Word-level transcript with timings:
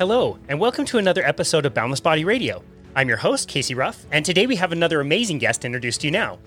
Hello, 0.00 0.38
and 0.48 0.58
welcome 0.58 0.86
to 0.86 0.96
another 0.96 1.22
episode 1.26 1.66
of 1.66 1.74
Boundless 1.74 2.00
Body 2.00 2.24
Radio. 2.24 2.62
I'm 2.96 3.06
your 3.06 3.18
host, 3.18 3.48
Casey 3.48 3.74
Ruff, 3.74 4.06
and 4.10 4.24
today 4.24 4.46
we 4.46 4.56
have 4.56 4.72
another 4.72 4.98
amazing 4.98 5.36
guest 5.36 5.62
introduced 5.62 6.00
to 6.00 6.06
you 6.06 6.10
now. 6.10 6.38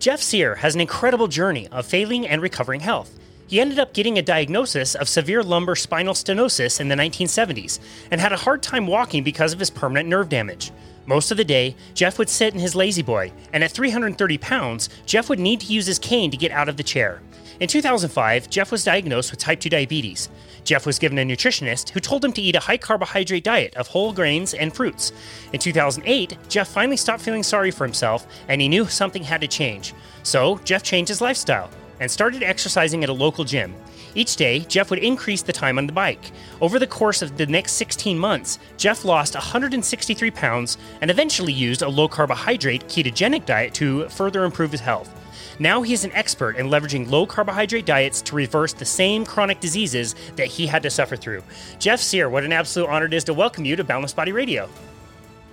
Jeff 0.00 0.22
Cyr 0.22 0.54
has 0.54 0.74
an 0.74 0.80
incredible 0.80 1.28
journey 1.28 1.68
of 1.68 1.84
failing 1.84 2.26
and 2.26 2.40
recovering 2.40 2.80
health. 2.80 3.18
He 3.46 3.60
ended 3.60 3.78
up 3.78 3.92
getting 3.92 4.16
a 4.16 4.22
diagnosis 4.22 4.94
of 4.94 5.10
severe 5.10 5.42
lumbar 5.42 5.76
spinal 5.76 6.14
stenosis 6.14 6.80
in 6.80 6.88
the 6.88 6.94
1970s 6.94 7.80
and 8.10 8.18
had 8.18 8.32
a 8.32 8.38
hard 8.38 8.62
time 8.62 8.86
walking 8.86 9.22
because 9.22 9.52
of 9.52 9.58
his 9.58 9.68
permanent 9.68 10.08
nerve 10.08 10.30
damage. 10.30 10.72
Most 11.04 11.30
of 11.30 11.36
the 11.36 11.44
day, 11.44 11.76
Jeff 11.92 12.18
would 12.18 12.30
sit 12.30 12.54
in 12.54 12.60
his 12.60 12.74
La-Z-Boy, 12.74 13.30
and 13.52 13.62
at 13.62 13.72
330 13.72 14.38
pounds, 14.38 14.88
Jeff 15.04 15.28
would 15.28 15.38
need 15.38 15.60
to 15.60 15.70
use 15.70 15.84
his 15.84 15.98
cane 15.98 16.30
to 16.30 16.38
get 16.38 16.50
out 16.50 16.70
of 16.70 16.78
the 16.78 16.82
chair. 16.82 17.20
In 17.62 17.68
2005, 17.68 18.50
Jeff 18.50 18.72
was 18.72 18.82
diagnosed 18.82 19.30
with 19.30 19.38
type 19.38 19.60
2 19.60 19.68
diabetes. 19.68 20.28
Jeff 20.64 20.84
was 20.84 20.98
given 20.98 21.16
a 21.18 21.22
nutritionist 21.22 21.90
who 21.90 22.00
told 22.00 22.24
him 22.24 22.32
to 22.32 22.42
eat 22.42 22.56
a 22.56 22.60
high 22.60 22.76
carbohydrate 22.76 23.44
diet 23.44 23.76
of 23.76 23.86
whole 23.86 24.12
grains 24.12 24.52
and 24.52 24.74
fruits. 24.74 25.12
In 25.52 25.60
2008, 25.60 26.36
Jeff 26.48 26.66
finally 26.66 26.96
stopped 26.96 27.22
feeling 27.22 27.44
sorry 27.44 27.70
for 27.70 27.84
himself 27.84 28.26
and 28.48 28.60
he 28.60 28.68
knew 28.68 28.86
something 28.86 29.22
had 29.22 29.42
to 29.42 29.46
change. 29.46 29.94
So, 30.24 30.58
Jeff 30.64 30.82
changed 30.82 31.08
his 31.08 31.20
lifestyle 31.20 31.70
and 32.00 32.10
started 32.10 32.42
exercising 32.42 33.04
at 33.04 33.10
a 33.10 33.12
local 33.12 33.44
gym. 33.44 33.76
Each 34.16 34.34
day, 34.34 34.58
Jeff 34.66 34.90
would 34.90 34.98
increase 34.98 35.42
the 35.42 35.52
time 35.52 35.78
on 35.78 35.86
the 35.86 35.92
bike. 35.92 36.32
Over 36.60 36.80
the 36.80 36.86
course 36.88 37.22
of 37.22 37.36
the 37.36 37.46
next 37.46 37.74
16 37.74 38.18
months, 38.18 38.58
Jeff 38.76 39.04
lost 39.04 39.34
163 39.34 40.32
pounds 40.32 40.78
and 41.00 41.12
eventually 41.12 41.52
used 41.52 41.82
a 41.82 41.88
low 41.88 42.08
carbohydrate 42.08 42.88
ketogenic 42.88 43.46
diet 43.46 43.72
to 43.74 44.08
further 44.08 44.42
improve 44.42 44.72
his 44.72 44.80
health. 44.80 45.16
Now 45.58 45.82
he 45.82 45.92
is 45.92 46.04
an 46.04 46.12
expert 46.12 46.56
in 46.56 46.68
leveraging 46.68 47.10
low 47.10 47.26
carbohydrate 47.26 47.86
diets 47.86 48.22
to 48.22 48.34
reverse 48.34 48.72
the 48.72 48.84
same 48.84 49.24
chronic 49.24 49.60
diseases 49.60 50.14
that 50.36 50.46
he 50.46 50.66
had 50.66 50.82
to 50.82 50.90
suffer 50.90 51.16
through. 51.16 51.42
Jeff 51.78 52.00
Cyr, 52.00 52.28
what 52.28 52.44
an 52.44 52.52
absolute 52.52 52.88
honor 52.88 53.06
it 53.06 53.14
is 53.14 53.24
to 53.24 53.34
welcome 53.34 53.64
you 53.64 53.76
to 53.76 53.84
Boundless 53.84 54.12
Body 54.12 54.32
Radio. 54.32 54.68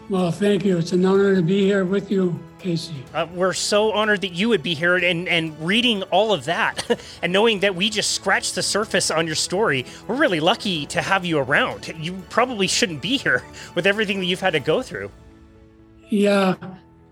Well, 0.09 0.31
thank 0.31 0.66
you. 0.66 0.80
It's 0.80 0.91
an 0.91 1.06
honor 1.06 1.36
to 1.36 1.44
be 1.44 1.66
here 1.66 1.86
with 1.86 2.09
you, 2.09 2.39
Casey. 2.58 2.95
Uh, 3.14 3.28
we're 3.31 3.53
so 3.53 3.91
honored 3.91 4.22
that 4.22 4.33
you 4.33 4.50
would 4.50 4.64
be 4.64 4.73
here 4.73 4.95
and, 4.95 5.28
and 5.28 5.59
reading 5.61 6.02
all 6.03 6.34
of 6.34 6.45
that 6.45 7.00
and 7.22 7.31
knowing 7.31 7.59
that 7.59 7.75
we 7.75 7.91
just 7.91 8.11
scratched 8.11 8.56
the 8.56 8.63
surface 8.63 9.11
on 9.11 9.28
your 9.28 9.36
story. 9.36 9.86
We're 10.08 10.16
really 10.16 10.39
lucky 10.39 10.88
to 10.88 11.02
have 11.03 11.25
you 11.25 11.38
around. 11.38 11.94
You 12.00 12.13
probably 12.30 12.66
shouldn't 12.66 13.03
be 13.03 13.17
here 13.17 13.44
with 13.75 13.86
everything 13.86 14.19
that 14.19 14.25
you've 14.25 14.39
had 14.39 14.53
to 14.53 14.59
go 14.59 14.81
through. 14.81 15.11
Yeah, 16.09 16.56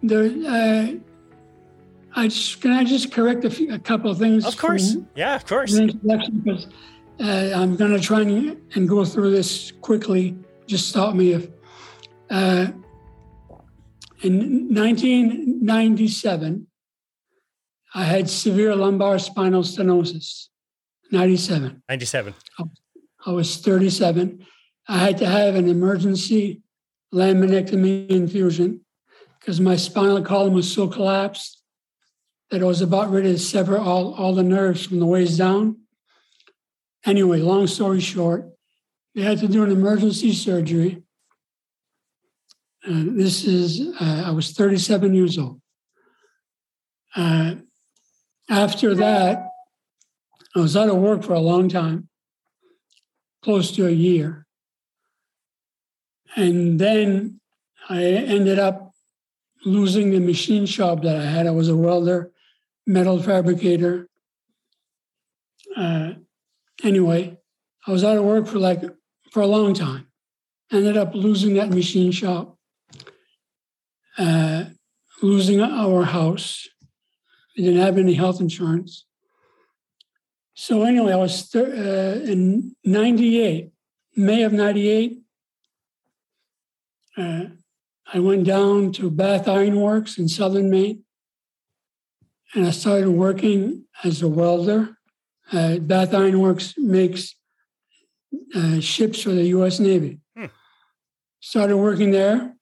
there, 0.01 0.23
uh, 0.23 0.93
I 2.15 2.27
just, 2.27 2.61
can 2.61 2.71
I 2.71 2.83
just 2.83 3.11
correct 3.11 3.45
a, 3.45 3.49
few, 3.49 3.73
a 3.73 3.79
couple 3.79 4.09
of 4.09 4.17
things? 4.17 4.45
Of 4.45 4.57
course. 4.57 4.97
Yeah, 5.15 5.35
of 5.35 5.45
course. 5.45 5.77
Because 5.77 6.67
uh, 7.19 7.51
I'm 7.55 7.75
going 7.75 7.91
to 7.91 7.99
try 7.99 8.21
and, 8.21 8.61
and, 8.75 8.87
go 8.89 9.05
through 9.05 9.31
this 9.31 9.71
quickly. 9.81 10.37
Just 10.65 10.89
stop 10.89 11.15
me 11.15 11.33
if. 11.33 11.49
Uh, 12.29 12.67
in 14.21 14.73
1997, 14.73 16.67
I 17.93 18.03
had 18.03 18.29
severe 18.29 18.75
lumbar 18.75 19.19
spinal 19.19 19.63
stenosis. 19.63 20.47
97. 21.11 21.83
97. 21.87 22.33
I 23.25 23.31
was 23.31 23.57
37. 23.57 24.45
I 24.87 24.97
had 24.97 25.17
to 25.19 25.25
have 25.25 25.55
an 25.55 25.67
emergency 25.67 26.61
laminectomy 27.13 28.09
infusion 28.09 28.81
because 29.39 29.61
my 29.61 29.75
spinal 29.75 30.21
column 30.21 30.53
was 30.53 30.71
so 30.71 30.87
collapsed 30.87 31.56
that 32.49 32.61
I 32.61 32.65
was 32.65 32.81
about 32.81 33.11
ready 33.11 33.33
to 33.33 33.39
sever 33.39 33.77
all, 33.77 34.13
all 34.13 34.33
the 34.33 34.43
nerves 34.43 34.85
from 34.85 34.99
the 34.99 35.05
waist 35.05 35.37
down. 35.37 35.77
Anyway, 37.05 37.39
long 37.39 37.67
story 37.67 37.99
short, 37.99 38.49
they 39.15 39.21
had 39.21 39.39
to 39.39 39.47
do 39.47 39.63
an 39.63 39.71
emergency 39.71 40.33
surgery. 40.33 41.03
Uh, 42.87 43.03
this 43.05 43.43
is, 43.43 43.95
uh, 43.99 44.23
I 44.27 44.31
was 44.31 44.51
37 44.51 45.13
years 45.13 45.37
old. 45.37 45.61
Uh, 47.15 47.55
after 48.49 48.95
that, 48.95 49.49
I 50.55 50.59
was 50.59 50.77
out 50.77 50.89
of 50.89 50.95
work 50.95 51.23
for 51.23 51.33
a 51.33 51.39
long 51.39 51.67
time, 51.67 52.07
close 53.43 53.71
to 53.73 53.87
a 53.87 53.91
year. 53.91 54.45
And 56.35 56.79
then 56.79 57.41
I 57.89 58.03
ended 58.03 58.59
up 58.59 58.93
losing 59.65 60.11
the 60.11 60.19
machine 60.19 60.65
shop 60.65 61.01
that 61.01 61.17
I 61.17 61.25
had. 61.25 61.47
I 61.47 61.51
was 61.51 61.67
a 61.67 61.75
welder 61.75 62.31
metal 62.87 63.21
fabricator. 63.21 64.07
Uh, 65.75 66.13
anyway, 66.83 67.37
I 67.85 67.91
was 67.91 68.03
out 68.03 68.17
of 68.17 68.23
work 68.23 68.47
for 68.47 68.57
like 68.57 68.81
for 69.31 69.41
a 69.41 69.47
long 69.47 69.73
time. 69.73 70.07
Ended 70.71 70.97
up 70.97 71.13
losing 71.13 71.53
that 71.55 71.69
machine 71.69 72.11
shop, 72.11 72.57
uh, 74.17 74.65
losing 75.21 75.61
our 75.61 76.05
house. 76.05 76.67
We 77.55 77.63
didn't 77.63 77.81
have 77.81 77.97
any 77.97 78.13
health 78.13 78.39
insurance. 78.39 79.05
So 80.53 80.83
anyway, 80.83 81.13
I 81.13 81.17
was 81.17 81.53
uh, 81.55 82.21
in 82.25 82.75
'98, 82.83 83.69
May 84.15 84.43
of 84.43 84.53
'98. 84.53 85.19
Uh, 87.15 87.43
I 88.13 88.19
went 88.19 88.45
down 88.45 88.91
to 88.93 89.11
Bath 89.11 89.47
Iron 89.47 89.79
Works 89.79 90.17
in 90.17 90.29
Southern 90.29 90.69
Maine 90.69 91.03
and 92.53 92.65
I 92.65 92.71
started 92.71 93.09
working 93.09 93.85
as 94.03 94.21
a 94.21 94.27
welder. 94.27 94.97
Uh, 95.51 95.77
Bath 95.77 96.13
Iron 96.13 96.39
Works 96.39 96.73
makes 96.77 97.35
uh, 98.55 98.79
ships 98.79 99.21
for 99.21 99.29
the 99.29 99.45
U.S. 99.47 99.79
Navy. 99.79 100.19
Hmm. 100.35 100.45
Started 101.39 101.77
working 101.77 102.11
there. 102.11 102.53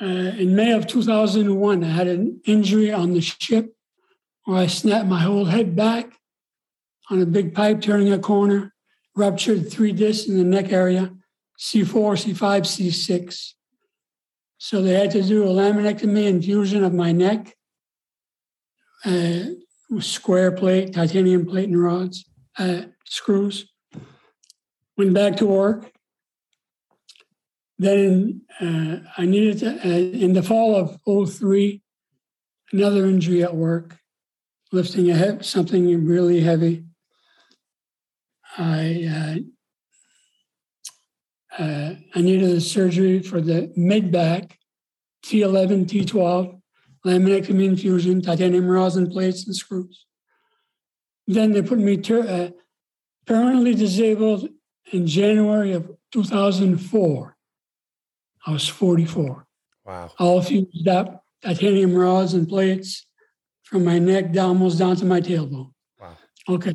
Uh, 0.00 0.04
in 0.04 0.54
May 0.54 0.72
of 0.72 0.86
2001, 0.86 1.82
I 1.82 1.88
had 1.88 2.06
an 2.06 2.40
injury 2.44 2.92
on 2.92 3.14
the 3.14 3.20
ship 3.20 3.74
where 4.44 4.58
I 4.58 4.66
snapped 4.66 5.08
my 5.08 5.20
whole 5.20 5.46
head 5.46 5.74
back 5.74 6.12
on 7.10 7.20
a 7.20 7.26
big 7.26 7.54
pipe 7.54 7.80
turning 7.80 8.12
a 8.12 8.18
corner, 8.18 8.72
ruptured 9.16 9.70
three 9.70 9.92
discs 9.92 10.28
in 10.28 10.36
the 10.36 10.44
neck 10.44 10.72
area, 10.72 11.12
C4, 11.58 12.34
C5, 12.34 12.60
C6. 12.62 13.52
So 14.58 14.82
they 14.82 14.94
had 14.94 15.10
to 15.12 15.22
do 15.22 15.44
a 15.44 15.48
laminectomy 15.48 16.26
infusion 16.26 16.84
of 16.84 16.94
my 16.94 17.10
neck 17.10 17.56
uh, 19.04 19.40
square 20.00 20.52
plate, 20.52 20.92
titanium 20.94 21.46
plate 21.46 21.68
and 21.68 21.82
rods, 21.82 22.24
uh, 22.58 22.82
screws. 23.04 23.70
Went 24.96 25.14
back 25.14 25.36
to 25.36 25.46
work. 25.46 25.90
Then 27.78 28.42
uh, 28.60 28.96
I 29.16 29.24
needed 29.24 29.60
to, 29.60 29.88
uh, 29.88 29.98
in 29.98 30.32
the 30.32 30.42
fall 30.42 30.74
of 30.74 31.30
03, 31.30 31.80
another 32.72 33.06
injury 33.06 33.44
at 33.44 33.54
work, 33.54 33.96
lifting 34.72 35.10
a 35.10 35.14
hip, 35.14 35.44
something 35.44 36.04
really 36.04 36.40
heavy. 36.40 36.84
I 38.56 39.44
uh, 41.58 41.62
uh, 41.62 41.94
I 42.14 42.20
needed 42.20 42.50
a 42.50 42.60
surgery 42.60 43.20
for 43.20 43.40
the 43.40 43.72
mid 43.76 44.12
back, 44.12 44.58
T11, 45.24 45.86
T12, 45.86 46.57
laminectomy 47.04 47.64
infusion, 47.64 48.20
titanium 48.20 48.66
rosin 48.66 49.10
plates 49.10 49.46
and 49.46 49.54
screws. 49.54 50.06
Then 51.26 51.52
they 51.52 51.62
put 51.62 51.78
me 51.78 51.96
ter- 51.96 52.26
uh, 52.26 52.50
permanently 53.26 53.74
disabled 53.74 54.48
in 54.92 55.06
January 55.06 55.72
of 55.72 55.90
2004. 56.12 57.36
I 58.46 58.50
was 58.50 58.66
44. 58.66 59.46
Wow. 59.84 60.10
All 60.18 60.42
fused 60.42 60.88
up, 60.88 61.24
titanium 61.42 61.94
rods 61.94 62.34
and 62.34 62.48
plates 62.48 63.06
from 63.62 63.84
my 63.84 63.98
neck 63.98 64.32
down, 64.32 64.50
almost 64.50 64.78
down 64.78 64.96
to 64.96 65.04
my 65.04 65.20
tailbone. 65.20 65.72
Wow. 66.00 66.16
Okay. 66.48 66.74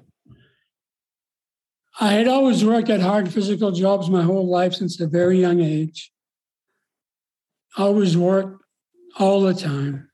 I 1.99 2.13
had 2.13 2.27
always 2.27 2.65
worked 2.65 2.89
at 2.89 3.01
hard 3.01 3.31
physical 3.31 3.71
jobs 3.71 4.09
my 4.09 4.23
whole 4.23 4.47
life 4.47 4.73
since 4.73 4.99
a 4.99 5.07
very 5.07 5.39
young 5.39 5.61
age. 5.61 6.11
I 7.77 7.83
always 7.83 8.17
worked 8.17 8.63
all 9.17 9.41
the 9.41 9.53
time. 9.53 10.09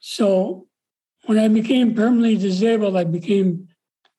So 0.00 0.66
when 1.26 1.38
I 1.38 1.48
became 1.48 1.94
permanently 1.94 2.36
disabled, 2.36 2.96
I 2.96 3.04
became 3.04 3.68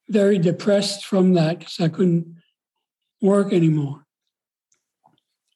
very 0.10 0.38
depressed 0.38 1.06
from 1.06 1.34
that 1.34 1.60
because 1.60 1.80
I 1.80 1.90
couldn't 1.90 2.36
work 3.22 3.54
anymore. 3.54 4.06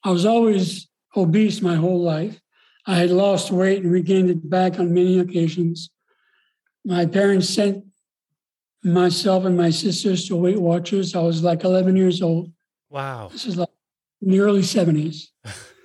I 0.04 0.12
was 0.12 0.26
always 0.26 0.88
obese 1.16 1.62
my 1.62 1.76
whole 1.76 2.02
life. 2.02 2.40
I 2.86 2.96
had 2.96 3.10
lost 3.10 3.52
weight 3.52 3.84
and 3.84 3.92
regained 3.92 4.30
it 4.30 4.50
back 4.50 4.80
on 4.80 4.94
many 4.94 5.20
occasions. 5.20 5.90
My 6.86 7.06
parents 7.06 7.50
sent 7.50 7.84
myself 8.84 9.44
and 9.44 9.58
my 9.58 9.70
sisters 9.70 10.28
to 10.28 10.36
Weight 10.36 10.60
Watchers. 10.60 11.16
I 11.16 11.20
was 11.20 11.44
like 11.44 11.64
11 11.64 11.98
years 11.98 12.22
old. 12.22 12.52
Wow. 12.90 13.30
This 13.32 13.46
is 13.46 13.58
like 13.58 13.70
in 14.22 14.32
the 14.32 14.40
early 14.40 14.62
70s. 14.62 15.28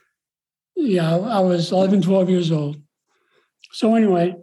yeah, 0.77 1.17
I 1.17 1.41
was 1.41 1.73
11, 1.73 2.03
12 2.03 2.31
years 2.31 2.51
old. 2.51 2.77
So 3.73 3.95
anyway, 3.95 4.37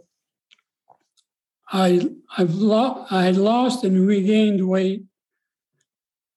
I 1.70 2.08
I've 2.36 2.54
lo- 2.54 3.06
I 3.10 3.24
had 3.24 3.36
lost 3.36 3.84
and 3.84 4.06
regained 4.06 4.66
weight 4.66 5.04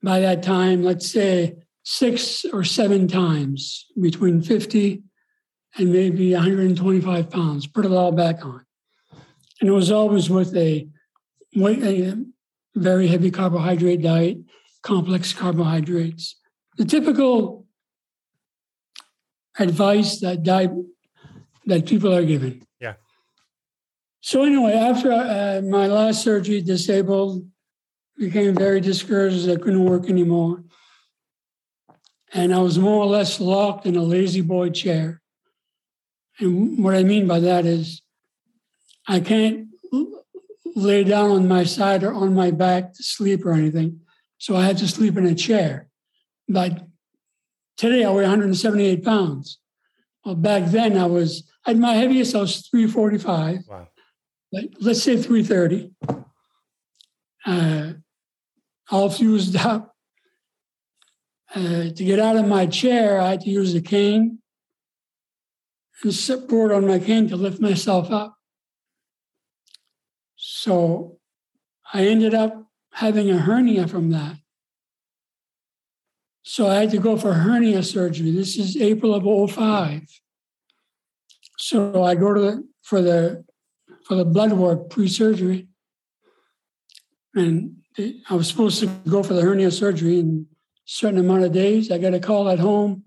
by 0.03 0.19
that 0.19 0.43
time, 0.43 0.83
let's 0.83 1.09
say 1.09 1.55
six 1.83 2.45
or 2.45 2.63
seven 2.63 3.07
times 3.07 3.85
between 3.99 4.41
50 4.41 5.01
and 5.77 5.91
maybe 5.91 6.33
125 6.33 7.29
pounds, 7.29 7.67
put 7.67 7.85
it 7.85 7.91
all 7.91 8.11
back 8.11 8.45
on. 8.45 8.65
And 9.59 9.69
it 9.69 9.73
was 9.73 9.91
always 9.91 10.29
with 10.29 10.55
a, 10.55 10.87
a 11.57 12.15
very 12.75 13.07
heavy 13.07 13.31
carbohydrate 13.31 14.01
diet, 14.01 14.37
complex 14.81 15.33
carbohydrates. 15.33 16.35
The 16.77 16.85
typical 16.85 17.62
advice 19.59 20.19
that 20.19 20.43
diet 20.43 20.71
that 21.65 21.85
people 21.85 22.13
are 22.13 22.25
given. 22.25 22.65
Yeah. 22.79 22.95
So 24.21 24.43
anyway, 24.43 24.73
after 24.73 25.11
uh, 25.11 25.61
my 25.63 25.87
last 25.87 26.23
surgery, 26.23 26.61
disabled, 26.61 27.45
became 28.17 28.55
very 28.55 28.81
discouraged. 28.81 29.49
I 29.49 29.55
couldn't 29.55 29.83
work 29.83 30.09
anymore, 30.09 30.63
and 32.33 32.53
I 32.53 32.59
was 32.59 32.77
more 32.77 33.03
or 33.03 33.07
less 33.07 33.39
locked 33.39 33.85
in 33.85 33.95
a 33.95 34.03
La-Z-Boy 34.03 34.69
chair. 34.71 35.21
And 36.39 36.83
what 36.83 36.95
I 36.95 37.03
mean 37.03 37.27
by 37.27 37.39
that 37.39 37.65
is, 37.65 38.01
I 39.07 39.19
can't 39.19 39.67
lay 40.75 41.03
down 41.03 41.29
on 41.29 41.47
my 41.47 41.63
side 41.63 42.03
or 42.03 42.13
on 42.13 42.33
my 42.33 42.51
back 42.51 42.93
to 42.93 43.03
sleep 43.03 43.45
or 43.45 43.53
anything. 43.53 43.99
So 44.37 44.55
I 44.55 44.65
had 44.65 44.77
to 44.79 44.87
sleep 44.87 45.17
in 45.17 45.25
a 45.25 45.35
chair. 45.35 45.87
But 46.49 46.87
today 47.77 48.03
I 48.03 48.09
weigh 48.11 48.23
178 48.23 49.03
pounds. 49.03 49.59
Well, 50.25 50.35
back 50.35 50.71
then 50.71 50.97
I 50.97 51.05
was 51.05 51.49
at 51.65 51.77
my 51.77 51.93
heaviest, 51.93 52.35
I 52.35 52.39
was 52.39 52.67
345. 52.67 53.59
Wow. 53.67 53.87
let's 54.79 55.03
say 55.03 55.21
330. 55.21 55.91
Uh, 57.45 57.93
all 58.89 59.09
fused 59.09 59.55
up. 59.55 59.95
Uh, 61.55 61.89
to 61.89 62.03
get 62.03 62.19
out 62.19 62.35
of 62.35 62.47
my 62.47 62.65
chair, 62.65 63.21
I 63.21 63.31
had 63.31 63.41
to 63.41 63.49
use 63.49 63.75
a 63.75 63.81
cane 63.81 64.39
and 66.01 66.13
support 66.13 66.71
on 66.71 66.87
my 66.87 66.99
cane 66.99 67.29
to 67.29 67.35
lift 67.35 67.61
myself 67.61 68.11
up. 68.11 68.35
So 70.35 71.19
I 71.93 72.05
ended 72.05 72.33
up 72.33 72.65
having 72.91 73.29
a 73.29 73.37
hernia 73.37 73.87
from 73.87 74.09
that. 74.11 74.37
So 76.43 76.67
I 76.67 76.75
had 76.75 76.91
to 76.91 76.97
go 76.97 77.17
for 77.17 77.33
hernia 77.33 77.83
surgery. 77.83 78.31
This 78.31 78.57
is 78.57 78.77
April 78.77 79.15
of 79.15 79.51
05. 79.51 80.03
So 81.57 82.03
I 82.03 82.15
go 82.15 82.33
to 82.33 82.41
the 82.41 82.67
for 82.81 83.01
the 83.01 83.45
for 84.05 84.15
the 84.15 84.25
blood 84.25 84.51
work 84.53 84.89
pre-surgery. 84.89 85.67
And 87.35 87.77
I 88.29 88.35
was 88.35 88.47
supposed 88.47 88.79
to 88.81 88.87
go 89.09 89.23
for 89.23 89.33
the 89.33 89.41
hernia 89.41 89.71
surgery 89.71 90.19
in 90.19 90.45
a 90.51 90.55
certain 90.85 91.19
amount 91.19 91.45
of 91.45 91.53
days. 91.53 91.91
I 91.91 91.97
got 91.97 92.13
a 92.13 92.19
call 92.19 92.49
at 92.49 92.59
home 92.59 93.03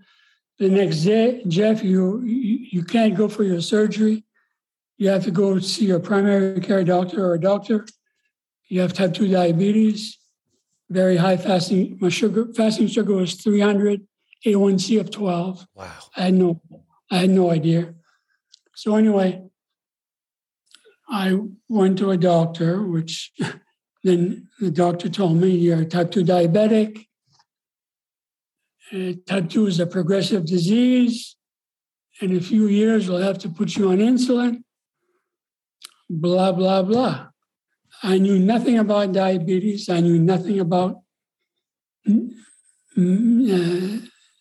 the 0.59 0.69
next 0.71 1.03
day, 1.03 1.43
Jeff, 1.47 1.83
you, 1.85 2.23
you, 2.23 2.67
you 2.73 2.83
can't 2.83 3.15
go 3.15 3.29
for 3.29 3.45
your 3.45 3.61
surgery. 3.61 4.25
You 4.97 5.11
have 5.11 5.25
to 5.25 5.31
go 5.31 5.59
see 5.59 5.87
your 5.87 6.01
primary 6.01 6.61
care 6.61 6.83
doctor 6.83 7.27
or 7.27 7.35
a 7.35 7.41
doctor. 7.41 7.87
You 8.69 8.81
have 8.81 8.95
type 8.95 9.13
2 9.13 9.29
diabetes, 9.29 10.19
very 10.89 11.17
high 11.17 11.37
fasting. 11.37 11.99
My 12.01 12.09
sugar 12.09 12.47
fasting 12.55 12.87
sugar 12.87 13.15
was 13.15 13.35
300, 13.35 14.07
A1C 14.45 15.01
of 15.01 15.11
12. 15.11 15.67
Wow. 15.75 15.93
I 16.17 16.23
had 16.23 16.35
no 16.35 16.61
I 17.11 17.19
had 17.19 17.31
no 17.31 17.51
idea. 17.51 17.95
So 18.75 18.97
anyway, 18.97 19.43
I 21.09 21.39
went 21.69 21.99
to 21.99 22.11
a 22.11 22.17
doctor, 22.17 22.83
which 22.83 23.33
then 24.05 24.49
the 24.61 24.71
doctor 24.71 25.09
told 25.09 25.37
me 25.37 25.51
you're 25.51 25.85
type 25.85 26.11
2 26.11 26.25
diabetic. 26.25 27.07
Uh, 28.93 29.13
type 29.27 29.51
2 29.51 29.67
is 29.67 29.81
a 29.81 29.87
progressive 29.87 30.47
disease. 30.47 31.37
In 32.21 32.37
a 32.37 32.41
few 32.41 32.67
years, 32.67 33.09
we'll 33.09 33.19
have 33.19 33.39
to 33.39 33.49
put 33.49 33.77
you 33.77 33.91
on 33.91 33.99
insulin. 33.99 34.63
Blah, 36.09 36.53
blah, 36.53 36.83
blah. 36.83 37.29
I 38.03 38.19
knew 38.19 38.39
nothing 38.39 38.79
about 38.79 39.13
diabetes. 39.13 39.89
I 39.89 40.01
knew 40.01 40.19
nothing 40.19 40.61
about 40.61 41.03
uh, 42.09 42.13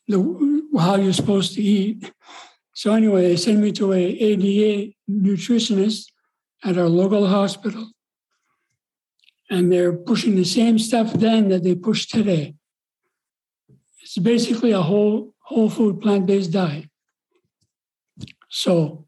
the, 0.07 0.68
how 0.78 0.96
you're 0.96 1.13
supposed 1.13 1.54
to 1.56 1.62
eat. 1.62 2.12
So 2.74 2.94
anyway, 2.94 3.24
they 3.24 3.38
sent 3.38 3.60
me 3.60 3.72
to 3.74 3.94
a 3.94 4.02
ADA 4.02 4.94
nutritionist 5.10 6.12
at 6.63 6.78
our 6.78 6.90
local 6.90 7.28
hospital. 7.28 7.92
And 9.50 9.72
they're 9.72 9.94
pushing 9.94 10.36
the 10.36 10.44
same 10.44 10.80
stuff 10.80 11.13
then 11.13 11.50
that 11.50 11.63
they 11.63 11.75
push 11.75 12.08
today. 12.08 12.56
It's 14.01 14.18
basically 14.18 14.72
a 14.72 14.81
whole 14.81 15.34
whole 15.40 15.69
food 15.69 16.01
plant 16.01 16.25
based 16.25 16.51
diet. 16.51 16.90
So 18.50 19.05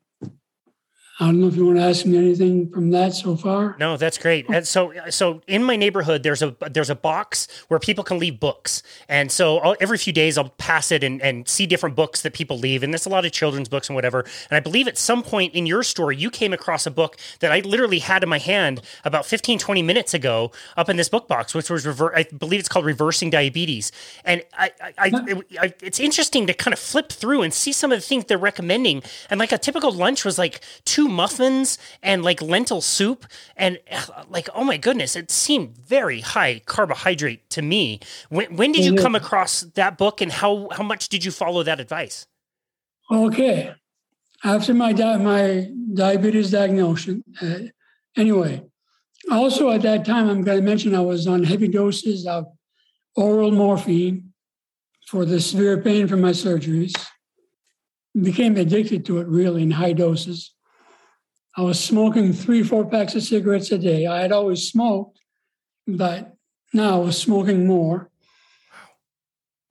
I 1.19 1.25
don't 1.25 1.41
know 1.41 1.47
if 1.47 1.55
you 1.55 1.65
want 1.65 1.79
to 1.79 1.83
ask 1.83 2.05
me 2.05 2.15
anything 2.15 2.69
from 2.69 2.91
that 2.91 3.11
so 3.11 3.35
far. 3.35 3.75
No, 3.79 3.97
that's 3.97 4.19
great. 4.19 4.47
And 4.49 4.67
so, 4.67 4.93
so 5.09 5.41
in 5.47 5.63
my 5.63 5.75
neighborhood, 5.75 6.21
there's 6.21 6.43
a 6.43 6.55
there's 6.69 6.91
a 6.91 6.95
box 6.95 7.47
where 7.69 7.79
people 7.79 8.03
can 8.03 8.19
leave 8.19 8.39
books, 8.39 8.83
and 9.09 9.31
so 9.31 9.57
I'll, 9.57 9.75
every 9.79 9.97
few 9.97 10.13
days 10.13 10.37
I'll 10.37 10.49
pass 10.49 10.91
it 10.91 11.03
and, 11.03 11.19
and 11.23 11.47
see 11.49 11.65
different 11.65 11.95
books 11.95 12.21
that 12.21 12.33
people 12.33 12.59
leave, 12.59 12.83
and 12.83 12.93
there's 12.93 13.07
a 13.07 13.09
lot 13.09 13.25
of 13.25 13.31
children's 13.31 13.67
books 13.67 13.89
and 13.89 13.95
whatever. 13.95 14.25
And 14.51 14.57
I 14.57 14.59
believe 14.59 14.87
at 14.87 14.95
some 14.95 15.23
point 15.23 15.55
in 15.55 15.65
your 15.65 15.81
story, 15.81 16.15
you 16.15 16.29
came 16.29 16.53
across 16.53 16.85
a 16.85 16.91
book 16.91 17.17
that 17.39 17.51
I 17.51 17.61
literally 17.61 17.99
had 17.99 18.21
in 18.21 18.29
my 18.29 18.37
hand 18.37 18.81
about 19.03 19.25
15, 19.25 19.57
20 19.57 19.81
minutes 19.81 20.13
ago, 20.13 20.51
up 20.75 20.87
in 20.87 20.97
this 20.97 21.09
book 21.09 21.27
box, 21.27 21.55
which 21.55 21.71
was 21.71 21.87
rever- 21.87 22.15
I 22.15 22.25
believe 22.25 22.59
it's 22.59 22.69
called 22.69 22.85
Reversing 22.85 23.31
Diabetes, 23.31 23.91
and 24.23 24.43
I, 24.53 24.71
I, 24.79 24.93
I, 24.99 25.11
it, 25.27 25.45
I 25.59 25.73
it's 25.81 25.99
interesting 25.99 26.45
to 26.45 26.53
kind 26.53 26.73
of 26.73 26.79
flip 26.79 27.11
through 27.11 27.41
and 27.41 27.51
see 27.51 27.71
some 27.71 27.91
of 27.91 27.97
the 27.97 28.05
things 28.05 28.25
they're 28.25 28.37
recommending, 28.37 29.01
and 29.31 29.39
like 29.39 29.51
a 29.51 29.57
typical 29.57 29.91
lunch 29.91 30.23
was 30.23 30.37
like 30.37 30.61
two 30.85 31.06
muffins 31.07 31.77
and 32.01 32.23
like 32.23 32.41
lentil 32.41 32.81
soup 32.81 33.25
and 33.55 33.79
like 34.29 34.49
oh 34.53 34.63
my 34.63 34.77
goodness 34.77 35.15
it 35.15 35.31
seemed 35.31 35.77
very 35.77 36.21
high 36.21 36.61
carbohydrate 36.65 37.49
to 37.51 37.61
me. 37.61 37.99
When, 38.29 38.55
when 38.55 38.71
did 38.71 38.85
you 38.85 38.95
come 38.95 39.15
across 39.15 39.61
that 39.61 39.97
book 39.97 40.21
and 40.21 40.31
how 40.31 40.69
how 40.71 40.83
much 40.83 41.09
did 41.09 41.25
you 41.25 41.31
follow 41.31 41.63
that 41.63 41.79
advice? 41.79 42.27
Okay. 43.11 43.73
After 44.43 44.73
my 44.73 44.93
di- 44.93 45.17
my 45.17 45.69
diabetes 45.93 46.51
diagnosis 46.51 47.21
uh, 47.41 47.59
anyway 48.15 48.61
also 49.31 49.71
at 49.71 49.81
that 49.81 50.05
time 50.05 50.29
i'm 50.29 50.43
going 50.43 50.57
to 50.57 50.63
mention 50.63 50.93
i 50.93 50.99
was 50.99 51.27
on 51.27 51.43
heavy 51.43 51.67
doses 51.67 52.27
of 52.27 52.45
oral 53.15 53.51
morphine 53.51 54.27
for 55.07 55.23
the 55.23 55.39
severe 55.39 55.81
pain 55.81 56.07
from 56.07 56.21
my 56.21 56.31
surgeries. 56.31 56.93
Became 58.21 58.57
addicted 58.57 59.05
to 59.05 59.19
it 59.19 59.27
really 59.27 59.63
in 59.63 59.71
high 59.71 59.93
doses 59.93 60.53
I 61.57 61.61
was 61.61 61.83
smoking 61.83 62.33
three, 62.33 62.61
four 62.61 62.85
packs 62.85 63.15
of 63.15 63.23
cigarettes 63.23 63.71
a 63.71 63.79
day. 63.79 64.05
I 64.05 64.21
had 64.21 64.31
always 64.31 64.69
smoked, 64.69 65.19
but 65.87 66.35
now 66.71 67.01
I 67.01 67.03
was 67.05 67.19
smoking 67.19 67.65
more. 67.65 68.11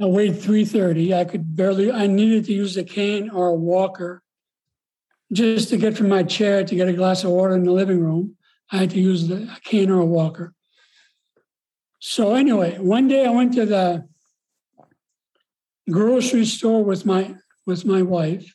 I 0.00 0.06
weighed 0.06 0.40
330. 0.42 1.14
I 1.14 1.24
could 1.24 1.54
barely, 1.54 1.92
I 1.92 2.08
needed 2.08 2.46
to 2.46 2.52
use 2.52 2.76
a 2.76 2.82
cane 2.82 3.30
or 3.30 3.46
a 3.46 3.54
walker 3.54 4.20
just 5.32 5.68
to 5.68 5.76
get 5.76 5.96
from 5.96 6.08
my 6.08 6.24
chair 6.24 6.64
to 6.64 6.74
get 6.74 6.88
a 6.88 6.92
glass 6.92 7.22
of 7.22 7.30
water 7.30 7.54
in 7.54 7.62
the 7.62 7.70
living 7.70 8.00
room. 8.00 8.36
I 8.72 8.78
had 8.78 8.90
to 8.90 9.00
use 9.00 9.28
the, 9.28 9.44
a 9.44 9.60
cane 9.62 9.88
or 9.88 10.00
a 10.00 10.04
walker. 10.04 10.54
So, 12.00 12.34
anyway, 12.34 12.78
one 12.78 13.06
day 13.06 13.24
I 13.24 13.30
went 13.30 13.54
to 13.54 13.64
the 13.64 14.08
grocery 15.88 16.44
store 16.44 16.84
with 16.84 17.06
my 17.06 17.36
with 17.64 17.84
my 17.84 18.02
wife 18.02 18.54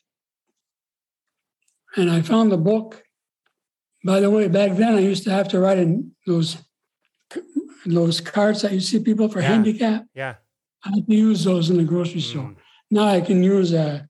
and 1.96 2.10
I 2.10 2.22
found 2.22 2.52
the 2.52 2.58
book 2.58 3.02
by 4.04 4.20
the 4.20 4.30
way, 4.30 4.48
back 4.48 4.76
then 4.76 4.94
I 4.94 5.00
used 5.00 5.24
to 5.24 5.30
have 5.30 5.48
to 5.48 5.60
write 5.60 5.78
in 5.78 6.12
those 6.26 6.56
those 7.84 8.20
cards 8.20 8.62
that 8.62 8.72
you 8.72 8.80
see 8.80 9.00
people 9.00 9.28
for 9.28 9.40
yeah. 9.40 9.48
handicap. 9.48 10.04
Yeah. 10.14 10.34
I 10.84 10.90
had 10.90 11.06
to 11.06 11.14
use 11.14 11.44
those 11.44 11.70
in 11.70 11.76
the 11.76 11.84
grocery 11.84 12.20
mm. 12.20 12.30
store. 12.30 12.54
Now 12.90 13.06
I 13.06 13.20
can 13.20 13.42
use 13.42 13.72
a, 13.72 14.08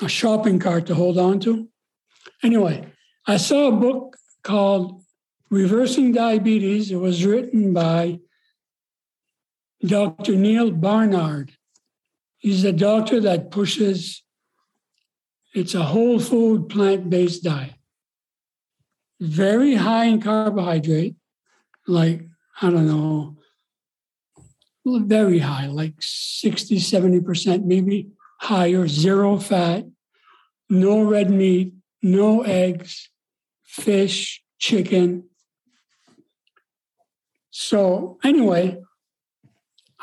a 0.00 0.08
shopping 0.08 0.58
cart 0.58 0.86
to 0.86 0.94
hold 0.94 1.18
on 1.18 1.40
to. 1.40 1.68
Anyway, 2.42 2.86
I 3.26 3.36
saw 3.36 3.68
a 3.68 3.72
book 3.72 4.16
called 4.42 5.02
Reversing 5.50 6.12
Diabetes. 6.12 6.90
It 6.90 6.96
was 6.96 7.24
written 7.24 7.74
by 7.74 8.20
Dr. 9.84 10.36
Neal 10.36 10.70
Barnard. 10.70 11.52
He's 12.38 12.64
a 12.64 12.72
doctor 12.72 13.20
that 13.20 13.50
pushes, 13.50 14.22
it's 15.54 15.74
a 15.74 15.82
whole 15.82 16.18
food 16.18 16.68
plant 16.68 17.10
based 17.10 17.42
diet 17.42 17.75
very 19.20 19.74
high 19.74 20.04
in 20.04 20.20
carbohydrate, 20.20 21.16
like, 21.86 22.26
I 22.60 22.70
don't 22.70 22.86
know, 22.86 23.36
very 24.84 25.38
high, 25.38 25.66
like 25.66 25.94
60, 25.98 26.76
70%, 26.78 27.64
maybe 27.64 28.08
higher, 28.40 28.86
zero 28.86 29.38
fat, 29.38 29.84
no 30.68 31.02
red 31.02 31.30
meat, 31.30 31.72
no 32.02 32.42
eggs, 32.42 33.10
fish, 33.64 34.42
chicken. 34.58 35.24
So, 37.50 38.18
anyway, 38.22 38.78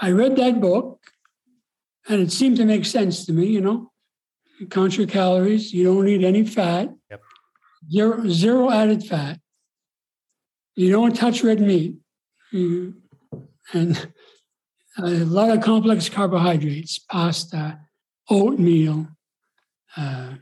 I 0.02 0.12
read 0.12 0.36
that 0.38 0.60
book 0.60 1.00
and 2.08 2.22
it 2.22 2.32
seemed 2.32 2.58
to 2.58 2.66
make 2.66 2.86
sense 2.86 3.26
to 3.26 3.34
me, 3.34 3.48
you 3.48 3.62
know. 3.62 3.92
You 4.60 4.68
count 4.68 4.98
your 4.98 5.08
calories, 5.08 5.74
you 5.74 5.84
don't 5.84 6.06
need 6.06 6.24
any 6.24 6.46
fat. 6.46 6.90
Zero, 7.92 8.28
zero 8.28 8.70
added 8.70 9.04
fat. 9.04 9.40
You 10.76 10.92
don't 10.92 11.16
touch 11.16 11.44
red 11.44 11.60
meat. 11.60 11.98
You, 12.52 12.96
and 13.74 14.12
a 14.98 15.10
lot 15.10 15.50
of 15.50 15.64
complex 15.64 16.10
carbohydrates, 16.10 17.00
pasta, 17.00 17.80
oatmeal, 18.30 19.08
uh, 19.98 20.36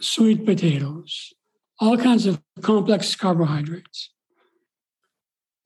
sweet 0.00 0.44
potatoes, 0.44 1.32
all 1.80 1.96
kinds 1.96 2.26
of 2.26 2.40
complex 2.62 3.14
carbohydrates. 3.14 4.10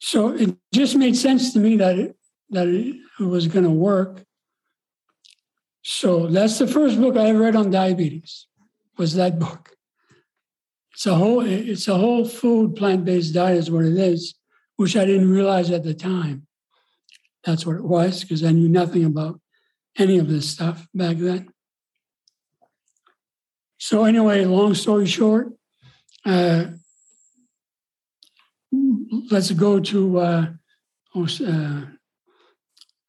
So 0.00 0.28
it 0.28 0.56
just 0.72 0.96
made 0.96 1.16
sense 1.16 1.52
to 1.52 1.58
me 1.58 1.76
that 1.76 1.98
it, 1.98 2.16
that 2.50 2.68
it 2.68 2.96
was 3.22 3.48
going 3.48 3.64
to 3.64 3.70
work. 3.70 4.24
So 5.82 6.26
that's 6.26 6.58
the 6.58 6.66
first 6.66 7.00
book 7.00 7.16
I 7.16 7.26
ever 7.26 7.40
read 7.40 7.56
on 7.56 7.70
diabetes. 7.70 8.46
Was 8.96 9.14
that 9.14 9.38
book? 9.38 9.77
It's 10.98 11.06
a 11.06 11.14
whole 11.14 11.42
it's 11.42 11.86
a 11.86 11.94
whole 11.94 12.24
food 12.24 12.74
plant 12.74 13.04
based 13.04 13.32
diet 13.32 13.58
is 13.58 13.70
what 13.70 13.84
it 13.84 13.96
is, 13.96 14.34
which 14.74 14.96
I 14.96 15.04
didn't 15.04 15.30
realize 15.30 15.70
at 15.70 15.84
the 15.84 15.94
time. 15.94 16.48
That's 17.44 17.64
what 17.64 17.76
it 17.76 17.84
was 17.84 18.22
because 18.22 18.42
I 18.42 18.50
knew 18.50 18.68
nothing 18.68 19.04
about 19.04 19.40
any 19.96 20.18
of 20.18 20.28
this 20.28 20.50
stuff 20.50 20.88
back 20.92 21.18
then. 21.18 21.50
So 23.78 24.06
anyway, 24.06 24.44
long 24.44 24.74
story 24.74 25.06
short, 25.06 25.52
uh, 26.26 26.64
let's 29.30 29.52
go 29.52 29.78
to 29.78 30.18
uh, 30.18 30.46
uh, 31.14 31.80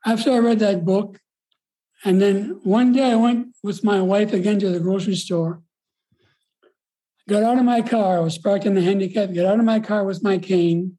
after 0.05 0.31
I 0.31 0.37
read 0.37 0.59
that 0.59 0.85
book, 0.85 1.19
and 2.05 2.21
then 2.21 2.59
one 2.61 2.93
day 2.93 3.13
I 3.13 3.15
went 3.15 3.55
with 3.63 3.83
my 3.83 3.99
wife 3.99 4.31
again 4.31 4.59
to 4.59 4.69
the 4.69 4.79
grocery 4.79 5.15
store. 5.15 5.63
Got 7.29 7.43
out 7.43 7.59
of 7.59 7.63
my 7.63 7.83
car. 7.83 8.17
I 8.17 8.21
was 8.21 8.39
parked 8.39 8.65
in 8.65 8.73
the 8.73 8.81
handicap. 8.81 9.31
Got 9.31 9.45
out 9.45 9.59
of 9.59 9.65
my 9.65 9.79
car 9.79 10.03
with 10.03 10.23
my 10.23 10.39
cane, 10.39 10.97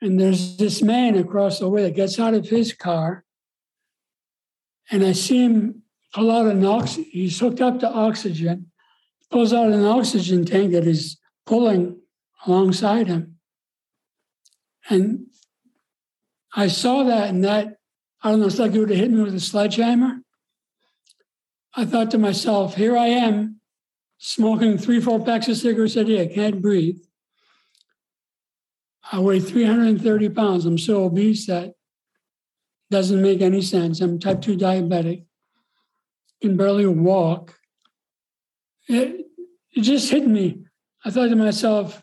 and 0.00 0.18
there's 0.18 0.56
this 0.56 0.80
man 0.80 1.14
across 1.18 1.58
the 1.58 1.68
way 1.68 1.82
that 1.82 1.94
gets 1.94 2.18
out 2.18 2.32
of 2.32 2.48
his 2.48 2.72
car, 2.72 3.26
and 4.90 5.04
I 5.04 5.12
see 5.12 5.44
him 5.44 5.82
pull 6.14 6.30
out 6.30 6.46
an 6.46 6.64
oxygen. 6.64 7.10
He's 7.12 7.38
hooked 7.38 7.60
up 7.60 7.80
to 7.80 7.90
oxygen, 7.90 8.70
pulls 9.30 9.52
out 9.52 9.70
an 9.70 9.84
oxygen 9.84 10.46
tank 10.46 10.72
that 10.72 10.86
is 10.86 11.18
pulling 11.44 12.00
alongside 12.46 13.06
him. 13.06 13.36
And 14.88 15.26
I 16.56 16.68
saw 16.68 17.02
that, 17.04 17.28
and 17.28 17.44
that, 17.44 17.76
I 18.22 18.30
don't 18.30 18.40
know, 18.40 18.46
it's 18.46 18.58
like 18.58 18.72
it 18.72 18.78
would 18.78 18.88
have 18.88 18.98
hit 18.98 19.10
me 19.10 19.20
with 19.20 19.34
a 19.34 19.40
sledgehammer. 19.40 20.22
I 21.74 21.84
thought 21.84 22.10
to 22.12 22.18
myself, 22.18 22.74
here 22.74 22.96
I 22.96 23.08
am 23.08 23.59
smoking 24.22 24.76
three, 24.76 25.00
four 25.00 25.24
packs 25.24 25.48
of 25.48 25.56
cigarettes 25.56 25.96
a 25.96 26.04
day. 26.04 26.22
I 26.22 26.26
can't 26.26 26.60
breathe. 26.60 27.00
I 29.10 29.18
weigh 29.18 29.40
330 29.40 30.28
pounds. 30.28 30.66
I'm 30.66 30.78
so 30.78 31.04
obese 31.04 31.46
that 31.46 31.72
doesn't 32.90 33.22
make 33.22 33.40
any 33.40 33.62
sense. 33.62 34.00
I'm 34.00 34.18
type 34.18 34.42
2 34.42 34.56
diabetic, 34.56 35.24
can 36.42 36.56
barely 36.56 36.86
walk. 36.86 37.58
It, 38.88 39.26
it 39.72 39.80
just 39.80 40.10
hit 40.10 40.26
me. 40.26 40.66
I 41.04 41.10
thought 41.10 41.28
to 41.28 41.36
myself, 41.36 42.02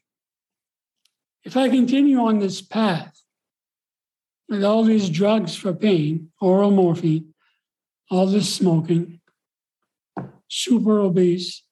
if 1.44 1.56
I 1.56 1.70
continue 1.70 2.20
on 2.20 2.40
this 2.40 2.62
path 2.62 3.22
with 4.50 4.64
all 4.64 4.84
these 4.84 5.10
drugs 5.10 5.56
for 5.56 5.72
pain, 5.72 6.32
oral 6.42 6.72
morphine, 6.72 7.34
all 8.10 8.26
this 8.26 8.54
smoking, 8.54 9.20
super 10.48 11.00
obese, 11.00 11.67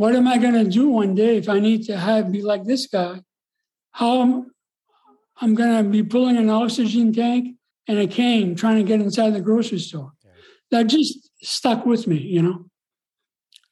what 0.00 0.16
am 0.16 0.26
I 0.26 0.38
going 0.38 0.54
to 0.54 0.64
do 0.64 0.88
one 0.88 1.14
day 1.14 1.36
if 1.36 1.48
I 1.48 1.60
need 1.60 1.84
to 1.84 1.96
have 1.96 2.32
be 2.32 2.40
like 2.40 2.64
this 2.64 2.86
guy? 2.86 3.20
How 3.92 4.22
am 4.22 4.50
I'm 5.42 5.54
going 5.54 5.84
to 5.84 5.90
be 5.90 6.02
pulling 6.02 6.38
an 6.38 6.48
oxygen 6.48 7.12
tank 7.12 7.56
and 7.86 7.98
a 7.98 8.06
cane 8.06 8.54
trying 8.54 8.76
to 8.76 8.82
get 8.82 9.00
inside 9.00 9.34
the 9.34 9.42
grocery 9.42 9.78
store. 9.78 10.12
Yeah. 10.24 10.30
That 10.70 10.82
just 10.84 11.30
stuck 11.42 11.84
with 11.84 12.06
me, 12.06 12.16
you 12.16 12.40
know. 12.40 12.66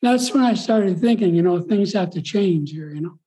That's 0.03 0.33
when 0.35 0.45
I 0.45 0.53
started 0.53 1.01
thinking, 1.01 1.35
you 1.35 1.43
know, 1.43 1.61
things 1.61 1.95
have 1.95 2.11
to 2.11 2.21
change 2.21 2.73
here, 2.73 2.91
you 2.91 3.01
know 3.01 3.19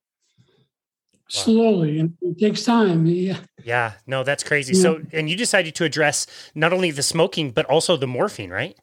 slowly 1.33 1.97
and 1.97 2.13
it 2.21 2.37
takes 2.37 2.65
time 2.65 3.05
yeah 3.05 3.37
yeah 3.63 3.93
no 4.05 4.21
that's 4.21 4.43
crazy 4.43 4.73
yeah. 4.73 4.81
so 4.81 5.01
and 5.13 5.29
you 5.29 5.37
decided 5.37 5.73
to 5.73 5.85
address 5.85 6.27
not 6.55 6.73
only 6.73 6.91
the 6.91 7.01
smoking 7.01 7.51
but 7.51 7.65
also 7.67 7.95
the 7.95 8.05
morphine 8.05 8.49
right 8.49 8.77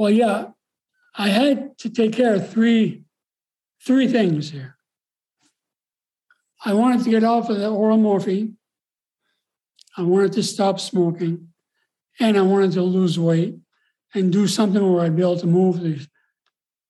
well 0.00 0.10
yeah 0.10 0.46
i 1.16 1.28
had 1.28 1.76
to 1.78 1.90
take 1.90 2.12
care 2.12 2.34
of 2.34 2.48
three 2.48 3.02
three 3.84 4.08
things 4.08 4.50
here 4.50 4.76
i 6.64 6.72
wanted 6.72 7.02
to 7.04 7.10
get 7.10 7.24
off 7.24 7.48
of 7.48 7.58
the 7.58 7.68
oral 7.68 7.98
morphine 7.98 8.56
i 9.96 10.02
wanted 10.02 10.32
to 10.32 10.42
stop 10.42 10.80
smoking 10.80 11.48
and 12.20 12.36
i 12.36 12.42
wanted 12.42 12.72
to 12.72 12.82
lose 12.82 13.18
weight 13.18 13.56
and 14.14 14.32
do 14.32 14.46
something 14.46 14.92
where 14.92 15.04
i'd 15.04 15.16
be 15.16 15.22
able 15.22 15.38
to 15.38 15.46
move 15.46 15.80
to, 15.80 15.98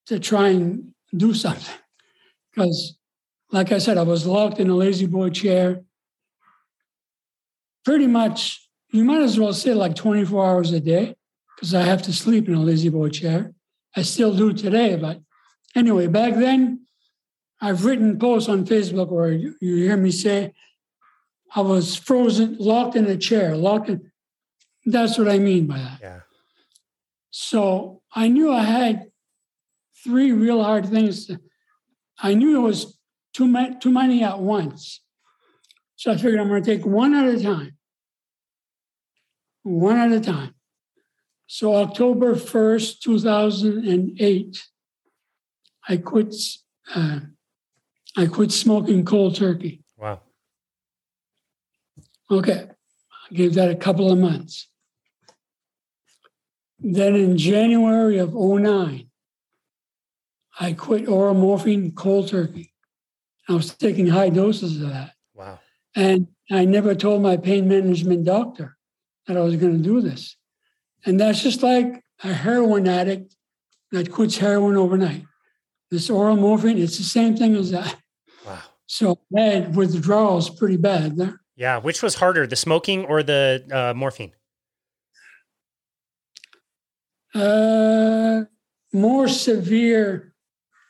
to 0.07 0.19
try 0.19 0.49
and 0.49 0.93
do 1.17 1.35
something 1.35 1.75
because 2.55 2.97
like 3.53 3.71
I 3.71 3.79
said, 3.79 3.99
I 3.99 4.03
was 4.03 4.27
locked 4.27 4.59
in 4.59 4.71
a 4.71 4.75
La-Z-Boy 4.75 5.31
chair. 5.31 5.83
Pretty 7.85 8.07
much, 8.07 8.67
you 8.91 9.05
might 9.05 9.21
as 9.21 9.39
well 9.39 9.53
say 9.53 9.75
like 9.75 9.95
24 9.95 10.47
hours 10.47 10.73
a 10.73 10.81
day 10.81 11.15
because 11.55 11.75
I 11.75 11.83
have 11.83 12.03
to 12.03 12.13
sleep 12.13 12.49
in 12.49 12.55
a 12.55 12.63
La-Z-Boy 12.63 13.11
chair. 13.11 13.53
I 13.97 14.03
still 14.03 14.35
do 14.35 14.53
today, 14.53 14.97
but 14.97 15.21
anyway, 15.75 16.07
back 16.07 16.35
then, 16.35 16.87
I've 17.61 17.85
written 17.85 18.19
posts 18.19 18.49
on 18.49 18.65
Facebook 18.65 19.11
where 19.11 19.33
you, 19.33 19.55
you 19.61 19.77
hear 19.77 19.97
me 19.97 20.11
say, 20.11 20.53
I 21.55 21.61
was 21.61 21.95
frozen, 21.95 22.57
locked 22.59 22.97
in 22.97 23.07
a 23.07 23.17
chair, 23.17 23.57
locked 23.57 23.89
in. 23.89 24.11
That's 24.85 25.19
what 25.19 25.29
I 25.29 25.39
mean 25.39 25.67
by 25.67 25.79
that. 25.79 25.99
Yeah. 26.01 26.21
So 27.31 28.03
I 28.15 28.29
knew 28.29 28.53
I 28.53 28.63
had 28.63 29.11
three 30.03 30.33
real 30.33 30.63
hard 30.63 30.89
things. 30.89 31.27
To, 31.27 31.39
I 32.19 32.35
knew 32.35 32.57
it 32.57 32.61
was 32.67 32.99
too 33.33 33.47
many, 33.47 33.77
too 33.79 33.93
many 33.93 34.25
at 34.25 34.41
once. 34.41 35.01
So 35.97 36.11
I 36.11 36.17
figured 36.17 36.41
I'm 36.41 36.49
going 36.49 36.63
to 36.63 36.77
take 36.77 36.85
one 36.85 37.15
at 37.15 37.33
a 37.33 37.41
time. 37.41 37.77
One 39.63 39.99
at 39.99 40.11
a 40.11 40.21
time. 40.21 40.55
So 41.55 41.75
October 41.75 42.35
1st, 42.35 43.01
2008, 43.01 44.69
I 45.87 45.97
quit, 45.99 46.35
uh, 46.95 47.21
I 48.17 48.27
quit 48.27 48.51
smoking 48.51 49.05
cold 49.05 49.37
turkey. 49.37 49.85
Wow. 49.99 50.23
Okay. 52.31 52.69
I 52.71 53.35
gave 53.35 53.53
that 53.53 53.71
a 53.71 53.77
couple 53.77 54.11
of 54.11 54.19
months. 54.19 54.69
Then 56.79 57.17
in 57.17 57.37
January 57.37 58.17
of 58.17 58.33
09, 58.33 59.11
I 60.59 60.73
quit 60.73 61.07
oral 61.07 61.35
morphine 61.35 61.93
cold 61.93 62.29
turkey. 62.29 62.73
I 63.47 63.53
was 63.53 63.75
taking 63.75 64.07
high 64.07 64.31
doses 64.31 64.81
of 64.81 64.89
that. 64.89 65.13
Wow. 65.35 65.59
And 65.95 66.29
I 66.51 66.65
never 66.65 66.95
told 66.95 67.21
my 67.21 67.37
pain 67.37 67.69
management 67.69 68.25
doctor 68.25 68.79
that 69.27 69.37
I 69.37 69.41
was 69.41 69.57
going 69.57 69.77
to 69.77 69.85
do 69.85 70.01
this. 70.01 70.39
And 71.05 71.19
that's 71.19 71.43
just 71.43 71.63
like 71.63 72.03
a 72.23 72.33
heroin 72.33 72.87
addict 72.87 73.35
that 73.91 74.11
quits 74.11 74.39
heroin 74.39 74.77
overnight. 74.77 75.25
This 75.91 76.09
oral 76.09 76.37
morphine, 76.37 76.79
it's 76.79 76.97
the 76.97 77.05
same 77.05 77.37
thing 77.37 77.55
as 77.55 77.71
that. 77.71 77.97
Wow. 78.47 78.59
So 78.87 79.19
bad 79.31 79.77
withdrawals 79.77 80.49
pretty 80.49 80.77
bad 80.77 81.17
there. 81.17 81.41
Yeah. 81.57 81.79
Which 81.79 82.03
was 82.03 82.15
harder, 82.15 82.47
the 82.47 82.57
smoking 82.57 83.05
or 83.05 83.23
the 83.23 83.65
uh, 83.71 83.95
morphine? 83.95 84.33
Uh, 87.35 88.45
more 88.93 89.29
severe 89.29 90.35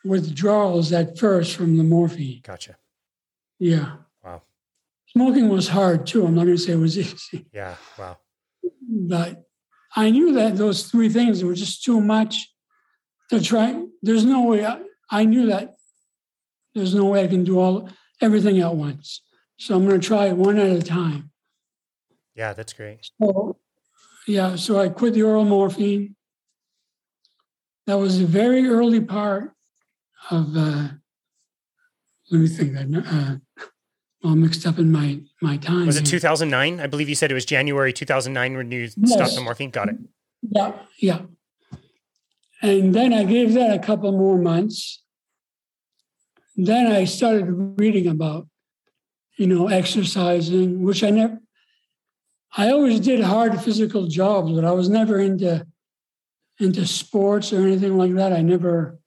withdrawals 0.04 0.92
at 0.92 1.18
first 1.18 1.56
from 1.56 1.76
the 1.76 1.84
morphine. 1.84 2.40
Gotcha. 2.42 2.76
Yeah. 3.58 3.96
Wow. 4.24 4.42
Smoking 5.08 5.48
was 5.48 5.68
hard 5.68 6.06
too. 6.06 6.26
I'm 6.26 6.34
not 6.34 6.44
going 6.44 6.56
to 6.56 6.62
say 6.62 6.72
it 6.72 6.76
was 6.76 6.98
easy. 6.98 7.46
Yeah. 7.52 7.76
Wow. 7.98 8.18
But 8.88 9.44
I 9.94 10.10
knew 10.10 10.32
that 10.34 10.56
those 10.56 10.84
three 10.84 11.08
things 11.08 11.44
were 11.44 11.54
just 11.54 11.84
too 11.84 12.00
much 12.00 12.48
to 13.30 13.40
try. 13.40 13.84
There's 14.02 14.24
no 14.24 14.44
way. 14.44 14.64
I, 14.64 14.80
I 15.10 15.24
knew 15.24 15.46
that 15.46 15.74
there's 16.74 16.94
no 16.94 17.04
way 17.04 17.24
I 17.24 17.26
can 17.26 17.44
do 17.44 17.58
all 17.58 17.88
everything 18.20 18.60
at 18.60 18.74
once. 18.74 19.20
So 19.58 19.76
I'm 19.76 19.86
going 19.86 20.00
to 20.00 20.06
try 20.06 20.26
it 20.26 20.36
one 20.36 20.58
at 20.58 20.70
a 20.70 20.82
time. 20.82 21.30
Yeah, 22.34 22.54
that's 22.54 22.72
great. 22.72 23.10
So, 23.20 23.58
yeah, 24.26 24.56
so 24.56 24.80
I 24.80 24.88
quit 24.88 25.14
the 25.14 25.22
oral 25.22 25.44
morphine. 25.44 26.16
That 27.86 27.98
was 27.98 28.20
a 28.20 28.26
very 28.26 28.66
early 28.66 29.00
part 29.00 29.52
of 30.30 30.56
uh, 30.56 30.88
let 32.30 32.40
me 32.40 32.48
think 32.48 32.72
that 32.72 33.04
uh, 33.06 33.51
all 34.24 34.36
mixed 34.36 34.66
up 34.66 34.78
in 34.78 34.90
my 34.92 35.20
my 35.40 35.56
time. 35.56 35.86
Was 35.86 35.96
it 35.96 36.06
2009? 36.06 36.80
I 36.80 36.86
believe 36.86 37.08
you 37.08 37.14
said 37.14 37.30
it 37.30 37.34
was 37.34 37.44
January 37.44 37.92
2009 37.92 38.56
when 38.56 38.70
you 38.70 38.88
Yes. 38.96 39.12
stopped 39.12 39.34
the 39.34 39.40
morphine. 39.40 39.70
Got 39.70 39.88
it. 39.88 39.96
Yeah, 40.42 40.72
yeah. 40.98 41.20
And 42.62 42.94
then 42.94 43.12
I 43.12 43.24
gave 43.24 43.54
that 43.54 43.74
a 43.74 43.78
couple 43.78 44.12
more 44.12 44.38
months. 44.38 45.02
Then 46.56 46.86
I 46.86 47.04
started 47.04 47.46
reading 47.78 48.06
about, 48.06 48.46
you 49.36 49.46
know, 49.46 49.68
exercising, 49.68 50.82
which 50.82 51.02
I 51.02 51.10
never, 51.10 51.40
I 52.56 52.70
always 52.70 53.00
did 53.00 53.20
hard 53.20 53.60
physical 53.62 54.06
jobs, 54.06 54.52
but 54.52 54.64
I 54.64 54.72
was 54.72 54.88
never 54.88 55.18
into 55.18 55.66
into 56.58 56.86
sports 56.86 57.52
or 57.52 57.62
anything 57.62 57.96
like 57.96 58.14
that. 58.14 58.32
I 58.32 58.42
never, 58.42 59.00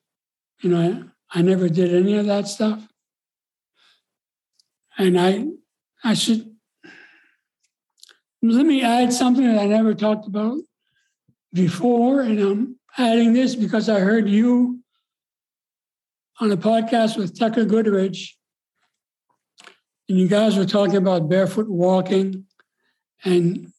you 0.62 0.70
know, 0.72 1.06
I, 1.32 1.40
I 1.40 1.42
never 1.42 1.70
did 1.70 1.94
any 1.94 2.18
of 2.18 2.26
that 2.26 2.48
stuff. 2.48 2.86
And 4.98 5.20
I, 5.20 5.46
I 6.04 6.14
should 6.14 6.56
let 8.42 8.66
me 8.66 8.84
add 8.84 9.12
something 9.12 9.46
that 9.46 9.60
I 9.60 9.66
never 9.66 9.94
talked 9.94 10.28
about 10.28 10.58
before, 11.52 12.22
and 12.22 12.40
I'm 12.40 12.80
adding 12.98 13.34
this 13.34 13.56
because 13.56 13.90
I 13.90 14.00
heard 14.00 14.30
you 14.30 14.82
on 16.40 16.52
a 16.52 16.58
podcast 16.58 17.18
with 17.18 17.38
Tucker 17.38 17.66
Goodrich, 17.66 18.38
and 20.08 20.20
you 20.20 20.28
guys 20.28 20.58
were 20.58 20.66
talking 20.66 20.98
about 20.98 21.30
barefoot 21.30 21.70
walking, 21.70 22.46
and 23.24 23.72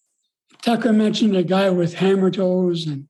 Tucker 0.63 0.93
mentioned 0.93 1.37
a 1.37 1.43
guy 1.43 1.71
with 1.71 1.95
hammer 1.95 2.31
toes, 2.31 2.87
and 2.87 3.09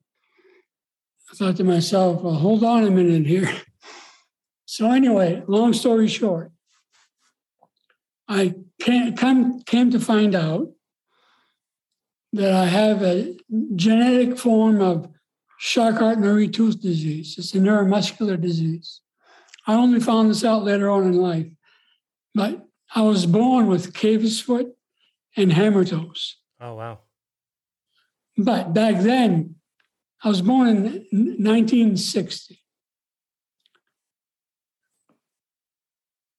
I 1.32 1.36
thought 1.36 1.56
to 1.56 1.64
myself, 1.64 2.22
well, 2.22 2.34
hold 2.34 2.64
on 2.64 2.84
a 2.84 2.90
minute 2.90 3.26
here. 3.26 3.50
So 4.68 4.90
anyway, 4.90 5.44
long 5.46 5.72
story 5.72 6.08
short, 6.08 6.50
I 8.28 8.54
came, 8.80 9.62
came 9.64 9.90
to 9.90 10.00
find 10.00 10.34
out 10.34 10.72
that 12.32 12.52
I 12.52 12.66
have 12.66 13.02
a 13.02 13.36
genetic 13.74 14.38
form 14.38 14.80
of 14.80 15.08
Charcot-Marie-Tooth 15.60 16.80
disease. 16.80 17.36
It's 17.38 17.54
a 17.54 17.58
neuromuscular 17.58 18.40
disease. 18.40 19.00
I 19.66 19.74
only 19.74 20.00
found 20.00 20.30
this 20.30 20.44
out 20.44 20.64
later 20.64 20.90
on 20.90 21.04
in 21.04 21.16
life, 21.16 21.46
but 22.34 22.66
I 22.94 23.02
was 23.02 23.26
born 23.26 23.66
with 23.66 23.94
cavus 23.94 24.42
foot 24.42 24.76
and 25.36 25.52
hammer 25.52 25.84
toes. 25.84 26.36
Oh, 26.60 26.74
wow. 26.74 26.98
But 28.36 28.74
back 28.74 29.00
then, 29.02 29.56
I 30.22 30.28
was 30.28 30.42
born 30.42 30.68
in 30.68 30.82
1960. 30.82 32.58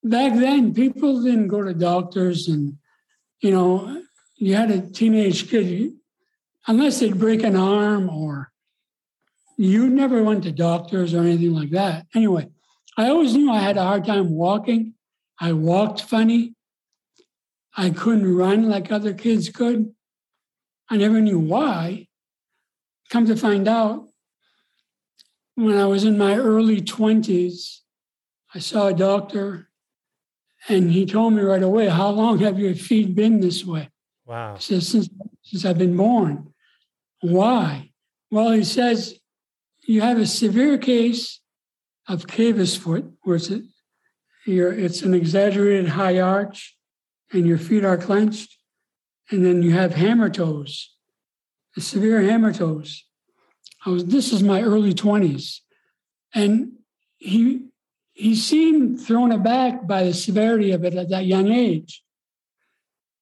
Back 0.09 0.35
then, 0.35 0.73
people 0.73 1.21
didn't 1.21 1.49
go 1.49 1.61
to 1.63 1.73
doctors, 1.73 2.47
and 2.47 2.77
you 3.41 3.51
know, 3.51 4.03
you 4.35 4.55
had 4.55 4.71
a 4.71 4.81
teenage 4.81 5.49
kid, 5.49 5.93
unless 6.67 6.99
they'd 6.99 7.19
break 7.19 7.43
an 7.43 7.55
arm 7.55 8.09
or 8.09 8.51
you 9.57 9.89
never 9.89 10.23
went 10.23 10.43
to 10.43 10.51
doctors 10.51 11.13
or 11.13 11.21
anything 11.21 11.53
like 11.53 11.71
that. 11.71 12.05
Anyway, 12.15 12.47
I 12.97 13.09
always 13.09 13.35
knew 13.35 13.51
I 13.51 13.59
had 13.59 13.77
a 13.77 13.83
hard 13.83 14.05
time 14.05 14.29
walking. 14.31 14.93
I 15.39 15.53
walked 15.53 16.01
funny. 16.01 16.53
I 17.75 17.89
couldn't 17.89 18.35
run 18.35 18.69
like 18.69 18.91
other 18.91 19.13
kids 19.13 19.49
could. 19.49 19.93
I 20.89 20.97
never 20.97 21.19
knew 21.19 21.39
why. 21.39 22.07
Come 23.09 23.25
to 23.25 23.35
find 23.35 23.67
out, 23.67 24.07
when 25.55 25.77
I 25.77 25.85
was 25.85 26.03
in 26.03 26.17
my 26.17 26.37
early 26.37 26.81
20s, 26.81 27.79
I 28.53 28.59
saw 28.59 28.87
a 28.87 28.93
doctor 28.93 29.66
and 30.67 30.91
he 30.91 31.05
told 31.05 31.33
me 31.33 31.41
right 31.41 31.63
away, 31.63 31.87
How 31.87 32.09
long 32.09 32.39
have 32.39 32.59
your 32.59 32.75
feet 32.75 33.15
been 33.15 33.39
this 33.39 33.65
way? 33.65 33.89
Wow. 34.25 34.55
He 34.55 34.61
says, 34.61 34.87
since, 34.87 35.09
since 35.41 35.65
I've 35.65 35.77
been 35.77 35.95
born. 35.95 36.53
Why? 37.21 37.91
Well, 38.29 38.51
he 38.51 38.63
says, 38.63 39.17
you 39.87 40.01
have 40.01 40.19
a 40.19 40.25
severe 40.25 40.77
case 40.77 41.39
of 42.07 42.27
cavus 42.27 42.77
foot, 42.77 43.05
where 43.23 43.37
it's, 43.37 43.49
a, 43.49 43.61
you're, 44.45 44.73
it's 44.73 45.01
an 45.01 45.13
exaggerated 45.13 45.89
high 45.89 46.19
arch 46.19 46.75
and 47.31 47.47
your 47.47 47.57
feet 47.57 47.85
are 47.85 47.97
clenched. 47.97 48.57
And 49.31 49.45
then 49.45 49.61
you 49.61 49.71
have 49.71 49.93
hammer 49.93 50.29
toes, 50.29 50.93
a 51.75 51.81
severe 51.81 52.21
hammer 52.21 52.53
toes. 52.53 53.05
I 53.85 53.89
was, 53.89 54.05
this 54.05 54.31
is 54.31 54.43
my 54.43 54.61
early 54.61 54.93
20s. 54.93 55.59
And 56.33 56.73
he, 57.17 57.66
he 58.17 58.35
seemed 58.35 58.99
thrown 58.99 59.31
aback 59.31 59.85
by 59.85 60.03
the 60.03 60.13
severity 60.13 60.71
of 60.71 60.83
it 60.83 60.95
at 60.95 61.09
that 61.09 61.27
young 61.27 61.51
age. 61.51 62.03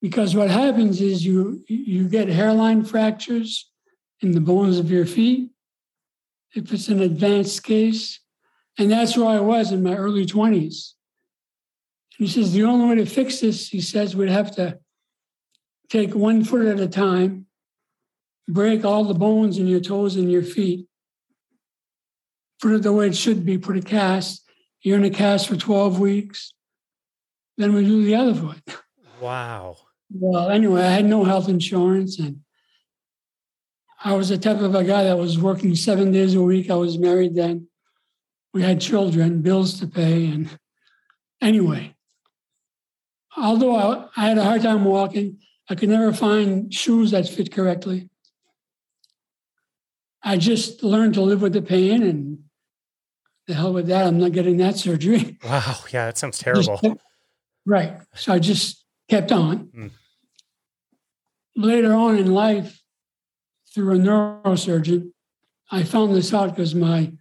Because 0.02 0.36
what 0.36 0.50
happens 0.50 1.02
is 1.02 1.26
you 1.26 1.64
you 1.68 2.08
get 2.08 2.30
hairline 2.30 2.86
fractures 2.86 3.70
in 4.22 4.32
the 4.32 4.40
bones 4.40 4.80
of 4.80 4.90
your 4.90 5.06
feet 5.06 5.50
if 6.54 6.72
it's 6.72 6.88
an 6.88 7.02
advanced 7.02 7.64
case. 7.64 8.22
And 8.78 8.92
that's 8.92 9.18
where 9.18 9.28
i 9.28 9.40
was 9.40 9.72
in 9.72 9.84
my 9.84 9.96
early 9.96 10.26
20s 10.26 10.94
and 12.18 12.28
he 12.28 12.34
says 12.34 12.52
the 12.52 12.64
only 12.64 12.90
way 12.90 12.96
to 12.96 13.10
fix 13.10 13.40
this 13.40 13.70
he 13.70 13.82
says 13.82 14.16
we'd 14.16 14.30
have 14.30 14.54
to 14.56 14.78
take 15.90 16.14
one 16.14 16.44
foot 16.44 16.66
at 16.66 16.80
a 16.80 16.88
time 16.88 17.46
break 18.50 18.84
all 18.84 19.06
the 19.06 19.14
bones 19.14 19.58
in 19.58 19.68
your 19.68 19.80
toes 19.80 20.18
and 20.18 20.30
your 20.30 20.44
feet 20.44 20.88
put 22.62 22.74
it 22.74 22.84
the 22.84 22.92
way 22.92 23.08
it 23.08 23.16
should 23.16 23.46
be 23.46 23.58
put 23.58 23.78
a 23.78 23.82
cast 23.82 24.45
you're 24.86 24.98
in 24.98 25.04
a 25.04 25.10
cast 25.10 25.48
for 25.48 25.56
12 25.56 26.00
weeks 26.00 26.54
then 27.58 27.74
we 27.74 27.84
do 27.84 28.04
the 28.06 28.16
other 28.16 28.34
foot 28.34 28.62
Wow. 29.22 29.78
well, 30.12 30.50
anyway, 30.50 30.84
I 30.84 30.92
had 30.92 31.06
no 31.06 31.24
health 31.24 31.48
insurance, 31.50 32.20
and 32.20 32.42
I 34.04 34.14
was 34.14 34.30
the 34.30 34.38
type 34.38 34.60
of 34.60 34.76
a 34.76 34.84
guy 34.84 35.04
that 35.06 35.18
was 35.18 35.40
working 35.40 35.74
seven 35.76 36.12
days 36.12 36.36
a 36.36 36.42
week. 36.42 36.70
I 36.70 36.76
was 36.76 36.98
married 36.98 37.36
then. 37.36 37.68
We 38.54 38.62
had 38.62 38.82
children, 38.82 39.42
bills 39.42 39.80
to 39.80 39.88
pay, 39.88 40.28
and 40.28 40.50
anyway, 41.42 41.96
although 43.36 43.76
I, 43.76 44.08
I 44.16 44.28
had 44.28 44.38
a 44.38 44.44
hard 44.44 44.62
time 44.62 44.84
walking, 44.84 45.40
I 45.70 45.76
could 45.76 45.90
never 45.90 46.14
find 46.14 46.74
shoes 46.74 47.12
that 47.12 47.28
fit 47.28 47.52
correctly. 47.52 48.10
I 50.22 50.38
just 50.38 50.84
learned 50.84 51.14
to 51.16 51.22
live 51.22 51.42
with 51.42 51.54
the 51.54 51.62
pain, 51.62 52.04
and 52.04 52.44
the 53.48 53.54
hell 53.54 53.74
with 53.74 53.88
that. 53.88 54.08
I'm 54.08 54.20
not 54.20 54.32
getting 54.32 54.58
that 54.58 54.78
surgery. 54.78 55.38
Wow. 55.46 55.76
Yeah, 55.92 56.06
that 56.06 56.18
sounds 56.18 56.40
terrible. 56.40 56.78
kept- 56.78 57.02
right. 57.66 57.94
So 58.16 58.34
I 58.34 58.40
just 58.40 58.84
kept 59.10 59.32
on. 59.32 59.70
Mm. 59.78 59.92
Later 61.56 61.94
on 61.94 62.18
in 62.18 62.34
life, 62.34 62.82
through 63.74 63.96
a 63.96 63.98
neurosurgeon, 63.98 65.12
I 65.72 65.84
found 65.84 66.16
this 66.16 66.34
out 66.34 66.56
because 66.56 66.74
my 66.76 67.12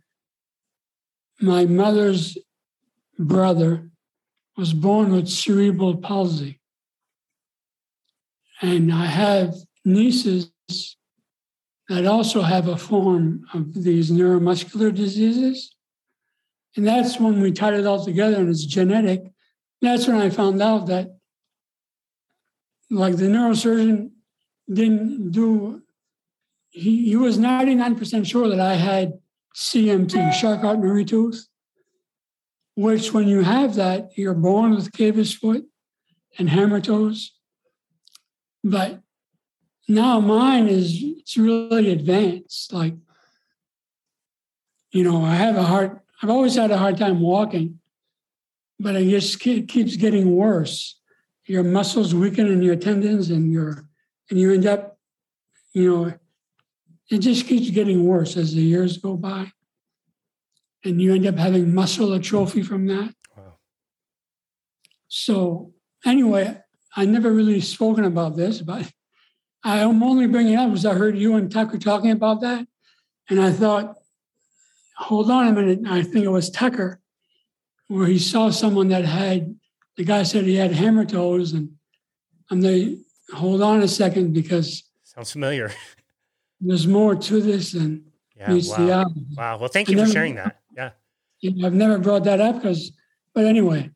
my 1.40 1.64
mother's 1.66 2.38
brother 3.18 3.90
was 4.56 4.72
born 4.72 5.12
with 5.12 5.28
cerebral 5.28 5.96
palsy. 5.96 6.60
And 8.62 8.92
I 8.92 9.06
have 9.06 9.54
nieces 9.84 10.50
that 11.88 12.06
also 12.06 12.40
have 12.42 12.68
a 12.68 12.76
form 12.76 13.44
of 13.52 13.74
these 13.74 14.10
neuromuscular 14.10 14.94
diseases. 14.94 15.73
And 16.76 16.86
that's 16.86 17.20
when 17.20 17.40
we 17.40 17.52
tied 17.52 17.74
it 17.74 17.86
all 17.86 18.04
together 18.04 18.36
and 18.36 18.48
it's 18.48 18.64
genetic. 18.64 19.22
That's 19.80 20.06
when 20.06 20.16
I 20.16 20.30
found 20.30 20.60
out 20.60 20.86
that, 20.86 21.16
like, 22.90 23.16
the 23.16 23.26
neurosurgeon 23.26 24.10
didn't 24.72 25.30
do, 25.30 25.82
he, 26.70 27.10
he 27.10 27.16
was 27.16 27.38
99% 27.38 28.26
sure 28.26 28.48
that 28.48 28.60
I 28.60 28.74
had 28.74 29.14
CMT, 29.54 30.40
Charcot-Marie-Tooth, 30.40 31.46
which, 32.76 33.12
when 33.12 33.28
you 33.28 33.42
have 33.42 33.76
that, 33.76 34.16
you're 34.16 34.34
born 34.34 34.74
with 34.74 34.90
cavus 34.90 35.36
foot 35.36 35.64
and 36.38 36.50
hammer 36.50 36.80
toes. 36.80 37.32
But 38.64 39.00
now 39.86 40.18
mine 40.18 40.68
is 40.68 40.98
it's 41.00 41.36
really 41.36 41.90
advanced. 41.90 42.72
Like, 42.72 42.94
you 44.90 45.04
know, 45.04 45.22
I 45.22 45.34
have 45.34 45.56
a 45.56 45.62
hard, 45.62 46.00
I've 46.24 46.30
always 46.30 46.54
had 46.54 46.70
a 46.70 46.78
hard 46.78 46.96
time 46.96 47.20
walking, 47.20 47.80
but 48.80 48.96
it 48.96 49.10
just 49.10 49.40
ke- 49.40 49.68
keeps 49.68 49.94
getting 49.96 50.34
worse. 50.34 50.98
Your 51.44 51.62
muscles 51.62 52.14
weaken 52.14 52.46
and 52.46 52.64
your 52.64 52.76
tendons, 52.76 53.28
and 53.28 53.52
your 53.52 53.90
and 54.30 54.40
you 54.40 54.50
end 54.50 54.64
up, 54.64 54.98
you 55.74 55.86
know, 55.86 56.14
it 57.10 57.18
just 57.18 57.46
keeps 57.46 57.68
getting 57.68 58.04
worse 58.04 58.38
as 58.38 58.54
the 58.54 58.62
years 58.62 58.96
go 58.96 59.18
by, 59.18 59.52
and 60.82 60.98
you 60.98 61.14
end 61.14 61.26
up 61.26 61.36
having 61.36 61.74
muscle 61.74 62.14
atrophy 62.14 62.62
from 62.62 62.86
that. 62.86 63.14
Wow. 63.36 63.56
So 65.08 65.74
anyway, 66.06 66.58
I 66.96 67.04
never 67.04 67.30
really 67.34 67.60
spoken 67.60 68.04
about 68.04 68.34
this, 68.34 68.62
but 68.62 68.90
I'm 69.62 70.02
only 70.02 70.26
bringing 70.26 70.54
it 70.54 70.56
up 70.56 70.70
because 70.70 70.86
I 70.86 70.94
heard 70.94 71.18
you 71.18 71.34
and 71.34 71.52
Tucker 71.52 71.76
talking 71.76 72.12
about 72.12 72.40
that, 72.40 72.66
and 73.28 73.38
I 73.42 73.52
thought, 73.52 73.96
hold 74.96 75.30
on 75.30 75.48
a 75.48 75.52
minute. 75.52 75.80
I 75.88 76.02
think 76.02 76.24
it 76.24 76.28
was 76.30 76.50
Tucker, 76.50 77.00
where 77.88 78.06
he 78.06 78.18
saw 78.18 78.50
someone 78.50 78.88
that 78.88 79.04
had 79.04 79.54
the 79.96 80.04
guy 80.04 80.22
said 80.24 80.44
he 80.44 80.56
had 80.56 80.72
hammer 80.72 81.04
toes, 81.04 81.52
and 81.52 81.70
I'm 82.50 82.60
the 82.60 83.02
hold 83.32 83.62
on 83.62 83.82
a 83.82 83.88
second 83.88 84.32
because 84.32 84.84
Sounds 85.04 85.32
familiar. 85.32 85.70
there's 86.60 86.86
more 86.86 87.14
to 87.14 87.40
this 87.40 87.72
than 87.72 88.04
Yeah. 88.36 88.52
meets 88.52 88.74
the 88.74 88.92
eye. 88.92 89.04
Wow. 89.36 89.58
Well, 89.58 89.68
thank 89.68 89.88
you 89.88 89.98
for 89.98 90.10
sharing 90.10 90.34
that. 90.36 90.60
Yeah. 90.76 90.90
I've 91.66 91.74
never 91.74 91.98
brought 91.98 92.24
that 92.24 92.40
up 92.40 92.54
because, 92.56 92.90
but 93.34 93.44
anyway, 93.44 93.90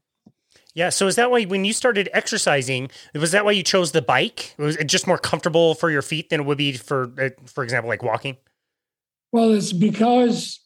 Yeah. 0.74 0.90
So 0.90 1.06
is 1.06 1.16
that 1.16 1.30
why 1.30 1.44
when 1.44 1.64
you 1.64 1.72
started 1.72 2.08
exercising, 2.12 2.90
was 3.14 3.30
that 3.32 3.44
why 3.46 3.52
you 3.52 3.62
chose 3.62 3.92
the 3.92 4.02
bike? 4.02 4.54
Was 4.58 4.76
it 4.76 4.84
just 4.84 5.06
more 5.06 5.16
comfortable 5.18 5.74
for 5.74 5.90
your 5.90 6.02
feet 6.02 6.28
than 6.28 6.40
it 6.40 6.46
would 6.46 6.58
be 6.58 6.74
for, 6.74 7.10
uh, 7.18 7.30
for 7.46 7.64
example, 7.64 7.88
like 7.88 8.02
walking? 8.02 8.36
well, 9.32 9.52
it's 9.52 9.72
because 9.72 10.60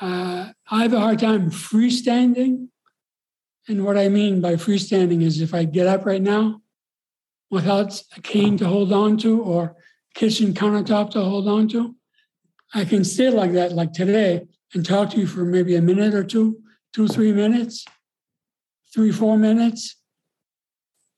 uh, 0.00 0.52
I 0.70 0.82
have 0.82 0.92
a 0.92 1.00
hard 1.00 1.18
time 1.18 1.50
freestanding. 1.50 2.68
And 3.68 3.84
what 3.84 3.98
I 3.98 4.08
mean 4.08 4.40
by 4.40 4.54
freestanding 4.54 5.22
is 5.22 5.40
if 5.40 5.54
I 5.54 5.64
get 5.64 5.86
up 5.86 6.06
right 6.06 6.22
now 6.22 6.62
without 7.50 8.02
a 8.16 8.20
cane 8.20 8.56
to 8.58 8.66
hold 8.66 8.92
on 8.92 9.18
to 9.18 9.42
or 9.42 9.76
kitchen 10.14 10.54
countertop 10.54 11.10
to 11.10 11.22
hold 11.22 11.46
on 11.46 11.68
to, 11.68 11.94
I 12.72 12.84
can 12.84 13.04
stay 13.04 13.30
like 13.30 13.52
that, 13.52 13.72
like 13.72 13.92
today, 13.92 14.46
and 14.72 14.84
talk 14.84 15.10
to 15.10 15.18
you 15.18 15.26
for 15.26 15.44
maybe 15.44 15.74
a 15.76 15.82
minute 15.82 16.14
or 16.14 16.24
two, 16.24 16.60
two, 16.92 17.08
three 17.08 17.32
minutes, 17.32 17.84
three, 18.94 19.12
four 19.12 19.36
minutes. 19.36 19.96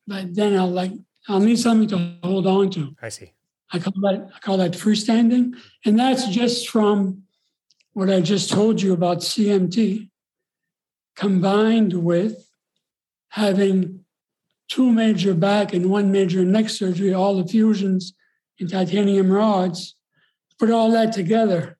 But 0.06 0.34
then 0.34 0.58
I'll 0.58 0.68
like, 0.68 0.92
I'll 1.28 1.40
need 1.40 1.58
something 1.58 1.88
to 1.88 2.16
hold 2.26 2.46
on 2.46 2.70
to. 2.70 2.96
I 3.00 3.10
see. 3.10 3.32
I 3.72 3.78
call 3.78 3.94
that 4.02 4.28
I 4.34 4.38
call 4.40 4.58
that 4.58 4.72
freestanding, 4.72 5.54
and 5.86 5.98
that's 5.98 6.28
just 6.28 6.68
from 6.68 7.21
what 7.92 8.10
I 8.10 8.20
just 8.20 8.50
told 8.50 8.80
you 8.80 8.92
about 8.92 9.18
CMT, 9.18 10.08
combined 11.16 11.92
with 11.92 12.48
having 13.28 14.04
two 14.68 14.90
major 14.90 15.34
back 15.34 15.74
and 15.74 15.90
one 15.90 16.10
major 16.10 16.44
neck 16.44 16.70
surgery, 16.70 17.12
all 17.12 17.36
the 17.36 17.46
fusions 17.46 18.14
and 18.58 18.70
titanium 18.70 19.30
rods, 19.30 19.96
put 20.58 20.70
all 20.70 20.90
that 20.92 21.12
together. 21.12 21.76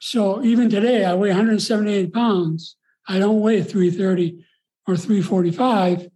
So 0.00 0.42
even 0.42 0.70
today, 0.70 1.04
I 1.04 1.14
weigh 1.14 1.30
178 1.30 2.12
pounds. 2.12 2.76
I 3.06 3.18
don't 3.18 3.40
weigh 3.40 3.62
330 3.62 4.44
or 4.86 4.96
345. 4.96 6.08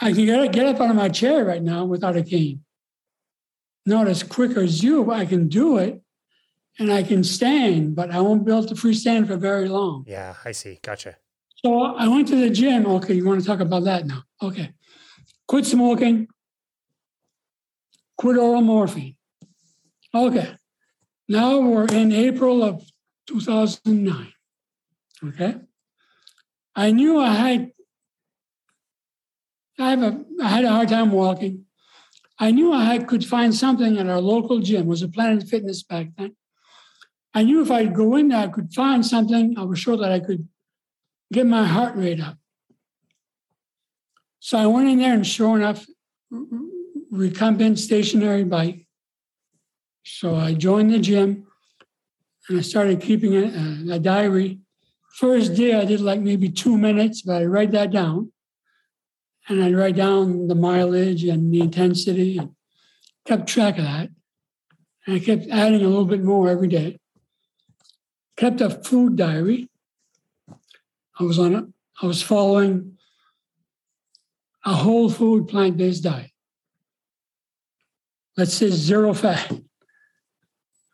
I 0.00 0.12
can 0.12 0.26
get, 0.26 0.52
get 0.52 0.66
up 0.66 0.80
out 0.80 0.90
of 0.90 0.96
my 0.96 1.08
chair 1.08 1.44
right 1.44 1.62
now 1.62 1.84
without 1.84 2.16
a 2.16 2.22
cane. 2.22 2.64
Not 3.86 4.08
as 4.08 4.22
quick 4.22 4.56
as 4.56 4.82
you, 4.82 5.04
but 5.04 5.16
I 5.16 5.24
can 5.24 5.48
do 5.48 5.78
it 5.78 6.01
and 6.78 6.92
I 6.92 7.02
can 7.02 7.22
stand, 7.24 7.94
but 7.94 8.10
I 8.10 8.20
won't 8.20 8.44
be 8.44 8.52
able 8.52 8.66
to 8.66 8.74
freestand 8.74 9.26
for 9.26 9.36
very 9.36 9.68
long. 9.68 10.04
Yeah. 10.06 10.34
I 10.44 10.52
see. 10.52 10.78
Gotcha. 10.82 11.16
So 11.64 11.82
I 11.82 12.08
went 12.08 12.28
to 12.28 12.36
the 12.36 12.50
gym. 12.50 12.86
Okay, 12.86 13.14
you 13.14 13.24
want 13.24 13.40
to 13.40 13.46
talk 13.46 13.60
about 13.60 13.84
that 13.84 14.06
now? 14.06 14.24
Okay. 14.42 14.72
Quit 15.46 15.66
smoking, 15.66 16.28
quit 18.16 18.36
oral 18.36 18.62
morphine. 18.62 19.16
Okay. 20.14 20.54
Now 21.28 21.60
we're 21.60 21.86
in 21.86 22.10
April 22.10 22.62
of 22.64 22.84
2009. 23.26 24.32
Okay. 25.24 25.56
I 26.74 26.90
knew 26.90 27.20
I 27.20 27.30
had 27.30 27.72
I 29.78 29.90
have 29.90 30.02
a 30.02 30.24
I 30.42 30.48
had 30.48 30.64
a 30.64 30.70
hard 30.70 30.88
time 30.88 31.12
walking. 31.12 31.66
I 32.38 32.50
knew 32.50 32.72
I 32.72 32.84
had, 32.84 33.06
could 33.06 33.24
find 33.24 33.54
something 33.54 33.98
at 33.98 34.08
our 34.08 34.20
local 34.20 34.58
gym. 34.58 34.82
It 34.82 34.86
was 34.86 35.02
a 35.02 35.08
Planet 35.08 35.48
Fitness 35.48 35.84
back 35.84 36.08
then. 36.18 36.34
I 37.34 37.42
knew 37.44 37.62
if 37.62 37.70
I'd 37.70 37.94
go 37.94 38.16
in 38.16 38.28
there, 38.28 38.44
I 38.44 38.48
could 38.48 38.72
find 38.72 39.04
something. 39.04 39.56
I 39.58 39.64
was 39.64 39.78
sure 39.78 39.96
that 39.96 40.12
I 40.12 40.20
could 40.20 40.48
get 41.32 41.46
my 41.46 41.66
heart 41.66 41.96
rate 41.96 42.20
up. 42.20 42.36
So 44.38 44.58
I 44.58 44.66
went 44.66 44.88
in 44.88 44.98
there, 44.98 45.14
and 45.14 45.26
sure 45.26 45.56
enough, 45.56 45.86
recumbent 47.10 47.78
stationary 47.78 48.44
bike. 48.44 48.86
So 50.04 50.34
I 50.36 50.54
joined 50.54 50.92
the 50.92 50.98
gym, 50.98 51.46
and 52.48 52.58
I 52.58 52.62
started 52.62 53.00
keeping 53.00 53.34
a, 53.34 53.94
a 53.94 53.98
diary. 53.98 54.60
First 55.14 55.54
day, 55.54 55.74
I 55.74 55.84
did 55.84 56.00
like 56.00 56.20
maybe 56.20 56.48
two 56.48 56.76
minutes, 56.76 57.22
but 57.22 57.40
I 57.40 57.44
write 57.44 57.70
that 57.72 57.90
down 57.92 58.32
and 59.48 59.62
I'd 59.62 59.74
write 59.74 59.96
down 59.96 60.48
the 60.48 60.54
mileage 60.54 61.24
and 61.24 61.52
the 61.52 61.60
intensity 61.60 62.38
and 62.38 62.50
kept 63.26 63.48
track 63.48 63.78
of 63.78 63.84
that. 63.84 64.10
And 65.06 65.16
I 65.16 65.18
kept 65.18 65.48
adding 65.48 65.82
a 65.82 65.88
little 65.88 66.04
bit 66.04 66.22
more 66.22 66.48
every 66.48 66.68
day. 66.68 66.98
Kept 68.36 68.60
a 68.60 68.70
food 68.70 69.16
diary. 69.16 69.68
I 71.18 71.24
was 71.24 71.38
on 71.38 71.54
a, 71.54 71.66
I 72.02 72.06
was 72.06 72.22
following 72.22 72.98
a 74.64 74.74
whole 74.74 75.10
food 75.10 75.48
plant-based 75.48 76.02
diet. 76.02 76.30
Let's 78.36 78.54
say 78.54 78.70
zero 78.70 79.12
fat, 79.12 79.52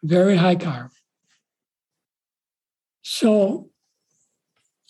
very 0.03 0.37
high 0.37 0.57
carb. 0.57 0.91
So 3.03 3.71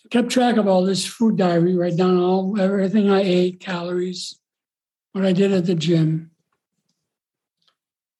kept 0.09 0.29
track 0.29 0.57
of 0.57 0.67
all 0.67 0.83
this 0.83 1.05
food 1.05 1.37
diary, 1.37 1.75
write 1.75 1.97
down 1.97 2.17
all 2.17 2.59
everything 2.59 3.09
I 3.09 3.21
ate, 3.21 3.59
calories, 3.59 4.39
what 5.11 5.25
I 5.25 5.33
did 5.33 5.51
at 5.51 5.65
the 5.65 5.75
gym. 5.75 6.31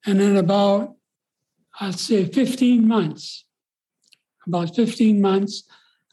And 0.06 0.20
then 0.20 0.38
about, 0.38 0.96
I'd 1.80 2.00
say 2.00 2.26
15 2.26 2.88
months, 2.88 3.46
about 4.50 4.76
15 4.76 5.22
months, 5.22 5.64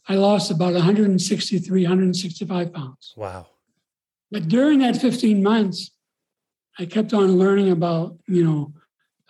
I 0.09 0.15
lost 0.15 0.51
about 0.51 0.75
163, 0.75 1.83
165 1.83 2.73
pounds. 2.73 3.15
Wow. 3.17 3.47
But 4.31 4.49
during 4.49 4.79
that 4.81 4.97
15 4.97 5.43
months, 5.43 5.91
I 6.79 6.87
kept 6.87 7.13
on 7.13 7.39
learning 7.39 7.71
about, 7.71 8.19
you 8.29 8.45
know, 8.45 8.75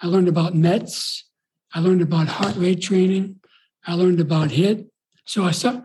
I 0.02 0.08
learned 0.08 0.28
about 0.28 0.54
METs, 0.54 1.24
I 1.72 1.80
learned 1.80 2.02
about 2.02 2.28
heart 2.28 2.56
rate 2.56 2.82
training, 2.82 3.40
I 3.86 3.94
learned 3.94 4.20
about 4.20 4.50
HIT. 4.50 4.86
So 5.24 5.44
I 5.44 5.52
start, 5.52 5.84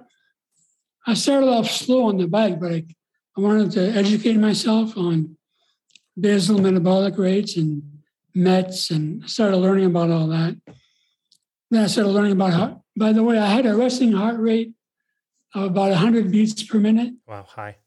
I 1.07 1.13
started 1.13 1.47
off 1.47 1.69
slow 1.69 2.05
on 2.05 2.17
the 2.17 2.27
bike, 2.27 2.59
but 2.59 2.71
I, 2.73 2.85
I 3.37 3.41
wanted 3.41 3.71
to 3.71 3.91
educate 3.91 4.37
myself 4.37 4.97
on 4.97 5.37
basal 6.19 6.59
metabolic 6.59 7.17
rates 7.17 7.57
and 7.57 7.83
METs 8.33 8.91
and 8.91 9.29
started 9.29 9.57
learning 9.57 9.85
about 9.85 10.09
all 10.09 10.27
that. 10.27 10.55
Then 11.69 11.83
I 11.83 11.87
started 11.87 12.11
learning 12.11 12.33
about 12.33 12.53
how, 12.53 12.80
by 13.01 13.11
the 13.11 13.23
way, 13.23 13.39
I 13.39 13.47
had 13.47 13.65
a 13.65 13.75
resting 13.75 14.11
heart 14.11 14.39
rate 14.39 14.73
of 15.55 15.63
about 15.63 15.89
100 15.89 16.31
beats 16.31 16.61
per 16.61 16.77
minute 16.77 17.15
Wow. 17.27 17.45
high. 17.47 17.77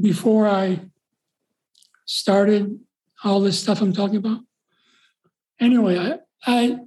before 0.00 0.48
I 0.48 0.80
started 2.06 2.80
all 3.22 3.40
this 3.40 3.60
stuff 3.60 3.82
I'm 3.82 3.92
talking 3.92 4.16
about. 4.16 4.40
Anyway, 5.60 5.98
I, 5.98 6.18
I 6.46 6.78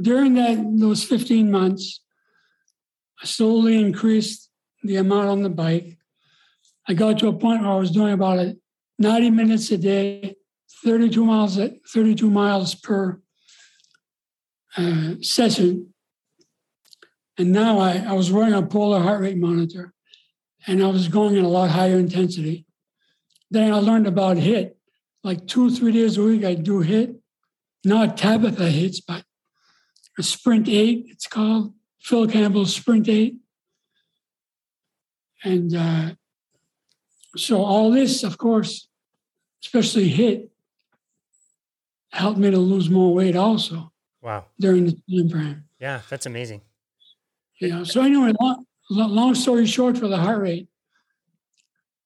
during 0.00 0.32
that 0.34 0.56
those 0.78 1.04
15 1.04 1.50
months, 1.50 2.00
I 3.22 3.26
slowly 3.26 3.76
increased 3.78 4.50
the 4.82 4.96
amount 4.96 5.28
on 5.28 5.42
the 5.42 5.50
bike. 5.50 5.98
I 6.88 6.94
got 6.94 7.18
to 7.18 7.28
a 7.28 7.32
point 7.34 7.60
where 7.62 7.72
I 7.72 7.76
was 7.76 7.90
doing 7.90 8.14
about 8.14 8.38
a 8.38 8.56
90 8.98 9.30
minutes 9.30 9.70
a 9.72 9.76
day, 9.76 10.36
32 10.84 11.22
miles 11.22 11.58
at 11.58 11.72
32 11.92 12.30
miles 12.30 12.74
per 12.74 13.20
uh, 14.78 15.16
session. 15.20 15.92
And 17.38 17.52
now 17.52 17.78
I, 17.78 17.98
I 18.08 18.12
was 18.12 18.32
wearing 18.32 18.54
a 18.54 18.62
Polar 18.62 19.00
heart 19.00 19.20
rate 19.20 19.36
monitor 19.36 19.92
and 20.66 20.82
I 20.82 20.88
was 20.88 21.08
going 21.08 21.36
at 21.36 21.44
a 21.44 21.48
lot 21.48 21.70
higher 21.70 21.98
intensity. 21.98 22.64
Then 23.50 23.72
I 23.72 23.76
learned 23.76 24.06
about 24.06 24.36
HIT. 24.38 24.76
Like 25.22 25.46
two, 25.46 25.70
three 25.70 25.92
days 25.92 26.16
a 26.16 26.22
week, 26.22 26.44
I 26.44 26.54
do 26.54 26.80
HIT. 26.80 27.16
Not 27.84 28.16
Tabata 28.16 28.68
hits, 28.68 29.00
but 29.00 29.24
a 30.18 30.22
Sprint 30.22 30.68
8, 30.68 31.06
it's 31.08 31.26
called. 31.26 31.74
Phil 32.00 32.26
Campbell's 32.26 32.74
Sprint 32.74 33.08
8. 33.08 33.36
And 35.44 35.74
uh, 35.76 36.10
so 37.36 37.62
all 37.62 37.90
this, 37.90 38.22
of 38.22 38.38
course, 38.38 38.88
especially 39.62 40.08
HIT, 40.08 40.50
helped 42.12 42.38
me 42.38 42.50
to 42.50 42.58
lose 42.58 42.88
more 42.88 43.12
weight 43.14 43.36
also 43.36 43.92
Wow. 44.22 44.46
during 44.58 44.86
the 44.86 44.92
time 44.92 45.28
frame. 45.28 45.64
Yeah. 45.78 46.00
That's 46.08 46.26
amazing. 46.26 46.62
You 47.58 47.68
know, 47.68 47.84
so 47.84 48.02
anyway, 48.02 48.32
long, 48.40 48.64
long 48.90 49.34
story 49.34 49.66
short, 49.66 49.96
for 49.96 50.08
the 50.08 50.18
heart 50.18 50.40
rate, 50.42 50.68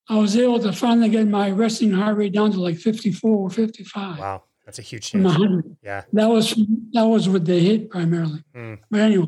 I 0.08 0.16
was 0.16 0.36
able 0.36 0.58
to 0.60 0.72
finally 0.72 1.08
get 1.08 1.26
my 1.28 1.50
resting 1.50 1.92
heart 1.92 2.16
rate 2.16 2.32
down 2.32 2.52
to 2.52 2.60
like 2.60 2.76
54 2.78 3.30
or 3.30 3.50
55 3.50 4.18
Wow. 4.18 4.44
That's 4.64 4.78
a 4.78 4.82
huge 4.82 5.10
change. 5.10 5.24
100. 5.24 5.76
Yeah. 5.82 6.02
That 6.12 6.28
was 6.28 6.54
that 6.92 7.02
was 7.02 7.28
with 7.28 7.44
the 7.44 7.58
hit 7.58 7.90
primarily. 7.90 8.44
Mm. 8.54 8.78
But 8.88 9.00
anyway, 9.00 9.26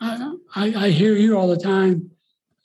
I, 0.00 0.34
I 0.54 0.74
I 0.86 0.88
hear 0.90 1.14
you 1.14 1.36
all 1.38 1.48
the 1.48 1.58
time, 1.58 2.10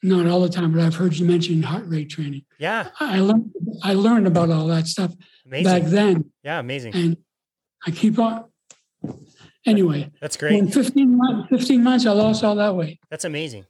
not 0.02 0.26
all 0.28 0.40
the 0.42 0.48
time, 0.50 0.72
but 0.72 0.82
I've 0.82 0.96
heard 0.96 1.16
you 1.16 1.26
mention 1.26 1.64
heart 1.64 1.84
rate 1.88 2.10
training. 2.10 2.44
Yeah. 2.60 2.90
I 3.02 3.20
learned 3.20 3.52
I 3.84 3.94
learned 3.94 4.28
about 4.28 4.50
all 4.52 4.68
that 4.68 4.88
stuff 4.88 5.14
Amazing. 5.46 5.66
back 5.66 5.84
then, 5.92 6.32
yeah. 6.44 6.60
Amazing. 6.60 6.96
and 6.96 7.18
I 7.86 7.92
keep 7.92 8.18
on. 8.20 8.46
Anyway, 9.68 10.10
That's 10.22 10.38
great. 10.38 10.54
in 10.54 10.70
15 10.70 11.18
months, 11.18 11.50
15 11.50 11.84
months, 11.84 12.06
I 12.06 12.12
lost 12.14 12.42
all 12.42 12.56
that 12.56 12.74
weight. 12.74 13.00
That's 13.12 13.26
amazing. 13.26 13.66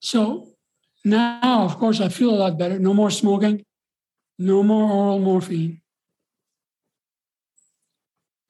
So 0.00 0.54
now, 1.04 1.64
of 1.64 1.76
course, 1.76 2.00
I 2.00 2.08
feel 2.08 2.30
a 2.30 2.38
lot 2.44 2.58
better. 2.58 2.78
No 2.78 2.94
more 2.94 3.10
smoking, 3.10 3.62
no 4.38 4.62
more 4.62 4.90
oral 4.90 5.18
morphine. 5.18 5.82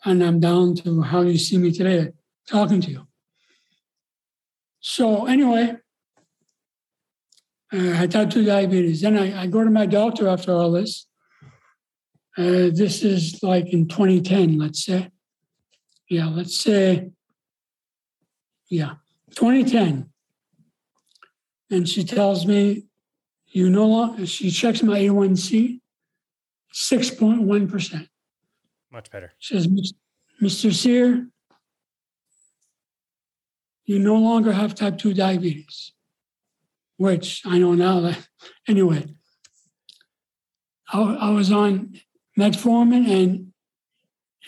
And 0.05 0.23
I'm 0.23 0.39
down 0.39 0.77
to 0.77 1.03
how 1.03 1.23
you 1.23 1.37
see 1.37 1.59
me 1.59 1.73
today 1.73 2.13
talking 2.49 2.81
to 2.83 2.91
you. 2.93 3.09
So, 4.79 5.27
anyway, 5.27 5.75
uh, 7.73 7.77
I 7.77 7.95
had 7.95 8.13
type 8.13 8.31
2 8.31 8.45
diabetes. 8.45 9.01
Then 9.01 9.19
I, 9.19 9.43
I 9.43 9.47
go 9.49 9.65
to 9.65 9.71
my 9.71 9.87
doctor 9.87 10.29
after 10.29 10.53
all 10.53 10.71
this. 10.71 11.09
Uh, 12.39 12.71
this 12.73 13.03
is 13.03 13.43
like 13.43 13.73
in 13.73 13.89
2010, 13.89 14.59
let's 14.59 14.85
say. 14.85 15.11
Yeah, 16.09 16.27
let's 16.27 16.57
say, 16.57 17.11
yeah, 18.69 18.95
2010 19.35 20.11
and 21.71 21.89
she 21.89 22.05
tells 22.05 22.47
me, 22.47 22.85
you 23.49 23.71
no 23.71 23.87
longer, 23.87 24.27
she 24.27 24.51
checks 24.51 24.83
my 24.83 24.99
A1C, 24.99 25.81
6.1%. 26.75 28.09
Much 28.93 29.11
better. 29.11 29.33
She 29.39 29.55
says, 29.55 29.67
Mr. 30.43 30.73
Cyr, 30.73 31.27
you 33.85 33.99
no 33.99 34.17
longer 34.17 34.53
have 34.53 34.75
type 34.75 34.99
2 34.99 35.15
diabetes, 35.15 35.93
which 36.97 37.43
I 37.45 37.59
know 37.59 37.75
now 37.75 38.01
that, 38.01 38.29
anyway, 38.69 39.07
I, 40.93 41.01
I 41.01 41.31
was 41.31 41.51
on 41.51 41.99
metformin 42.39 43.09
and 43.09 43.53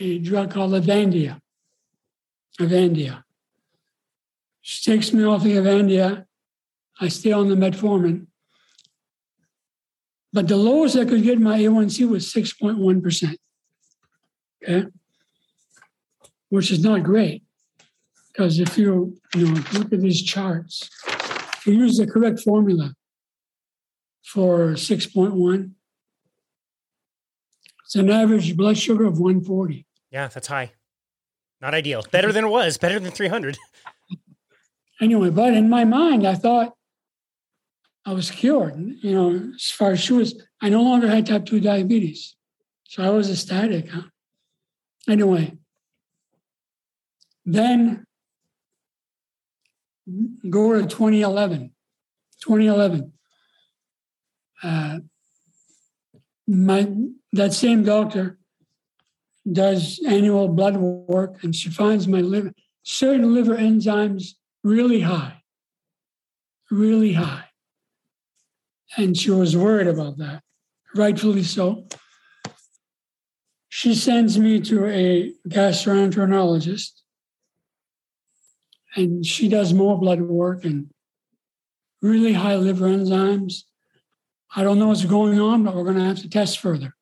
a 0.01 0.19
drug 0.19 0.53
called 0.53 0.73
Avandia. 0.73 1.41
Avandia. 2.61 3.23
She 4.61 4.91
takes 4.91 5.13
me 5.13 5.25
off 5.25 5.43
the 5.43 5.57
Avandia 5.57 6.27
I 7.01 7.09
stay 7.09 7.33
on 7.33 7.49
the 7.49 7.55
metformin. 7.55 8.27
But 10.33 10.49
the 10.49 10.57
lowest 10.57 10.97
I 10.97 11.05
could 11.05 11.23
get 11.23 11.41
my 11.41 11.59
A1C 11.59 12.09
was 12.09 12.33
6.1%. 12.33 13.37
Okay. 14.63 14.87
Which 16.49 16.71
is 16.71 16.83
not 16.83 17.03
great. 17.03 17.45
Because 18.29 18.59
if 18.59 18.77
you, 18.77 19.17
you 19.35 19.47
know, 19.47 19.63
look 19.73 19.93
at 19.93 20.01
these 20.01 20.23
charts, 20.23 20.91
if 21.07 21.67
you 21.67 21.75
use 21.75 21.97
the 21.97 22.07
correct 22.07 22.41
formula 22.41 22.95
for 24.25 24.73
6.1, 24.73 25.73
it's 27.85 27.95
an 27.95 28.11
average 28.11 28.57
blood 28.57 28.77
sugar 28.77 29.07
of 29.07 29.19
140. 29.19 29.87
Yeah, 30.11 30.29
that's 30.29 30.47
high. 30.47 30.73
Not 31.61 31.75
ideal. 31.75 32.05
Better 32.11 32.33
than 32.33 32.45
it 32.45 32.49
was, 32.49 32.79
better 32.79 32.99
than 33.01 33.11
300. 33.11 33.59
Anyway, 35.01 35.31
but 35.31 35.55
in 35.55 35.71
my 35.71 35.85
mind, 35.85 36.27
I 36.27 36.35
thought, 36.35 36.75
I 38.05 38.13
was 38.13 38.31
cured. 38.31 38.75
You 39.01 39.13
know, 39.13 39.53
as 39.55 39.71
far 39.71 39.93
as 39.93 40.01
she 40.01 40.13
was, 40.13 40.43
I 40.61 40.71
no 40.71 40.83
longer 40.83 41.09
had 41.09 41.27
type 41.27 41.47
2 41.47 41.61
diabetes. 41.61 42.35
So 42.89 43.05
I 43.05 43.11
was 43.11 43.31
ecstatic. 43.31 43.91
Huh? 43.91 44.03
Anyway, 45.09 45.57
then 47.45 48.07
go 50.49 50.81
to 50.81 50.87
2011. 50.87 51.73
2011. 52.41 53.13
Uh, 54.63 54.99
my 56.49 56.91
that 57.33 57.53
same 57.53 57.85
doctor 57.85 58.38
does 59.53 60.01
annual 60.07 60.49
blood 60.49 60.77
work 60.77 61.43
and 61.43 61.55
she 61.55 61.71
finds 61.71 62.07
my 62.07 62.21
liver 62.21 62.53
certain 62.83 63.35
liver 63.35 63.57
enzymes 63.57 64.33
really 64.63 65.01
high 65.01 65.43
really 66.71 67.13
high 67.13 67.49
and 68.97 69.17
she 69.17 69.31
was 69.31 69.57
worried 69.57 69.87
about 69.87 70.19
that, 70.19 70.43
rightfully 70.95 71.43
so. 71.43 71.87
She 73.69 73.95
sends 73.95 74.39
me 74.39 74.61
to 74.63 74.87
a 74.87 75.33
gastroenterologist, 75.47 76.93
and 78.97 79.25
she 79.25 79.49
does 79.49 79.75
more 79.75 79.99
blood 79.99 80.23
work 80.23 80.65
and 80.65 80.89
really 82.01 82.33
high 82.33 82.57
liver 82.57 82.87
enzymes. 82.87 83.65
I 84.57 84.65
don't 84.65 84.79
know 84.79 84.89
what's 84.89 85.05
going 85.05 85.39
on, 85.39 85.65
but 85.65 85.75
we're 85.75 85.85
going 85.85 85.97
to 85.97 86.05
have 86.05 86.21
to 86.21 86.31
test 86.31 86.59
further. 86.59 86.95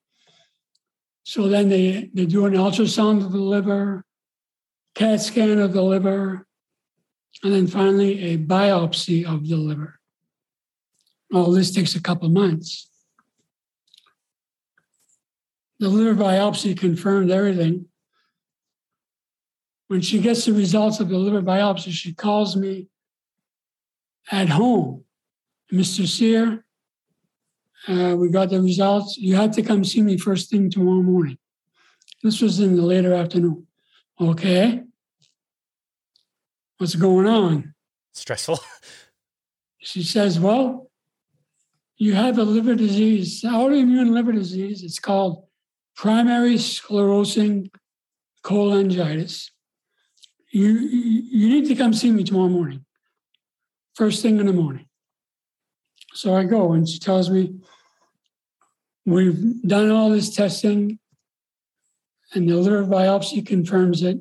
So 1.26 1.48
then 1.48 1.68
they, 1.68 2.08
they 2.14 2.24
do 2.24 2.46
an 2.46 2.54
ultrasound 2.54 3.24
of 3.24 3.32
the 3.32 3.38
liver, 3.38 4.04
CAT 4.94 5.20
scan 5.20 5.58
of 5.58 5.72
the 5.72 5.82
liver, 5.82 6.46
and 7.42 7.52
then 7.52 7.66
finally 7.66 8.32
a 8.32 8.38
biopsy 8.38 9.26
of 9.26 9.48
the 9.48 9.56
liver 9.56 9.96
all 11.32 11.52
this 11.52 11.70
takes 11.70 11.94
a 11.94 12.02
couple 12.02 12.28
months. 12.28 12.88
The 15.78 15.88
liver 15.88 16.20
biopsy 16.20 16.78
confirmed 16.78 17.30
everything. 17.30 17.86
When 19.88 20.00
she 20.00 20.20
gets 20.20 20.44
the 20.44 20.52
results 20.52 21.00
of 21.00 21.08
the 21.08 21.18
liver 21.18 21.42
biopsy, 21.42 21.92
she 21.92 22.14
calls 22.14 22.56
me 22.56 22.88
at 24.30 24.48
home. 24.48 25.04
Mr. 25.72 26.06
Cyr, 26.06 26.64
uh, 27.88 28.16
we 28.16 28.28
got 28.28 28.50
the 28.50 28.60
results. 28.60 29.16
You 29.16 29.36
have 29.36 29.52
to 29.52 29.62
come 29.62 29.84
see 29.84 30.02
me 30.02 30.18
first 30.18 30.50
thing 30.50 30.70
tomorrow 30.70 31.02
morning. 31.02 31.38
This 32.22 32.40
was 32.40 32.60
in 32.60 32.76
the 32.76 32.82
later 32.82 33.14
afternoon. 33.14 33.66
Okay. 34.20 34.82
What's 36.78 36.94
going 36.94 37.26
on? 37.26 37.74
Stressful. 38.12 38.60
She 39.86 40.02
says, 40.02 40.40
Well, 40.40 40.90
you 41.96 42.14
have 42.14 42.38
a 42.38 42.42
liver 42.42 42.74
disease, 42.74 43.42
autoimmune 43.42 44.10
liver 44.10 44.32
disease. 44.32 44.82
It's 44.82 44.98
called 44.98 45.44
primary 45.94 46.54
sclerosing 46.54 47.70
cholangitis. 48.42 49.50
You, 50.50 50.70
you 50.70 51.48
need 51.48 51.68
to 51.68 51.76
come 51.76 51.94
see 51.94 52.10
me 52.10 52.24
tomorrow 52.24 52.48
morning, 52.48 52.84
first 53.94 54.22
thing 54.22 54.40
in 54.40 54.46
the 54.46 54.52
morning. 54.52 54.86
So 56.14 56.34
I 56.34 56.44
go, 56.44 56.72
and 56.72 56.88
she 56.88 56.98
tells 56.98 57.30
me, 57.30 57.55
We've 59.06 59.62
done 59.62 59.90
all 59.90 60.10
this 60.10 60.34
testing, 60.34 60.98
and 62.34 62.48
the 62.48 62.56
liver 62.56 62.84
biopsy 62.84 63.46
confirms 63.46 64.02
it. 64.02 64.18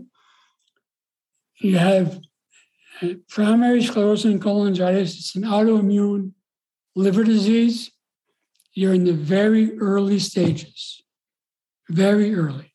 You 1.60 1.78
have 1.78 2.20
uh, 3.02 3.16
primary 3.28 3.82
sclerosing 3.82 4.40
cholangitis. 4.40 5.18
It's 5.18 5.36
an 5.36 5.42
autoimmune 5.42 6.34
liver 6.96 7.24
disease, 7.24 7.92
you're 8.74 8.94
in 8.94 9.04
the 9.04 9.14
very 9.14 9.78
early 9.80 10.20
stages, 10.20 11.04
very 11.90 12.34
early. 12.34 12.74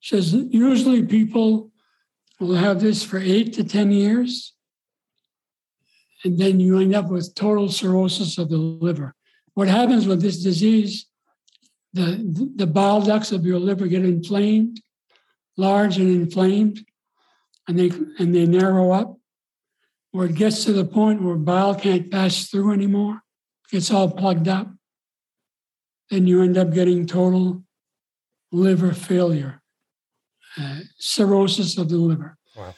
Says 0.00 0.32
usually 0.32 1.04
people 1.04 1.70
will 2.40 2.54
have 2.54 2.80
this 2.80 3.04
for 3.04 3.18
eight 3.18 3.52
to 3.54 3.64
10 3.64 3.92
years, 3.92 4.54
and 6.24 6.38
then 6.38 6.58
you 6.58 6.78
end 6.78 6.94
up 6.94 7.08
with 7.08 7.34
total 7.34 7.68
cirrhosis 7.68 8.38
of 8.38 8.48
the 8.48 8.56
liver. 8.56 9.14
What 9.54 9.68
happens 9.68 10.06
with 10.06 10.22
this 10.22 10.42
disease, 10.42 11.06
the, 11.92 12.50
the 12.56 12.66
bile 12.66 13.02
ducts 13.02 13.32
of 13.32 13.44
your 13.44 13.58
liver 13.58 13.86
get 13.86 14.04
inflamed, 14.04 14.80
large 15.56 15.98
and 15.98 16.10
inflamed, 16.10 16.84
and 17.68 17.78
they, 17.78 17.90
and 18.18 18.34
they 18.34 18.46
narrow 18.46 18.92
up 18.92 19.18
where 20.12 20.26
it 20.26 20.34
gets 20.34 20.64
to 20.64 20.72
the 20.72 20.84
point 20.84 21.22
where 21.22 21.36
bile 21.36 21.74
can't 21.74 22.10
pass 22.10 22.46
through 22.48 22.72
anymore, 22.72 23.22
it's 23.72 23.90
all 23.90 24.10
plugged 24.10 24.46
up, 24.46 24.68
then 26.10 26.26
you 26.26 26.42
end 26.42 26.58
up 26.58 26.72
getting 26.72 27.06
total 27.06 27.64
liver 28.52 28.92
failure, 28.92 29.62
uh, 30.60 30.80
cirrhosis 30.98 31.78
of 31.78 31.88
the 31.88 31.96
liver. 31.96 32.36
Wow. 32.54 32.74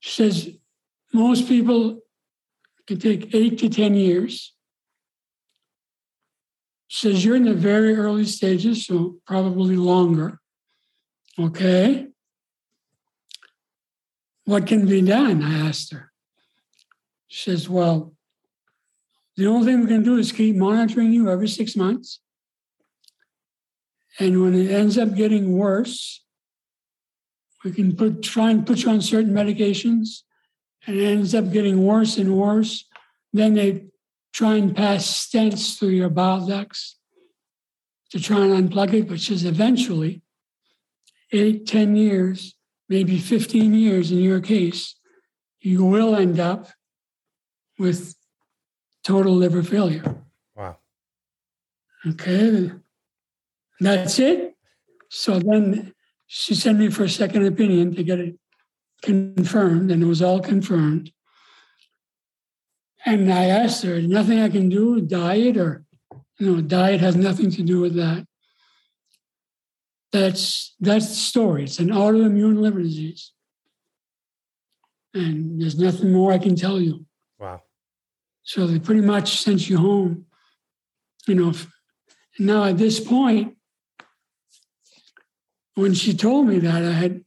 She 0.00 0.10
says 0.10 0.50
most 1.12 1.46
people 1.46 2.00
can 2.88 2.98
take 2.98 3.32
eight 3.32 3.58
to 3.60 3.68
10 3.68 3.94
years. 3.94 4.52
Says 6.92 7.24
you're 7.24 7.36
in 7.36 7.44
the 7.44 7.54
very 7.54 7.94
early 7.94 8.24
stages, 8.24 8.84
so 8.84 9.18
probably 9.24 9.76
longer. 9.76 10.40
Okay. 11.38 12.08
What 14.44 14.66
can 14.66 14.86
be 14.86 15.00
done? 15.00 15.40
I 15.40 15.68
asked 15.68 15.92
her. 15.92 16.10
She 17.28 17.48
says, 17.48 17.68
Well, 17.68 18.12
the 19.36 19.46
only 19.46 19.66
thing 19.66 19.82
we 19.82 19.86
can 19.86 20.02
do 20.02 20.18
is 20.18 20.32
keep 20.32 20.56
monitoring 20.56 21.12
you 21.12 21.30
every 21.30 21.46
six 21.46 21.76
months. 21.76 22.18
And 24.18 24.42
when 24.42 24.54
it 24.54 24.72
ends 24.72 24.98
up 24.98 25.14
getting 25.14 25.56
worse, 25.56 26.24
we 27.64 27.70
can 27.70 27.94
put 27.94 28.20
try 28.20 28.50
and 28.50 28.66
put 28.66 28.82
you 28.82 28.90
on 28.90 29.00
certain 29.00 29.32
medications, 29.32 30.22
and 30.88 30.96
it 30.96 31.04
ends 31.04 31.36
up 31.36 31.52
getting 31.52 31.86
worse 31.86 32.18
and 32.18 32.36
worse. 32.36 32.88
Then 33.32 33.54
they 33.54 33.89
try 34.32 34.54
and 34.56 34.74
pass 34.74 35.06
stents 35.06 35.78
through 35.78 35.90
your 35.90 36.10
bile 36.10 36.46
ducts 36.46 36.98
to 38.10 38.20
try 38.20 38.44
and 38.44 38.70
unplug 38.70 38.92
it, 38.92 39.08
which 39.08 39.30
is 39.30 39.44
eventually 39.44 40.22
eight, 41.32 41.66
ten 41.66 41.96
years, 41.96 42.54
maybe 42.88 43.18
15 43.18 43.74
years 43.74 44.10
in 44.10 44.18
your 44.18 44.40
case, 44.40 44.96
you 45.60 45.84
will 45.84 46.16
end 46.16 46.40
up 46.40 46.68
with 47.78 48.14
total 49.04 49.34
liver 49.34 49.62
failure. 49.62 50.22
Wow. 50.56 50.76
Okay. 52.06 52.72
That's 53.80 54.18
it. 54.18 54.54
So 55.08 55.38
then 55.38 55.94
she 56.26 56.54
sent 56.54 56.78
me 56.78 56.90
for 56.90 57.04
a 57.04 57.08
second 57.08 57.46
opinion 57.46 57.94
to 57.94 58.02
get 58.02 58.20
it 58.20 58.36
confirmed, 59.02 59.90
and 59.90 60.02
it 60.02 60.06
was 60.06 60.22
all 60.22 60.40
confirmed. 60.40 61.12
And 63.06 63.32
I 63.32 63.46
asked 63.46 63.82
her, 63.84 64.00
nothing 64.02 64.40
I 64.40 64.48
can 64.48 64.68
do, 64.68 65.00
diet 65.00 65.56
or, 65.56 65.84
you 66.38 66.54
know, 66.54 66.60
diet 66.60 67.00
has 67.00 67.16
nothing 67.16 67.50
to 67.52 67.62
do 67.62 67.80
with 67.80 67.94
that. 67.96 68.26
That's 70.12 70.74
that's 70.80 71.08
the 71.08 71.14
story. 71.14 71.64
It's 71.64 71.78
an 71.78 71.88
autoimmune 71.88 72.60
liver 72.60 72.82
disease. 72.82 73.32
And 75.14 75.60
there's 75.60 75.78
nothing 75.78 76.12
more 76.12 76.32
I 76.32 76.38
can 76.38 76.56
tell 76.56 76.80
you. 76.80 77.06
Wow. 77.38 77.62
So 78.42 78.66
they 78.66 78.78
pretty 78.78 79.02
much 79.02 79.40
sent 79.40 79.68
you 79.68 79.78
home. 79.78 80.26
You 81.26 81.34
know, 81.36 81.52
now 82.38 82.64
at 82.64 82.78
this 82.78 82.98
point, 83.00 83.56
when 85.74 85.94
she 85.94 86.14
told 86.14 86.46
me 86.46 86.58
that, 86.58 86.84
I 86.84 86.92
had 86.92 87.24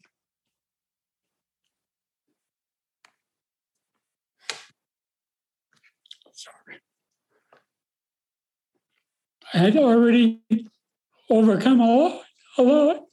had 9.58 9.78
already 9.78 10.42
overcome 11.30 11.80
a 11.80 11.86
lot, 11.86 12.22
a 12.58 12.62
lot. 12.62 13.04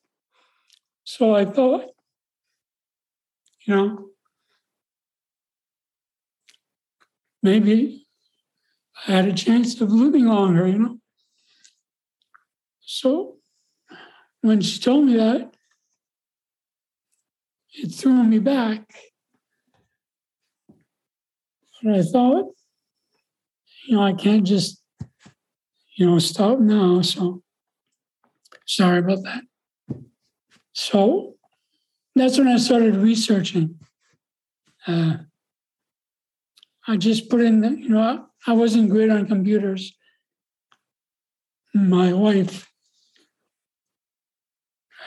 So 1.05 1.35
I 1.35 1.45
thought, 1.45 1.85
you 3.67 3.75
know, 3.75 4.09
maybe 7.43 8.07
I 9.07 9.13
had 9.13 9.27
a 9.27 9.33
chance 9.33 9.81
of 9.81 9.93
living 9.93 10.27
longer, 10.27 10.67
you 10.67 10.79
know. 10.79 10.99
So 12.81 13.37
when 14.41 14.61
she 14.61 14.81
told 14.81 15.07
me 15.07 15.17
that, 15.17 15.55
it 17.73 17.89
threw 17.89 18.23
me 18.25 18.39
back. 18.39 18.93
And 21.83 21.97
I 21.97 22.03
thought, 22.03 22.53
you 23.87 23.97
know, 23.97 24.03
I 24.03 24.13
can't 24.13 24.47
just, 24.47 24.80
you 26.01 26.07
know, 26.07 26.19
stop 26.19 26.59
now. 26.59 27.03
So 27.03 27.43
sorry 28.65 29.01
about 29.01 29.23
that. 29.25 29.43
So 30.73 31.35
that's 32.15 32.39
when 32.39 32.49
I 32.49 32.57
started 32.57 32.97
researching. 32.97 33.79
Uh, 34.87 35.19
I 36.89 36.97
just 36.97 37.29
put 37.29 37.43
in, 37.43 37.61
the, 37.61 37.69
you 37.79 37.91
know, 37.91 38.27
I 38.47 38.53
wasn't 38.55 38.89
great 38.89 39.11
on 39.11 39.27
computers. 39.27 39.93
My 41.75 42.15
wife 42.15 42.67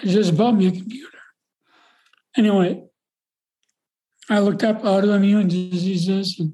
just 0.04 0.38
bought 0.38 0.54
me 0.54 0.68
a 0.68 0.72
computer. 0.72 1.18
Anyway, 2.38 2.84
I 4.30 4.38
looked 4.38 4.64
up 4.64 4.84
autoimmune 4.84 5.50
diseases, 5.50 6.40
and 6.40 6.54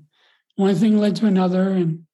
one 0.55 0.75
thing 0.75 0.97
led 0.97 1.17
to 1.17 1.25
another, 1.25 1.71
and 1.71 2.05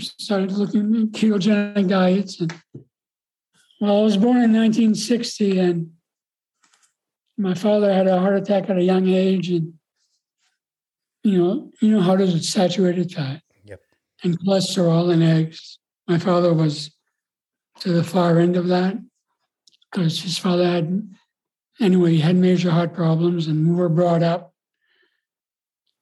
started 0.00 0.52
looking 0.52 0.94
at 0.94 1.20
ketogenic 1.20 1.88
diets. 1.88 2.40
And 2.40 2.54
well, 3.80 4.00
I 4.00 4.02
was 4.02 4.16
born 4.16 4.36
in 4.36 4.52
1960, 4.52 5.58
and 5.58 5.92
my 7.36 7.54
father 7.54 7.92
had 7.92 8.06
a 8.06 8.18
heart 8.18 8.36
attack 8.36 8.70
at 8.70 8.78
a 8.78 8.82
young 8.82 9.08
age, 9.08 9.50
and 9.50 9.74
you 11.22 11.38
know, 11.38 11.70
you 11.80 11.90
know 11.90 12.00
how 12.00 12.16
does 12.16 12.34
it 12.34 12.44
saturated 12.44 13.12
fat 13.12 13.42
yep. 13.64 13.80
and 14.22 14.38
cholesterol 14.40 15.12
and 15.12 15.22
eggs. 15.22 15.78
My 16.06 16.18
father 16.18 16.52
was 16.52 16.94
to 17.80 17.92
the 17.92 18.04
far 18.04 18.38
end 18.38 18.56
of 18.56 18.68
that 18.68 18.96
because 19.90 20.20
his 20.22 20.38
father 20.38 20.66
had, 20.66 21.08
anyway, 21.80 22.12
he 22.12 22.20
had 22.20 22.36
major 22.36 22.70
heart 22.70 22.92
problems, 22.92 23.46
and 23.46 23.68
we 23.68 23.74
were 23.74 23.88
brought 23.88 24.22
up 24.22 24.52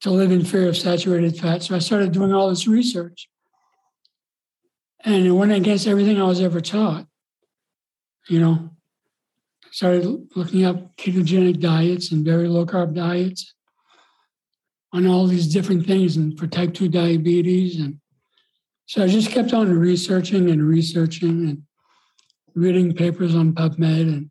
to 0.03 0.11
live 0.11 0.33
in 0.33 0.45
fear 0.45 0.69
of 0.69 0.77
saturated 0.77 1.39
fat. 1.39 1.63
So 1.63 1.77
I 1.77 1.79
started 1.79 2.13
doing 2.13 2.33
all 2.33 2.49
this 2.49 2.67
research. 2.67 3.29
And 5.05 5.27
it 5.27 5.33
went 5.33 5.53
against 5.53 5.87
everything 5.87 6.21
I 6.21 6.25
was 6.25 6.41
ever 6.41 6.61
taught. 6.61 7.07
You 8.29 8.41
know, 8.41 8.71
started 9.73 10.29
looking 10.37 10.65
up 10.65 10.97
ketogenic 10.97 11.59
diets 11.59 12.13
and 12.13 12.25
very 12.25 12.47
low 12.47 12.65
carb 12.65 12.95
diets 12.95 13.55
on 14.93 15.07
all 15.07 15.27
these 15.27 15.53
different 15.53 15.87
things 15.87 16.17
and 16.17 16.39
for 16.39 16.47
type 16.47 16.75
2 16.75 16.89
diabetes. 16.89 17.81
And 17.81 17.99
so 18.87 19.03
I 19.03 19.09
just 19.09 19.31
kept 19.31 19.53
on 19.53 19.73
researching 19.73 20.51
and 20.51 20.63
researching 20.63 21.49
and 21.49 21.63
reading 22.55 22.95
papers 22.95 23.35
on 23.35 23.55
PubMed 23.55 24.03
and 24.03 24.31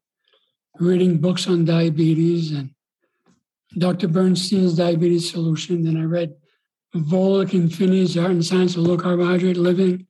reading 0.80 1.18
books 1.18 1.48
on 1.48 1.66
diabetes 1.66 2.52
and 2.52 2.70
Dr. 3.78 4.08
Bernstein's 4.08 4.76
Diabetes 4.76 5.32
Solution. 5.32 5.84
Then 5.84 5.98
I 5.98 6.04
read 6.04 6.36
Volek 6.96 7.54
and 7.54 7.74
Phinney's 7.74 8.18
Art 8.18 8.32
and 8.32 8.46
Science 8.46 8.76
of 8.76 8.84
Low 8.84 8.98
Carbohydrate 8.98 9.58
Living, 9.58 10.06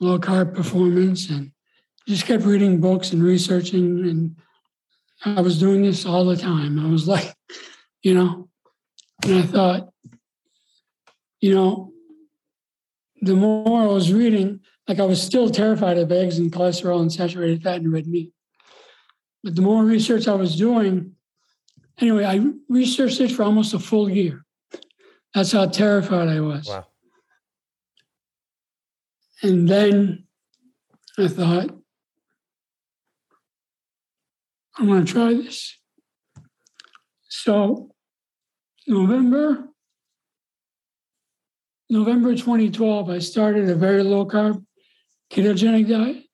Low 0.00 0.18
Carb 0.18 0.54
Performance, 0.54 1.28
and 1.30 1.52
just 2.08 2.26
kept 2.26 2.44
reading 2.44 2.80
books 2.80 3.12
and 3.12 3.22
researching. 3.22 4.08
And 4.08 4.36
I 5.24 5.40
was 5.40 5.58
doing 5.58 5.82
this 5.82 6.06
all 6.06 6.24
the 6.24 6.36
time. 6.36 6.84
I 6.84 6.90
was 6.90 7.06
like, 7.14 7.34
you 8.02 8.14
know, 8.14 8.48
and 9.24 9.34
I 9.34 9.42
thought, 9.42 9.92
you 11.40 11.54
know, 11.54 11.92
the 13.22 13.34
more 13.34 13.82
I 13.82 13.86
was 13.86 14.12
reading, 14.12 14.60
like 14.88 14.98
I 14.98 15.04
was 15.04 15.22
still 15.22 15.50
terrified 15.50 15.98
of 15.98 16.10
eggs 16.10 16.38
and 16.38 16.50
cholesterol 16.50 17.00
and 17.00 17.12
saturated 17.12 17.62
fat 17.62 17.76
and 17.76 17.92
red 17.92 18.06
meat. 18.06 18.32
But 19.42 19.56
the 19.56 19.62
more 19.62 19.84
research 19.84 20.28
I 20.28 20.34
was 20.34 20.56
doing, 20.56 21.14
anyway, 21.98 22.24
I 22.24 22.44
researched 22.68 23.20
it 23.20 23.32
for 23.32 23.42
almost 23.42 23.74
a 23.74 23.78
full 23.78 24.08
year. 24.08 24.44
That's 25.34 25.52
how 25.52 25.66
terrified 25.66 26.28
I 26.28 26.40
was. 26.40 26.68
Wow. 26.68 26.86
And 29.42 29.68
then 29.68 30.24
I 31.18 31.28
thought, 31.28 31.70
I'm 34.76 34.86
going 34.86 35.04
to 35.04 35.12
try 35.12 35.34
this. 35.34 35.78
So 37.28 37.90
November, 38.86 39.68
November 41.88 42.34
2012, 42.34 43.10
I 43.10 43.18
started 43.18 43.68
a 43.68 43.74
very 43.74 44.02
low 44.02 44.26
carb 44.26 44.64
ketogenic 45.30 45.88
diet. 45.88 46.24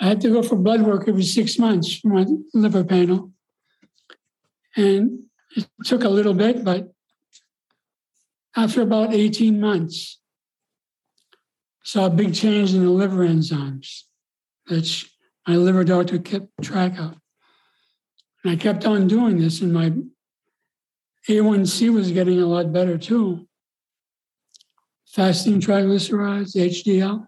I 0.00 0.06
had 0.06 0.20
to 0.22 0.30
go 0.30 0.42
for 0.42 0.56
blood 0.56 0.82
work 0.82 1.08
every 1.08 1.22
six 1.22 1.58
months 1.58 1.98
for 1.98 2.08
my 2.08 2.26
liver 2.54 2.84
panel. 2.84 3.32
And 4.76 5.24
it 5.56 5.66
took 5.84 6.02
a 6.02 6.08
little 6.08 6.34
bit, 6.34 6.64
but 6.64 6.92
after 8.56 8.82
about 8.82 9.14
18 9.14 9.60
months, 9.60 10.18
saw 11.84 12.06
a 12.06 12.10
big 12.10 12.34
change 12.34 12.74
in 12.74 12.84
the 12.84 12.90
liver 12.90 13.26
enzymes 13.26 14.02
that 14.66 15.04
my 15.46 15.56
liver 15.56 15.84
doctor 15.84 16.18
kept 16.18 16.48
track 16.62 16.98
of. 16.98 17.16
And 18.44 18.52
I 18.52 18.56
kept 18.56 18.86
on 18.86 19.08
doing 19.08 19.38
this, 19.38 19.60
and 19.60 19.72
my 19.72 19.92
A1C 21.28 21.92
was 21.92 22.10
getting 22.10 22.40
a 22.40 22.46
lot 22.46 22.72
better 22.72 22.98
too. 22.98 23.46
Fasting 25.08 25.60
triglycerides, 25.60 26.56
HDL. 26.56 27.26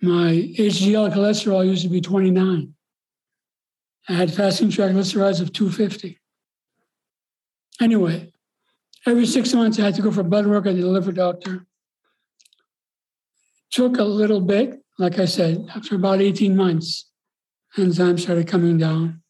My 0.00 0.50
HDL 0.58 1.12
cholesterol 1.12 1.66
used 1.66 1.82
to 1.82 1.88
be 1.88 2.00
29. 2.00 2.74
I 4.08 4.12
had 4.12 4.34
fasting 4.34 4.68
triglycerides 4.68 5.40
of 5.40 5.52
250. 5.52 6.18
Anyway, 7.80 8.32
every 9.06 9.26
six 9.26 9.52
months 9.54 9.78
I 9.78 9.82
had 9.82 9.94
to 9.94 10.02
go 10.02 10.10
for 10.10 10.24
blood 10.24 10.46
work 10.46 10.66
at 10.66 10.74
the 10.74 10.82
liver 10.82 11.12
doctor. 11.12 11.66
Took 13.72 13.98
a 13.98 14.04
little 14.04 14.42
bit, 14.42 14.82
like 14.98 15.18
I 15.18 15.24
said, 15.24 15.66
after 15.74 15.96
about 15.96 16.20
18 16.20 16.54
months, 16.54 17.10
enzymes 17.78 18.20
started 18.20 18.46
coming 18.46 18.76
down. 18.76 19.22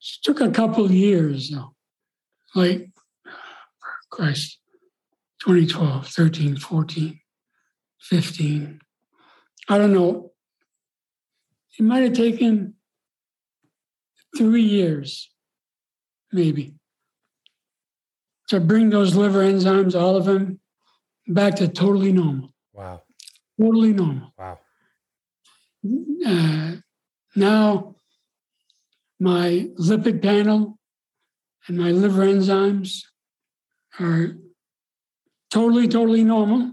It 0.00 0.24
took 0.24 0.40
a 0.40 0.50
couple 0.50 0.90
years, 0.90 1.50
though. 1.50 1.74
Like, 2.56 2.90
Christ, 4.10 4.58
2012, 5.40 6.08
13, 6.08 6.56
14, 6.56 7.20
15. 8.00 8.80
I 9.68 9.78
don't 9.78 9.92
know. 9.92 10.32
It 11.78 11.84
might 11.84 12.02
have 12.02 12.14
taken 12.14 12.74
three 14.36 14.62
years, 14.62 15.30
maybe, 16.32 16.74
to 18.48 18.58
bring 18.58 18.90
those 18.90 19.14
liver 19.14 19.44
enzymes, 19.44 19.94
all 19.94 20.16
of 20.16 20.24
them, 20.24 20.58
back 21.28 21.56
to 21.56 21.68
totally 21.68 22.12
normal. 22.12 22.52
Wow. 22.72 23.02
Totally 23.60 23.92
normal. 23.92 24.32
Wow. 24.38 24.58
uh, 26.26 26.72
now 27.36 27.94
my 29.20 29.68
lipid 29.78 30.22
panel 30.22 30.78
and 31.66 31.78
my 31.78 31.90
liver 31.90 32.24
enzymes 32.24 33.02
are 34.00 34.36
totally, 35.50 35.88
totally 35.88 36.24
normal. 36.24 36.72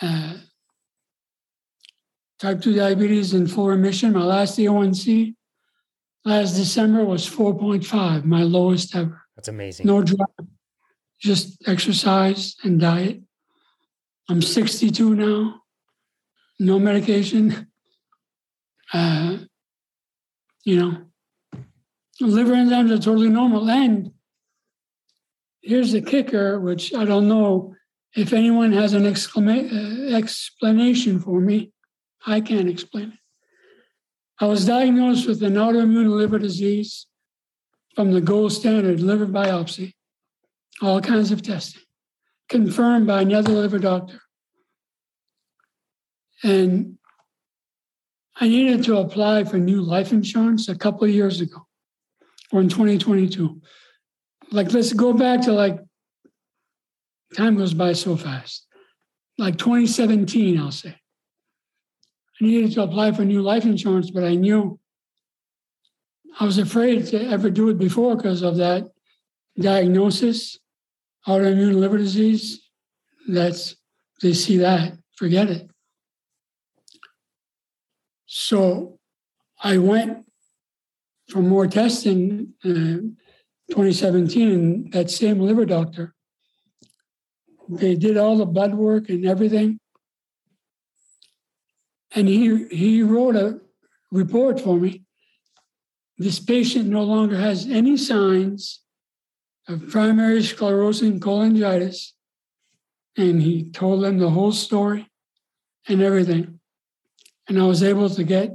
Uh, 0.00 0.34
type 2.40 2.60
2 2.60 2.74
diabetes 2.74 3.34
in 3.34 3.46
full 3.46 3.68
remission. 3.68 4.12
My 4.12 4.24
last 4.24 4.58
A1C 4.58 5.34
last 6.24 6.56
December 6.56 7.04
was 7.04 7.28
4.5, 7.28 8.24
my 8.24 8.42
lowest 8.42 8.94
ever. 8.96 9.22
That's 9.36 9.48
amazing. 9.48 9.86
No 9.86 10.02
drug, 10.02 10.28
just 11.22 11.56
exercise 11.68 12.56
and 12.64 12.80
diet. 12.80 13.20
I'm 14.28 14.42
62 14.42 15.14
now, 15.14 15.62
no 16.58 16.78
medication. 16.78 17.68
Uh, 18.92 19.38
you 20.64 20.76
know, 20.76 20.96
liver 22.20 22.52
enzymes 22.52 22.90
are 22.90 23.02
totally 23.02 23.28
normal. 23.28 23.70
And 23.70 24.12
here's 25.62 25.92
the 25.92 26.02
kicker, 26.02 26.60
which 26.60 26.92
I 26.92 27.04
don't 27.04 27.28
know 27.28 27.74
if 28.14 28.32
anyone 28.32 28.72
has 28.72 28.92
an 28.92 29.04
exclama- 29.04 29.72
uh, 29.72 30.16
explanation 30.16 31.20
for 31.20 31.40
me. 31.40 31.72
I 32.26 32.40
can't 32.40 32.68
explain 32.68 33.12
it. 33.12 33.18
I 34.40 34.46
was 34.46 34.66
diagnosed 34.66 35.26
with 35.28 35.42
an 35.42 35.54
autoimmune 35.54 36.10
liver 36.10 36.38
disease 36.38 37.06
from 37.94 38.12
the 38.12 38.20
gold 38.20 38.52
standard 38.52 39.00
liver 39.00 39.26
biopsy, 39.26 39.94
all 40.80 41.00
kinds 41.00 41.30
of 41.30 41.42
testing, 41.42 41.82
confirmed 42.48 43.06
by 43.06 43.22
another 43.22 43.52
liver 43.52 43.78
doctor. 43.78 44.20
And 46.42 46.98
I 48.36 48.48
needed 48.48 48.84
to 48.84 48.96
apply 48.96 49.44
for 49.44 49.58
new 49.58 49.82
life 49.82 50.12
insurance 50.12 50.68
a 50.68 50.74
couple 50.74 51.04
of 51.04 51.10
years 51.10 51.40
ago, 51.40 51.66
or 52.50 52.60
in 52.60 52.68
2022. 52.68 53.60
Like, 54.50 54.72
let's 54.72 54.92
go 54.92 55.12
back 55.12 55.42
to 55.42 55.52
like, 55.52 55.78
time 57.36 57.56
goes 57.56 57.74
by 57.74 57.92
so 57.92 58.16
fast. 58.16 58.66
Like 59.38 59.58
2017, 59.58 60.58
I'll 60.58 60.72
say. 60.72 60.96
I 62.40 62.44
needed 62.44 62.72
to 62.72 62.82
apply 62.82 63.12
for 63.12 63.24
new 63.24 63.40
life 63.40 63.64
insurance, 63.64 64.10
but 64.10 64.24
I 64.24 64.34
knew 64.34 64.78
I 66.40 66.44
was 66.44 66.58
afraid 66.58 67.06
to 67.08 67.24
ever 67.28 67.50
do 67.50 67.68
it 67.68 67.78
before 67.78 68.16
because 68.16 68.42
of 68.42 68.56
that 68.56 68.90
diagnosis, 69.58 70.58
autoimmune 71.26 71.74
liver 71.74 71.98
disease. 71.98 72.68
That's, 73.28 73.76
they 74.20 74.32
see 74.32 74.58
that, 74.58 74.98
forget 75.16 75.48
it. 75.48 75.70
So 78.26 78.98
I 79.62 79.78
went 79.78 80.26
for 81.28 81.40
more 81.40 81.66
testing 81.66 82.54
uh, 82.64 82.68
in 82.68 83.16
2017, 83.70 84.50
and 84.50 84.92
that 84.92 85.10
same 85.10 85.38
liver 85.38 85.64
doctor, 85.64 86.14
they 87.68 87.94
did 87.94 88.16
all 88.16 88.36
the 88.36 88.46
blood 88.46 88.74
work 88.74 89.08
and 89.08 89.24
everything. 89.24 89.78
And 92.14 92.28
he, 92.28 92.66
he 92.68 93.02
wrote 93.02 93.36
a 93.36 93.60
report 94.10 94.60
for 94.60 94.78
me. 94.78 95.04
This 96.18 96.38
patient 96.38 96.88
no 96.88 97.02
longer 97.02 97.38
has 97.38 97.66
any 97.66 97.96
signs 97.96 98.80
of 99.68 99.88
primary 99.88 100.40
sclerosing 100.40 101.18
cholangitis. 101.18 102.12
And 103.16 103.42
he 103.42 103.70
told 103.70 104.02
them 104.02 104.18
the 104.18 104.30
whole 104.30 104.52
story 104.52 105.06
and 105.86 106.00
everything 106.00 106.60
and 107.48 107.60
I 107.60 107.66
was 107.66 107.82
able 107.82 108.08
to 108.08 108.24
get 108.24 108.50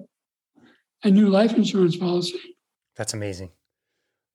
a 1.04 1.12
new 1.12 1.30
life 1.30 1.54
insurance 1.54 1.96
policy. 1.96 2.58
That's 2.96 3.14
amazing. 3.14 3.52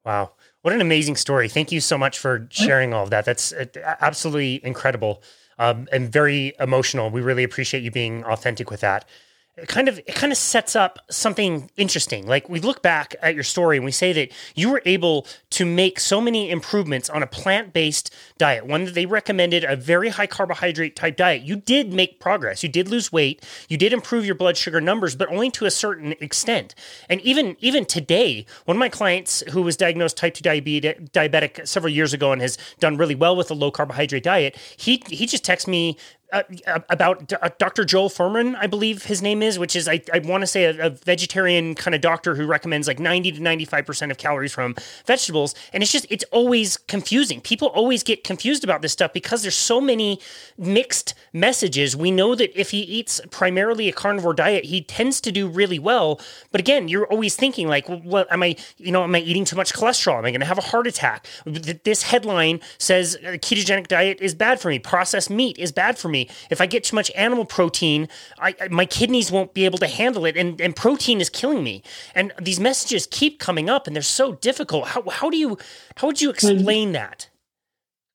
Wow. 0.04 0.32
What 0.62 0.74
an 0.74 0.80
amazing 0.80 1.16
story. 1.16 1.48
Thank 1.48 1.72
you 1.72 1.80
so 1.80 1.96
much 1.96 2.18
for 2.18 2.48
sharing 2.50 2.92
all 2.92 3.04
of 3.04 3.10
that. 3.10 3.24
That's 3.24 3.52
uh, 3.52 3.66
absolutely 4.00 4.60
incredible 4.64 5.22
um, 5.58 5.88
and 5.92 6.10
very 6.10 6.52
emotional. 6.58 7.10
We 7.10 7.20
really 7.20 7.44
appreciate 7.44 7.82
you 7.82 7.90
being 7.90 8.24
authentic 8.24 8.70
with 8.70 8.80
that 8.80 9.08
it 9.56 9.68
kind 9.68 9.86
of 9.86 9.98
it 9.98 10.14
kind 10.14 10.32
of 10.32 10.38
sets 10.38 10.74
up 10.74 10.98
something 11.10 11.70
interesting. 11.76 12.26
Like 12.26 12.48
we 12.48 12.58
look 12.58 12.80
back 12.80 13.14
at 13.20 13.34
your 13.34 13.44
story 13.44 13.76
and 13.76 13.84
we 13.84 13.92
say 13.92 14.12
that 14.14 14.32
you 14.54 14.70
were 14.70 14.80
able 14.86 15.26
to 15.50 15.66
make 15.66 16.00
so 16.00 16.22
many 16.22 16.50
improvements 16.50 17.10
on 17.10 17.22
a 17.22 17.26
plant-based 17.26 18.14
diet, 18.38 18.64
one 18.64 18.86
that 18.86 18.94
they 18.94 19.04
recommended, 19.04 19.62
a 19.62 19.76
very 19.76 20.08
high 20.08 20.26
carbohydrate 20.26 20.96
type 20.96 21.16
diet. 21.16 21.42
You 21.42 21.56
did 21.56 21.92
make 21.92 22.18
progress. 22.18 22.62
You 22.62 22.70
did 22.70 22.88
lose 22.88 23.12
weight. 23.12 23.44
You 23.68 23.76
did 23.76 23.92
improve 23.92 24.24
your 24.24 24.34
blood 24.34 24.56
sugar 24.56 24.80
numbers, 24.80 25.14
but 25.14 25.28
only 25.28 25.50
to 25.50 25.66
a 25.66 25.70
certain 25.70 26.12
extent. 26.12 26.74
And 27.10 27.20
even 27.20 27.56
even 27.60 27.84
today, 27.84 28.46
one 28.64 28.78
of 28.78 28.80
my 28.80 28.88
clients 28.88 29.42
who 29.50 29.60
was 29.60 29.76
diagnosed 29.76 30.16
type 30.16 30.32
2 30.32 30.42
diabetes, 30.42 30.94
diabetic 31.12 31.68
several 31.68 31.92
years 31.92 32.14
ago 32.14 32.32
and 32.32 32.40
has 32.40 32.56
done 32.80 32.96
really 32.96 33.14
well 33.14 33.36
with 33.36 33.50
a 33.50 33.54
low 33.54 33.70
carbohydrate 33.70 34.22
diet, 34.22 34.56
he 34.78 35.02
he 35.08 35.26
just 35.26 35.44
texts 35.44 35.68
me 35.68 35.98
uh, 36.32 36.80
about 36.88 37.30
uh, 37.32 37.50
Dr. 37.58 37.84
Joel 37.84 38.08
Fuhrman, 38.08 38.56
I 38.58 38.66
believe 38.66 39.04
his 39.04 39.20
name 39.20 39.42
is, 39.42 39.58
which 39.58 39.76
is, 39.76 39.86
I, 39.86 40.00
I 40.14 40.20
want 40.20 40.40
to 40.40 40.46
say, 40.46 40.64
a, 40.64 40.86
a, 40.86 40.90
vegetarian 40.90 41.74
kind 41.74 41.94
of 41.94 42.00
doctor 42.00 42.34
who 42.34 42.46
recommends 42.46 42.88
like 42.88 42.98
90 42.98 43.32
to 43.32 43.40
95% 43.40 44.10
of 44.10 44.16
calories 44.16 44.52
from 44.52 44.74
vegetables. 45.04 45.54
And 45.74 45.82
it's 45.82 45.92
just, 45.92 46.06
it's 46.08 46.24
always 46.32 46.78
confusing. 46.78 47.42
People 47.42 47.68
always 47.68 48.02
get 48.02 48.24
confused 48.24 48.64
about 48.64 48.80
this 48.80 48.92
stuff 48.92 49.12
because 49.12 49.42
there's 49.42 49.54
so 49.54 49.78
many 49.78 50.20
mixed 50.56 51.14
messages. 51.34 51.94
We 51.94 52.10
know 52.10 52.34
that 52.34 52.58
if 52.58 52.70
he 52.70 52.80
eats 52.80 53.20
primarily 53.30 53.88
a 53.88 53.92
carnivore 53.92 54.32
diet, 54.32 54.64
he 54.64 54.80
tends 54.80 55.20
to 55.22 55.32
do 55.32 55.46
really 55.46 55.78
well. 55.78 56.18
But 56.50 56.62
again, 56.62 56.88
you're 56.88 57.06
always 57.06 57.36
thinking 57.36 57.68
like, 57.68 57.84
well, 57.88 58.24
am 58.30 58.42
I, 58.42 58.56
you 58.78 58.90
know, 58.90 59.02
am 59.04 59.14
I 59.14 59.20
eating 59.20 59.44
too 59.44 59.56
much 59.56 59.74
cholesterol? 59.74 60.16
Am 60.16 60.24
I 60.24 60.30
going 60.30 60.40
to 60.40 60.46
have 60.46 60.58
a 60.58 60.62
heart 60.62 60.86
attack? 60.86 61.26
This 61.44 62.04
headline 62.04 62.60
says 62.78 63.18
ketogenic 63.22 63.88
diet 63.88 64.18
is 64.22 64.34
bad 64.34 64.60
for 64.60 64.68
me. 64.68 64.78
Processed 64.78 65.28
meat 65.28 65.58
is 65.58 65.72
bad 65.72 65.98
for 65.98 66.08
me. 66.08 66.21
If 66.50 66.60
I 66.60 66.66
get 66.66 66.84
too 66.84 66.96
much 66.96 67.10
animal 67.14 67.44
protein, 67.44 68.08
I, 68.38 68.54
my 68.70 68.86
kidneys 68.86 69.30
won't 69.30 69.54
be 69.54 69.64
able 69.64 69.78
to 69.78 69.86
handle 69.86 70.24
it, 70.24 70.36
and, 70.36 70.60
and 70.60 70.74
protein 70.74 71.20
is 71.20 71.30
killing 71.30 71.62
me. 71.62 71.82
And 72.14 72.32
these 72.40 72.60
messages 72.60 73.06
keep 73.10 73.38
coming 73.38 73.68
up, 73.68 73.86
and 73.86 73.94
they're 73.94 74.02
so 74.02 74.34
difficult. 74.34 74.88
How, 74.88 75.02
how 75.08 75.30
do 75.30 75.36
you 75.36 75.58
how 75.96 76.06
would 76.06 76.20
you 76.20 76.30
explain 76.30 76.88
and, 76.88 76.94
that? 76.94 77.28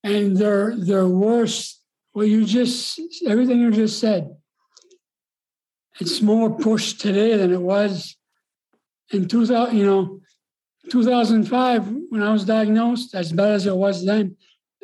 And 0.03 0.37
they're 0.37 0.75
they're 0.75 1.07
worse. 1.07 1.81
Well, 2.13 2.25
you 2.25 2.45
just 2.45 2.99
everything 3.27 3.59
you 3.59 3.71
just 3.71 3.99
said. 3.99 4.35
It's 5.99 6.21
more 6.21 6.51
pushed 6.51 7.01
today 7.01 7.35
than 7.37 7.51
it 7.51 7.61
was 7.61 8.15
in 9.11 9.27
2000. 9.27 9.75
You 9.75 9.85
know, 9.85 10.19
2005 10.89 11.87
when 12.09 12.23
I 12.23 12.31
was 12.31 12.45
diagnosed, 12.45 13.15
as 13.15 13.31
bad 13.31 13.53
as 13.53 13.65
it 13.65 13.75
was 13.75 14.05
then. 14.05 14.37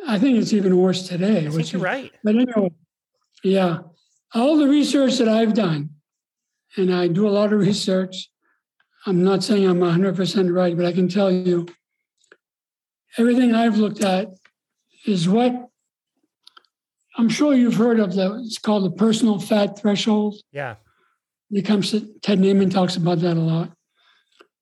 I 0.05 0.19
think 0.19 0.37
it's 0.37 0.53
even 0.53 0.77
worse 0.77 1.07
today. 1.07 1.47
I 1.47 1.49
think 1.49 1.71
you're 1.71 1.79
is, 1.79 1.83
right. 1.83 2.11
But 2.23 2.35
anyway, 2.35 2.71
yeah. 3.43 3.79
All 4.33 4.57
the 4.57 4.67
research 4.67 5.17
that 5.17 5.27
I've 5.27 5.53
done, 5.53 5.89
and 6.77 6.93
I 6.93 7.07
do 7.07 7.27
a 7.27 7.29
lot 7.29 7.53
of 7.53 7.59
research, 7.59 8.29
I'm 9.05 9.23
not 9.23 9.43
saying 9.43 9.67
I'm 9.67 9.79
100% 9.79 10.53
right, 10.53 10.75
but 10.75 10.85
I 10.85 10.91
can 10.91 11.07
tell 11.07 11.31
you 11.31 11.67
everything 13.17 13.53
I've 13.53 13.77
looked 13.77 14.01
at 14.01 14.29
is 15.05 15.27
what 15.27 15.67
I'm 17.17 17.29
sure 17.29 17.53
you've 17.53 17.75
heard 17.75 17.99
of 17.99 18.15
the, 18.15 18.41
it's 18.43 18.57
called 18.57 18.85
the 18.85 18.95
personal 18.95 19.39
fat 19.39 19.77
threshold. 19.77 20.35
Yeah. 20.51 20.75
When 21.49 21.61
it 21.61 21.65
comes 21.65 21.91
to, 21.91 22.07
Ted 22.21 22.39
Naiman 22.39 22.71
talks 22.71 22.95
about 22.95 23.19
that 23.19 23.37
a 23.37 23.39
lot 23.39 23.71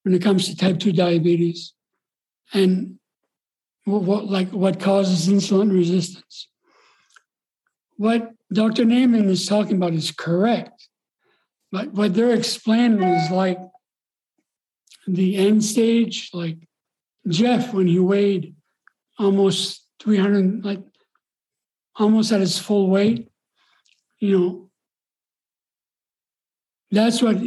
when 0.03 0.15
it 0.15 0.21
comes 0.21 0.47
to 0.47 0.55
type 0.55 0.79
2 0.79 0.91
diabetes 0.91 1.73
and 2.53 2.97
what, 3.85 4.03
what 4.03 4.25
like 4.29 4.49
what 4.49 4.79
causes 4.79 5.27
insulin 5.27 5.71
resistance. 5.71 6.47
What 7.97 8.31
Dr. 8.53 8.83
Naiman 8.83 9.29
is 9.29 9.45
talking 9.45 9.77
about 9.77 9.93
is 9.93 10.11
correct. 10.11 10.89
But 11.71 11.93
what 11.93 12.13
they're 12.13 12.33
explaining 12.33 13.01
is 13.01 13.31
like 13.31 13.59
the 15.07 15.37
end 15.37 15.63
stage, 15.63 16.29
like 16.33 16.57
Jeff, 17.27 17.73
when 17.73 17.87
he 17.87 17.99
weighed 17.99 18.55
almost 19.17 19.85
300, 20.01 20.65
like 20.65 20.81
almost 21.95 22.31
at 22.31 22.41
his 22.41 22.57
full 22.59 22.89
weight, 22.89 23.29
you 24.19 24.37
know, 24.37 24.69
that's 26.91 27.21
what 27.21 27.37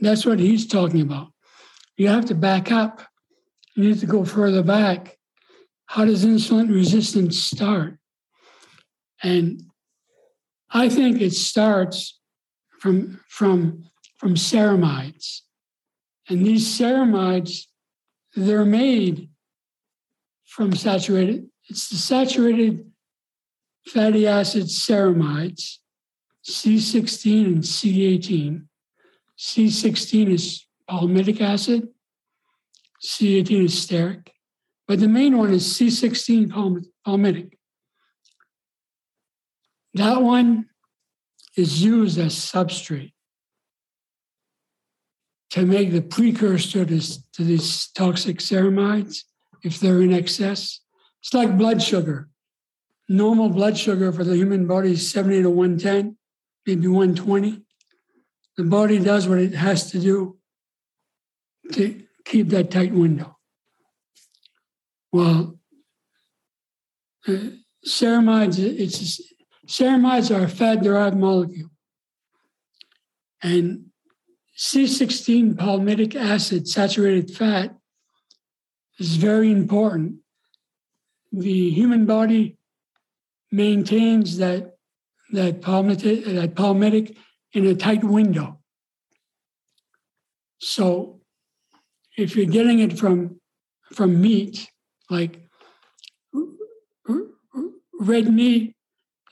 that's 0.00 0.26
what 0.26 0.40
he's 0.40 0.66
talking 0.66 1.00
about. 1.00 1.32
You 1.96 2.08
have 2.08 2.24
to 2.26 2.34
back 2.34 2.72
up. 2.72 3.02
You 3.76 3.84
need 3.84 4.00
to 4.00 4.06
go 4.06 4.24
further 4.24 4.62
back. 4.62 5.16
How 5.86 6.04
does 6.04 6.24
insulin 6.24 6.68
resistance 6.68 7.38
start? 7.38 7.98
And 9.22 9.62
I 10.74 10.88
think 10.88 11.20
it 11.20 11.32
starts 11.32 12.18
from 12.80 13.20
from 13.28 13.84
from 14.16 14.34
ceramides, 14.34 15.40
and 16.28 16.46
these 16.46 16.66
ceramides 16.66 17.66
they're 18.34 18.64
made 18.64 19.28
from 20.46 20.74
saturated. 20.74 21.48
It's 21.68 21.88
the 21.88 21.96
saturated 21.96 22.90
fatty 23.86 24.26
acid 24.26 24.64
ceramides, 24.64 25.78
C16 26.44 27.46
and 27.46 27.62
C18, 27.62 28.66
C16 29.38 30.28
is 30.30 30.66
palmitic 30.88 31.40
acid, 31.40 31.88
C18 33.04 33.64
is 33.64 33.74
stearic, 33.74 34.28
but 34.88 35.00
the 35.00 35.08
main 35.08 35.36
one 35.36 35.52
is 35.52 35.66
C16 35.66 36.48
palmitic. 37.06 37.52
That 39.94 40.22
one 40.22 40.66
is 41.56 41.82
used 41.82 42.18
as 42.18 42.34
substrate 42.34 43.12
to 45.50 45.66
make 45.66 45.92
the 45.92 46.00
precursor 46.00 46.84
to, 46.84 47.00
to 47.32 47.44
these 47.44 47.88
toxic 47.88 48.38
ceramides 48.38 49.24
if 49.62 49.78
they're 49.80 50.00
in 50.00 50.12
excess. 50.12 50.80
It's 51.20 51.34
like 51.34 51.58
blood 51.58 51.82
sugar. 51.82 52.30
Normal 53.08 53.50
blood 53.50 53.76
sugar 53.76 54.12
for 54.12 54.24
the 54.24 54.36
human 54.36 54.66
body 54.66 54.92
is 54.92 55.10
70 55.10 55.42
to 55.42 55.50
110, 55.50 56.16
maybe 56.66 56.86
120. 56.88 57.62
The 58.56 58.64
body 58.64 58.98
does 58.98 59.28
what 59.28 59.38
it 59.38 59.54
has 59.54 59.90
to 59.90 60.00
do 60.00 60.38
to 61.72 62.02
keep 62.24 62.48
that 62.48 62.70
tight 62.70 62.92
window. 62.92 63.36
Well, 65.12 65.58
uh, 67.28 67.36
ceramides, 67.86 68.58
it's 68.58 69.20
ceramides 69.66 70.34
are 70.34 70.44
a 70.44 70.48
fat-derived 70.48 71.16
molecule, 71.16 71.70
and 73.42 73.86
C16 74.56 75.54
palmitic 75.54 76.14
acid 76.14 76.68
saturated 76.68 77.30
fat 77.30 77.74
is 78.98 79.16
very 79.16 79.50
important. 79.50 80.16
The 81.32 81.70
human 81.70 82.06
body 82.06 82.58
maintains 83.50 84.36
that 84.38 84.76
that 85.32 85.62
palmitic, 85.62 86.24
that 86.26 86.54
palmitic 86.54 87.16
in 87.52 87.66
a 87.66 87.74
tight 87.74 88.04
window. 88.04 88.60
So 90.58 91.20
if 92.16 92.36
you're 92.36 92.46
getting 92.46 92.80
it 92.80 92.98
from 92.98 93.40
from 93.92 94.20
meat, 94.20 94.68
like 95.10 95.40
red 97.98 98.32
meat 98.32 98.74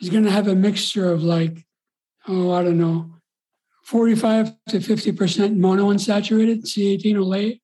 is 0.00 0.08
going 0.08 0.24
to 0.24 0.30
have 0.30 0.48
a 0.48 0.54
mixture 0.54 1.10
of 1.12 1.22
like, 1.22 1.64
oh, 2.26 2.52
I 2.52 2.62
don't 2.62 2.78
know, 2.78 3.10
45 3.84 4.54
to 4.68 4.78
50% 4.78 5.56
monounsaturated 5.56 6.62
C18 6.62 7.16
oleic, 7.16 7.60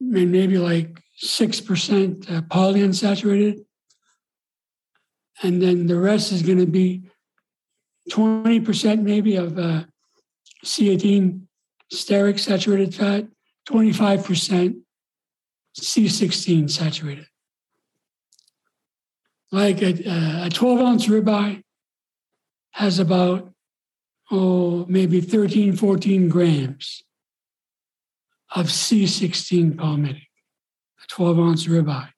and 0.00 0.32
maybe 0.32 0.58
like 0.58 1.02
6% 1.22 2.30
uh, 2.30 2.40
polyunsaturated. 2.42 3.64
And 5.42 5.60
then 5.60 5.86
the 5.86 5.98
rest 5.98 6.32
is 6.32 6.42
going 6.42 6.58
to 6.58 6.66
be 6.66 7.10
20% 8.10 9.02
maybe 9.02 9.36
of 9.36 9.58
uh, 9.58 9.84
C18 10.64 11.42
stearic 11.92 12.38
saturated 12.38 12.94
fat, 12.94 13.26
25% 13.68 14.80
C16 15.78 16.70
saturated. 16.70 17.26
Like 19.52 19.82
a, 19.82 19.92
uh, 20.08 20.46
a 20.46 20.50
12 20.50 20.80
ounce 20.80 21.06
ribeye 21.06 21.62
has 22.72 22.98
about, 22.98 23.52
oh, 24.30 24.86
maybe 24.88 25.20
13, 25.20 25.76
14 25.76 26.28
grams 26.28 27.02
of 28.54 28.66
C16 28.66 29.74
palmitic, 29.74 30.26
a 31.02 31.06
12 31.08 31.38
ounce 31.38 31.66
ribeye. 31.66 32.10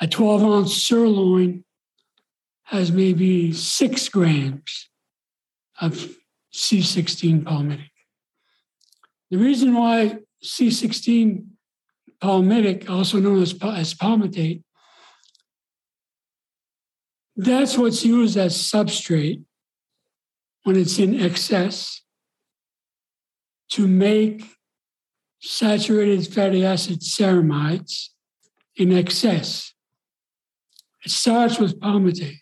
A 0.00 0.06
12 0.06 0.42
ounce 0.42 0.82
sirloin 0.82 1.64
has 2.64 2.90
maybe 2.90 3.52
six 3.52 4.08
grams 4.08 4.88
of 5.80 6.16
C16 6.52 7.42
palmitic. 7.42 7.90
The 9.30 9.38
reason 9.38 9.74
why 9.74 10.18
C16 10.42 11.46
palmitic, 12.22 12.88
also 12.88 13.18
known 13.18 13.42
as, 13.42 13.54
as 13.62 13.94
palmitate, 13.94 14.62
that's 17.36 17.76
what's 17.76 18.04
used 18.04 18.36
as 18.36 18.56
substrate 18.56 19.42
when 20.62 20.76
it's 20.76 20.98
in 20.98 21.20
excess 21.20 22.02
to 23.70 23.86
make 23.86 24.44
saturated 25.40 26.32
fatty 26.32 26.64
acid 26.64 27.00
ceramides 27.00 28.08
in 28.76 28.92
excess. 28.92 29.74
It 31.04 31.10
starts 31.10 31.58
with 31.58 31.80
palmitate. 31.80 32.38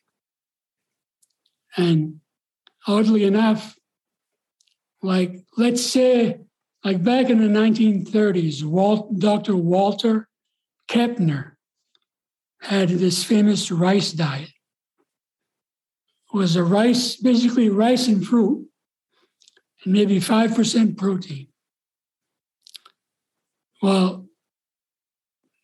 And 1.77 2.21
oddly 2.87 3.25
enough, 3.25 3.77
like 5.03 5.41
let's 5.57 5.85
say 5.85 6.39
like 6.85 7.03
back 7.03 7.31
in 7.31 7.39
the 7.39 7.59
1930s, 7.61 8.63
Walt, 8.63 9.19
Dr. 9.19 9.57
Walter 9.57 10.29
Kempner 10.89 11.53
had 12.61 12.89
this 12.89 13.25
famous 13.25 13.71
rice 13.71 14.13
diet. 14.13 14.51
Was 16.33 16.57
a 16.57 16.65
rice, 16.65 17.17
basically 17.17 17.69
rice 17.69 18.09
and 18.09 18.27
fruit, 18.27 18.67
and 19.85 19.93
maybe 19.93 20.19
5% 20.19 20.97
protein. 20.97 21.49
Well, 23.83 24.27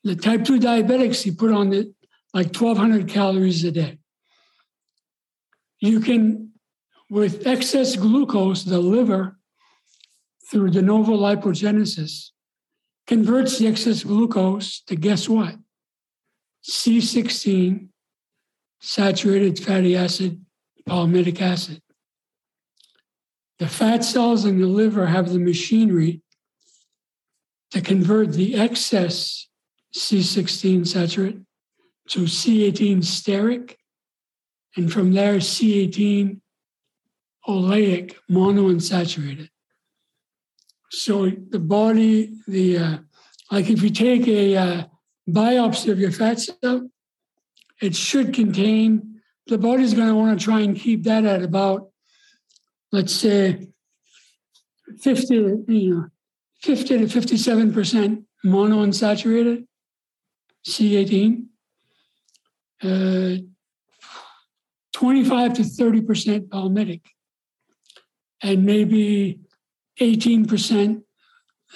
the 0.04 0.14
type 0.14 0.44
2 0.44 0.60
diabetics, 0.60 1.22
he 1.22 1.30
put 1.30 1.52
on 1.52 1.72
it 1.72 1.88
like 2.34 2.48
1,200 2.48 3.08
calories 3.08 3.64
a 3.64 3.70
day. 3.70 3.98
You 5.80 6.00
can, 6.00 6.52
with 7.08 7.46
excess 7.46 7.96
glucose, 7.96 8.64
the 8.64 8.78
liver 8.78 9.38
through 10.50 10.70
de 10.70 10.82
novo 10.82 11.16
lipogenesis 11.16 12.30
converts 13.06 13.58
the 13.58 13.68
excess 13.68 14.04
glucose 14.04 14.82
to 14.82 14.96
guess 14.96 15.28
what? 15.28 15.56
C16 16.68 17.88
saturated 18.80 19.58
fatty 19.58 19.96
acid, 19.96 20.44
palmitic 20.89 21.41
acid. 21.41 21.82
The 23.59 23.68
fat 23.68 24.05
cells 24.05 24.45
in 24.45 24.61
the 24.61 24.66
liver 24.66 25.07
have 25.07 25.30
the 25.30 25.39
machinery 25.39 26.22
to 27.70 27.80
convert 27.80 28.32
the 28.32 28.55
excess 28.55 29.49
C16 29.95 30.86
saturate 30.86 31.39
to 32.09 32.20
C18 32.20 32.99
stearic, 32.99 33.74
and 34.76 34.93
from 34.93 35.12
there 35.12 35.36
C18 35.36 36.41
oleic 37.47 38.14
monounsaturated. 38.30 39.49
So 40.91 41.30
the 41.30 41.59
body, 41.59 42.34
the 42.47 42.78
uh, 42.78 42.99
like 43.51 43.68
if 43.68 43.82
you 43.82 43.91
take 43.91 44.26
a 44.28 44.57
uh, 44.57 44.84
biopsy 45.28 45.91
of 45.91 45.99
your 45.99 46.12
fat 46.12 46.41
cell, 46.41 46.91
it 47.80 47.95
should 47.95 48.32
contain. 48.32 49.17
The 49.49 49.59
body's 49.59 49.94
going 49.94 50.09
to 50.09 50.14
want 50.14 50.38
to 50.38 50.44
try 50.44 50.61
and 50.61 50.76
keep 50.76 51.05
that 51.05 51.24
at 51.24 51.42
about, 51.42 51.88
let's 52.92 53.14
say, 53.14 53.68
fifty, 55.01 55.34
you 55.34 55.94
know, 55.94 56.07
fifty 56.62 56.99
to 56.99 57.09
fifty-seven 57.09 57.72
percent 57.72 58.24
monounsaturated, 58.44 59.66
C18. 60.66 61.46
Uh, 62.80 63.42
25 64.99 65.55
to 65.55 65.62
30% 65.62 66.49
palmitic, 66.49 67.03
and 68.42 68.66
maybe 68.66 69.38
18% 70.01 71.03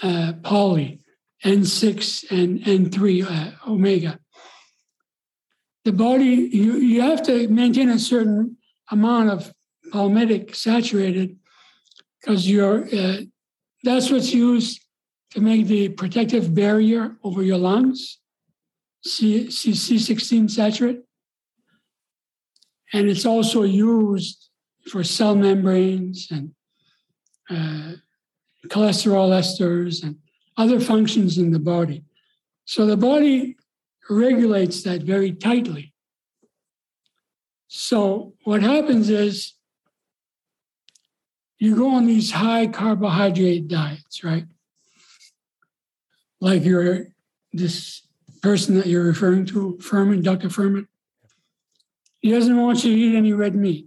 uh, 0.03 0.33
poly, 0.43 1.01
N6 1.45 2.31
and 2.33 2.61
N3 2.61 3.25
uh, 3.25 3.71
omega. 3.71 4.19
The 5.85 5.93
body, 5.93 6.49
you, 6.53 6.75
you 6.75 7.01
have 7.03 7.23
to 7.25 7.49
maintain 7.49 7.89
a 7.89 7.99
certain 7.99 8.57
amount 8.91 9.31
of 9.31 9.53
palmitic 9.93 10.55
saturated 10.55 11.37
because 12.21 12.49
you're, 12.49 12.87
uh, 12.95 13.23
that's 13.83 14.11
what's 14.11 14.33
used 14.33 14.81
to 15.33 15.41
make 15.41 15.67
the 15.67 15.89
protective 15.89 16.55
barrier 16.55 17.17
over 17.25 17.43
your 17.43 17.59
lungs, 17.59 18.19
C, 19.05 19.51
C, 19.51 19.73
C16 19.73 20.51
saturate. 20.51 21.01
And 22.93 23.09
it's 23.09 23.27
also 23.27 23.63
used 23.63 24.51
for 24.89 25.03
cell 25.03 25.35
membranes 25.35 26.29
and 26.31 26.55
uh, 27.51 27.97
cholesterol 28.69 29.31
esters, 29.31 30.03
and 30.03 30.17
other 30.57 30.81
functions 30.81 31.39
in 31.39 31.51
the 31.51 31.59
body. 31.59 32.05
So 32.65 32.87
the 32.87 32.97
body 32.97 33.57
regulates 34.13 34.83
that 34.83 35.03
very 35.03 35.33
tightly. 35.33 35.93
So 37.69 38.35
what 38.45 38.63
happens 38.63 39.09
is 39.09 39.55
you 41.59 41.77
go 41.77 41.95
on 41.95 42.07
these 42.07 42.33
high 42.33 42.67
carbohydrate 42.67 43.69
diets, 43.69 44.25
right? 44.25 44.45
Like 46.41 46.65
you're 46.65 47.07
this 47.53 48.07
person 48.43 48.77
that 48.77 48.87
you're 48.87 49.05
referring 49.05 49.47
to, 49.47 49.79
Fuhrman, 49.81 50.23
Dr. 50.23 50.49
Fuhrman. 50.49 50.87
He 52.21 52.31
doesn't 52.31 52.57
want 52.57 52.85
you 52.85 52.93
to 52.93 53.01
eat 53.01 53.17
any 53.17 53.33
red 53.33 53.55
meat. 53.55 53.87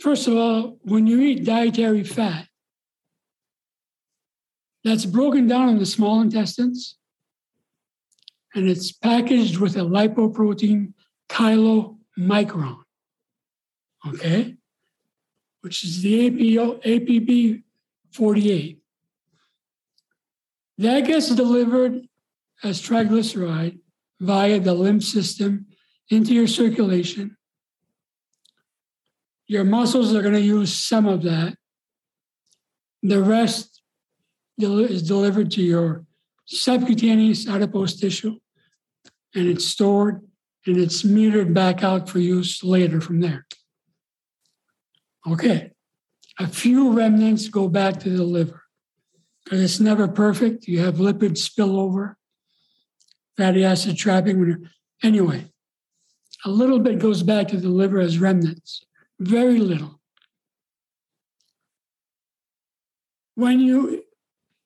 first 0.00 0.26
of 0.26 0.36
all, 0.36 0.78
when 0.82 1.06
you 1.06 1.20
eat 1.20 1.44
dietary 1.44 2.02
fat, 2.02 2.48
that's 4.84 5.04
broken 5.04 5.46
down 5.46 5.68
in 5.68 5.78
the 5.78 5.86
small 5.86 6.20
intestines 6.20 6.96
and 8.54 8.68
it's 8.68 8.92
packaged 8.92 9.58
with 9.58 9.76
a 9.76 9.80
lipoprotein 9.80 10.92
chylomicron, 11.30 12.78
okay, 14.06 14.56
which 15.62 15.84
is 15.84 16.02
the 16.02 16.26
APO, 16.26 16.80
APB 16.80 17.62
48. 18.12 18.78
That 20.78 21.06
gets 21.06 21.34
delivered 21.34 22.02
as 22.62 22.82
triglyceride 22.82 23.78
via 24.20 24.60
the 24.60 24.74
lymph 24.74 25.04
system 25.04 25.66
into 26.10 26.34
your 26.34 26.46
circulation. 26.46 27.36
Your 29.46 29.64
muscles 29.64 30.14
are 30.14 30.22
going 30.22 30.34
to 30.34 30.40
use 30.40 30.72
some 30.72 31.06
of 31.06 31.22
that. 31.22 31.56
The 33.02 33.22
rest 33.22 33.82
is 34.58 35.02
delivered 35.02 35.50
to 35.52 35.62
your 35.62 36.04
subcutaneous 36.46 37.48
adipose 37.48 37.98
tissue 37.98 38.38
and 39.34 39.48
it's 39.48 39.64
stored 39.64 40.22
and 40.66 40.76
it's 40.76 41.02
metered 41.02 41.52
back 41.54 41.82
out 41.82 42.08
for 42.08 42.18
use 42.18 42.62
later 42.62 43.00
from 43.00 43.20
there. 43.20 43.46
Okay, 45.26 45.70
a 46.38 46.46
few 46.46 46.92
remnants 46.92 47.48
go 47.48 47.68
back 47.68 48.00
to 48.00 48.10
the 48.10 48.24
liver 48.24 48.62
because 49.44 49.62
it's 49.62 49.80
never 49.80 50.08
perfect. 50.08 50.66
You 50.66 50.80
have 50.80 50.96
lipid 50.96 51.32
spillover, 51.32 52.14
fatty 53.36 53.64
acid 53.64 53.96
trapping. 53.96 54.68
Anyway, 55.02 55.46
a 56.44 56.50
little 56.50 56.78
bit 56.78 56.98
goes 56.98 57.22
back 57.22 57.48
to 57.48 57.56
the 57.56 57.68
liver 57.68 58.00
as 58.00 58.18
remnants, 58.18 58.84
very 59.20 59.58
little. 59.58 60.00
When 63.34 63.60
you 63.60 64.04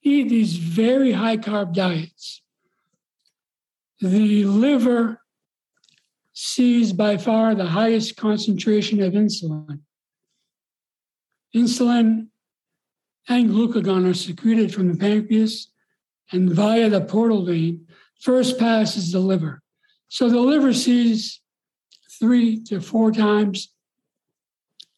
eat 0.03 0.29
these 0.29 0.57
very 0.57 1.13
high 1.13 1.37
carb 1.37 1.75
diets, 1.75 2.43
the 4.01 4.45
liver 4.45 5.23
sees 6.33 6.93
by 6.93 7.17
far 7.17 7.55
the 7.55 7.67
highest 7.67 8.17
concentration 8.17 9.03
of 9.03 9.15
insulin. 9.15 9.81
Insulin 11.55 12.29
and 13.29 13.51
glucagon 13.51 14.09
are 14.09 14.15
secreted 14.15 14.73
from 14.75 14.93
the 14.93 14.99
pancreas 14.99 15.71
and 16.33 16.51
via 16.51 16.91
the 16.91 17.01
portal 17.01 17.45
vein, 17.45 17.87
first 18.21 18.59
passes 18.59 19.13
the 19.13 19.21
liver. 19.21 19.63
So 20.09 20.29
the 20.29 20.41
liver 20.41 20.73
sees 20.73 21.41
three 22.19 22.63
to 22.65 22.81
four 22.81 23.13
times 23.13 23.73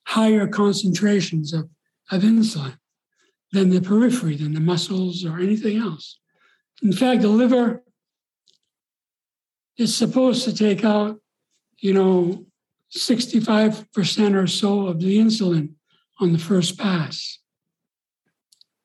higher 0.05 0.47
concentrations 0.47 1.53
of, 1.53 1.69
of 2.11 2.23
insulin 2.23 2.79
than 3.53 3.71
the 3.71 3.81
periphery, 3.81 4.37
than 4.37 4.55
the 4.55 4.61
muscles 4.61 5.25
or 5.25 5.39
anything 5.39 5.79
else. 5.79 6.19
In 6.83 6.93
fact, 6.93 7.23
the 7.23 7.29
liver 7.29 7.83
is 9.79 9.97
supposed 9.97 10.45
to 10.45 10.55
take 10.55 10.85
out, 10.85 11.21
you 11.79 11.95
know, 11.95 12.45
65% 12.95 14.35
or 14.35 14.47
so 14.47 14.87
of 14.89 15.01
the 15.01 15.19
insulin 15.19 15.71
on 16.21 16.33
the 16.33 16.39
first 16.39 16.79
pass. 16.79 17.39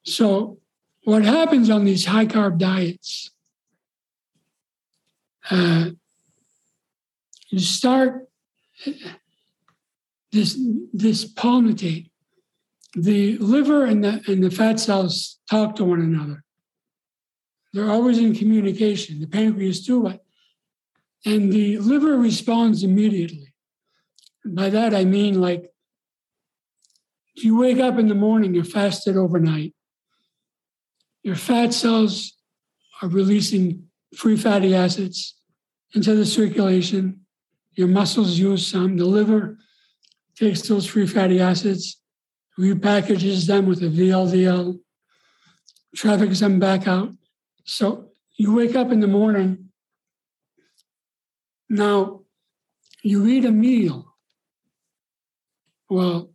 So, 0.05 0.59
what 1.03 1.25
happens 1.25 1.69
on 1.69 1.83
these 1.83 2.05
high 2.05 2.25
carb 2.25 2.57
diets? 2.57 3.31
Uh, 5.49 5.91
you 7.49 7.59
start 7.59 8.27
this 10.31 10.57
this 10.93 11.31
palmitate 11.33 12.09
the 12.95 13.37
liver 13.37 13.85
and 13.85 14.03
the, 14.03 14.21
and 14.27 14.43
the 14.43 14.51
fat 14.51 14.79
cells 14.79 15.39
talk 15.49 15.75
to 15.75 15.83
one 15.83 16.01
another. 16.01 16.43
They're 17.73 17.89
always 17.89 18.19
in 18.19 18.35
communication, 18.35 19.19
the 19.19 19.27
pancreas 19.27 19.85
too, 19.85 20.03
but, 20.03 20.22
and 21.25 21.51
the 21.51 21.77
liver 21.77 22.17
responds 22.17 22.83
immediately. 22.83 23.53
By 24.45 24.69
that, 24.69 24.93
I 24.93 25.05
mean 25.05 25.39
like 25.39 25.71
you 27.35 27.57
wake 27.57 27.79
up 27.79 27.97
in 27.97 28.07
the 28.07 28.15
morning, 28.15 28.53
you're 28.53 28.63
fasted 28.63 29.17
overnight, 29.17 29.73
your 31.23 31.35
fat 31.35 31.73
cells 31.73 32.33
are 33.01 33.07
releasing 33.07 33.87
free 34.15 34.37
fatty 34.37 34.75
acids 34.75 35.35
into 35.93 36.15
the 36.15 36.25
circulation. 36.25 37.21
Your 37.75 37.87
muscles 37.87 38.37
use 38.37 38.67
some. 38.67 38.97
The 38.97 39.05
liver 39.05 39.57
takes 40.35 40.61
those 40.61 40.85
free 40.85 41.07
fatty 41.07 41.39
acids 41.39 41.99
repackages 42.59 43.47
them 43.47 43.65
with 43.65 43.81
a 43.81 43.87
VLDL, 43.87 44.79
traffics 45.95 46.39
them 46.39 46.59
back 46.59 46.87
out. 46.87 47.11
So 47.65 48.11
you 48.37 48.53
wake 48.53 48.75
up 48.75 48.91
in 48.91 48.99
the 48.99 49.07
morning. 49.07 49.62
Now, 51.73 52.21
you 53.01 53.25
eat 53.25 53.45
a 53.45 53.51
meal. 53.51 54.13
Well, 55.89 56.29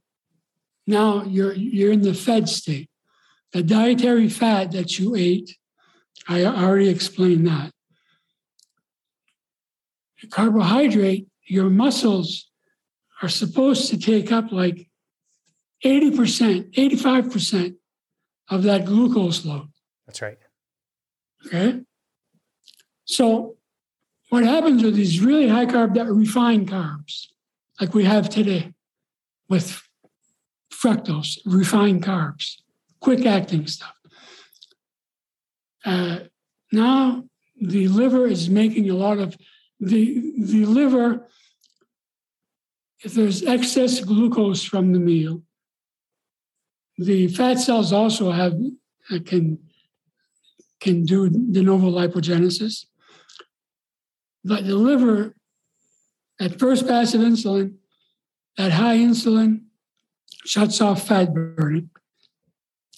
now 0.85 1.23
you're 1.23 1.53
you're 1.53 1.93
in 1.93 2.03
the 2.03 2.13
fed 2.13 2.49
state. 2.49 2.91
The 3.53 3.63
dietary 3.63 4.29
fat 4.29 4.73
that 4.73 4.99
you 4.99 5.15
ate, 5.15 5.57
I 6.27 6.45
already 6.45 6.89
explained 6.89 7.47
that. 7.47 7.71
The 10.21 10.27
carbohydrate, 10.27 11.29
your 11.45 11.71
muscles 11.71 12.51
are 13.23 13.29
supposed 13.29 13.91
to 13.91 13.97
take 13.97 14.33
up 14.33 14.51
like 14.51 14.91
80%, 15.85 16.75
85% 16.75 17.77
of 18.51 18.65
that 18.65 18.85
glucose 18.85 19.45
load. 19.45 19.69
That's 20.05 20.21
right. 20.21 20.39
Okay. 21.47 21.83
So, 23.05 23.58
what 24.29 24.45
happens 24.45 24.83
with 24.83 24.95
these 24.95 25.21
really 25.21 25.49
high 25.49 25.67
carb, 25.67 25.97
refined 26.15 26.69
carbs, 26.69 27.29
like 27.81 27.95
we 27.95 28.05
have 28.05 28.29
today 28.29 28.73
with 29.49 29.83
fructose, 30.73 31.39
refined 31.47 32.05
carbs, 32.05 32.57
quick 33.01 33.25
acting 33.25 33.67
stuff? 33.67 33.95
Uh, 35.85 36.19
now, 36.73 37.25
the 37.61 37.89
liver 37.89 38.27
is 38.27 38.51
making 38.51 38.91
a 38.91 38.95
lot 38.95 39.19
of 39.19 39.37
the, 39.81 40.33
the 40.39 40.67
liver, 40.67 41.27
if 43.05 43.15
there's 43.15 43.43
excess 43.45 44.01
glucose 44.01 44.63
from 44.63 44.93
the 44.93 44.99
meal, 44.99 45.43
the 46.99 47.29
fat 47.29 47.55
cells 47.55 47.93
also 47.93 48.31
have 48.33 48.55
uh, 49.11 49.19
can 49.25 49.59
can 50.81 51.05
do 51.05 51.29
de 51.29 51.63
novo 51.63 51.91
lipogenesis, 51.91 52.87
but 54.45 54.67
the 54.67 54.77
liver, 54.77 55.35
at 56.41 56.59
first 56.59 56.87
pass 56.87 57.15
of 57.15 57.21
insulin, 57.21 57.75
at 58.57 58.73
high 58.73 58.97
insulin, 58.97 59.63
shuts 60.45 60.81
off 60.81 61.07
fat 61.07 61.35
burning. 61.35 61.91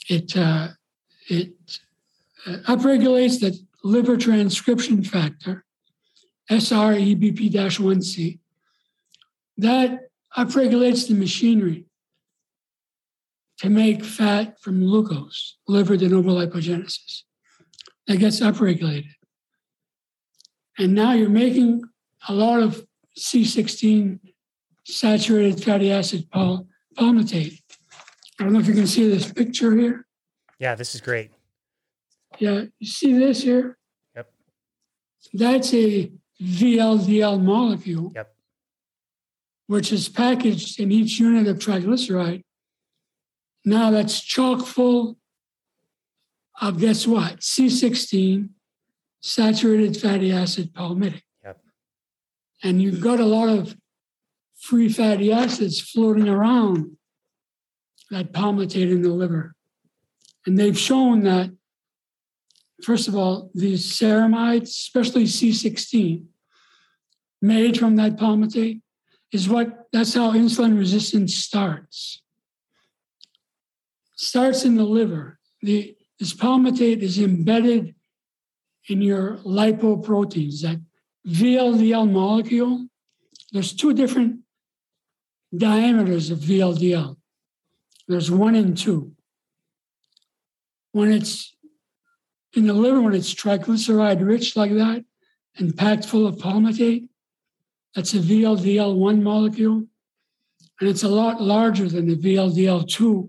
It 0.08 0.36
uh, 0.36 0.68
it 1.28 1.52
uh, 2.46 2.56
upregulates 2.66 3.40
the 3.40 3.58
liver 3.84 4.16
transcription 4.16 5.02
factor, 5.04 5.64
SREBP-1C. 6.50 8.38
That 9.58 10.10
upregulates 10.36 11.08
the 11.08 11.14
machinery 11.14 11.86
to 13.58 13.68
make 13.68 14.04
fat 14.04 14.60
from 14.60 14.80
glucose, 14.80 15.56
liver 15.68 15.96
de 15.96 16.08
novo 16.08 16.30
lipogenesis. 16.30 17.22
That 18.06 18.16
gets 18.16 18.40
upregulated. 18.40 19.14
And 20.80 20.94
now 20.94 21.12
you're 21.12 21.28
making 21.28 21.82
a 22.28 22.34
lot 22.34 22.60
of 22.60 22.84
C16 23.18 24.18
saturated 24.84 25.62
fatty 25.62 25.92
acid 25.92 26.28
pal- 26.30 26.66
palmitate. 26.96 27.60
I 28.38 28.44
don't 28.44 28.52
know 28.52 28.60
if 28.60 28.66
you 28.66 28.74
can 28.74 28.86
see 28.86 29.08
this 29.08 29.32
picture 29.32 29.76
here. 29.76 30.06
Yeah, 30.58 30.74
this 30.74 30.94
is 30.94 31.00
great. 31.00 31.30
Yeah, 32.38 32.64
you 32.78 32.86
see 32.86 33.12
this 33.12 33.42
here? 33.42 33.78
Yep. 34.16 34.32
That's 35.34 35.74
a 35.74 36.10
VLDL 36.42 37.42
molecule. 37.42 38.12
Yep. 38.14 38.34
Which 39.66 39.92
is 39.92 40.08
packaged 40.08 40.80
in 40.80 40.90
each 40.90 41.20
unit 41.20 41.46
of 41.46 41.58
triglyceride 41.58 42.42
now 43.64 43.90
that's 43.90 44.20
chock 44.20 44.66
full 44.66 45.16
of 46.60 46.78
guess 46.78 47.06
what? 47.06 47.40
C16, 47.40 48.48
saturated 49.20 49.96
fatty 49.96 50.32
acid 50.32 50.72
palmitic. 50.72 51.22
Yep. 51.44 51.60
And 52.62 52.82
you've 52.82 53.00
got 53.00 53.20
a 53.20 53.26
lot 53.26 53.48
of 53.48 53.76
free 54.58 54.88
fatty 54.88 55.32
acids 55.32 55.80
floating 55.80 56.28
around 56.28 56.96
that 58.10 58.32
palmitate 58.32 58.90
in 58.90 59.02
the 59.02 59.10
liver. 59.10 59.54
And 60.46 60.58
they've 60.58 60.78
shown 60.78 61.22
that, 61.24 61.50
first 62.82 63.08
of 63.08 63.16
all, 63.16 63.50
these 63.54 63.92
ceramides, 63.92 64.68
especially 64.68 65.24
C16, 65.24 66.24
made 67.42 67.78
from 67.78 67.96
that 67.96 68.16
palmitate, 68.16 68.80
is 69.32 69.48
what 69.48 69.86
that's 69.92 70.14
how 70.14 70.32
insulin 70.32 70.76
resistance 70.76 71.36
starts. 71.36 72.22
Starts 74.16 74.64
in 74.64 74.76
the 74.76 74.84
liver. 74.84 75.38
The 75.62 75.96
this 76.18 76.34
palmitate 76.34 77.00
is 77.00 77.18
embedded 77.18 77.94
in 78.90 79.00
your 79.00 79.36
lipoproteins, 79.38 80.62
that 80.62 80.80
VLDL 81.26 82.10
molecule. 82.10 82.88
There's 83.52 83.72
two 83.72 83.94
different 83.94 84.40
diameters 85.56 86.30
of 86.30 86.38
VLDL. 86.38 87.16
There's 88.08 88.30
one 88.30 88.56
and 88.56 88.76
two. 88.76 89.12
When 90.92 91.12
it's 91.12 91.56
in 92.54 92.66
the 92.66 92.72
liver, 92.72 93.00
when 93.00 93.14
it's 93.14 93.32
triglyceride 93.32 94.26
rich 94.26 94.56
like 94.56 94.72
that 94.72 95.04
and 95.56 95.76
packed 95.76 96.04
full 96.04 96.26
of 96.26 96.36
palmitate, 96.36 97.08
that's 97.94 98.14
a 98.14 98.18
VLDL1 98.18 99.22
molecule. 99.22 99.84
And 100.80 100.88
it's 100.88 101.04
a 101.04 101.08
lot 101.08 101.40
larger 101.40 101.88
than 101.88 102.08
the 102.08 102.16
VLDL2, 102.16 103.28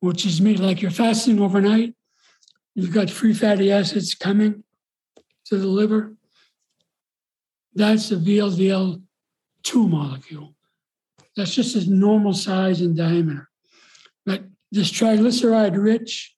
which 0.00 0.26
is 0.26 0.42
made 0.42 0.58
like 0.58 0.82
you're 0.82 0.90
fasting 0.90 1.40
overnight. 1.40 1.94
You've 2.74 2.92
got 2.92 3.08
free 3.08 3.32
fatty 3.32 3.72
acids 3.72 4.14
coming 4.14 4.62
to 5.50 5.58
the 5.58 5.66
liver. 5.66 6.14
That's 7.74 8.08
the 8.08 8.16
VLDL2 8.16 9.02
molecule. 9.88 10.54
That's 11.36 11.54
just 11.54 11.76
a 11.76 11.90
normal 11.90 12.32
size 12.32 12.80
and 12.80 12.96
diameter. 12.96 13.48
But 14.24 14.44
this 14.70 14.90
triglyceride 14.90 15.76
rich 15.76 16.34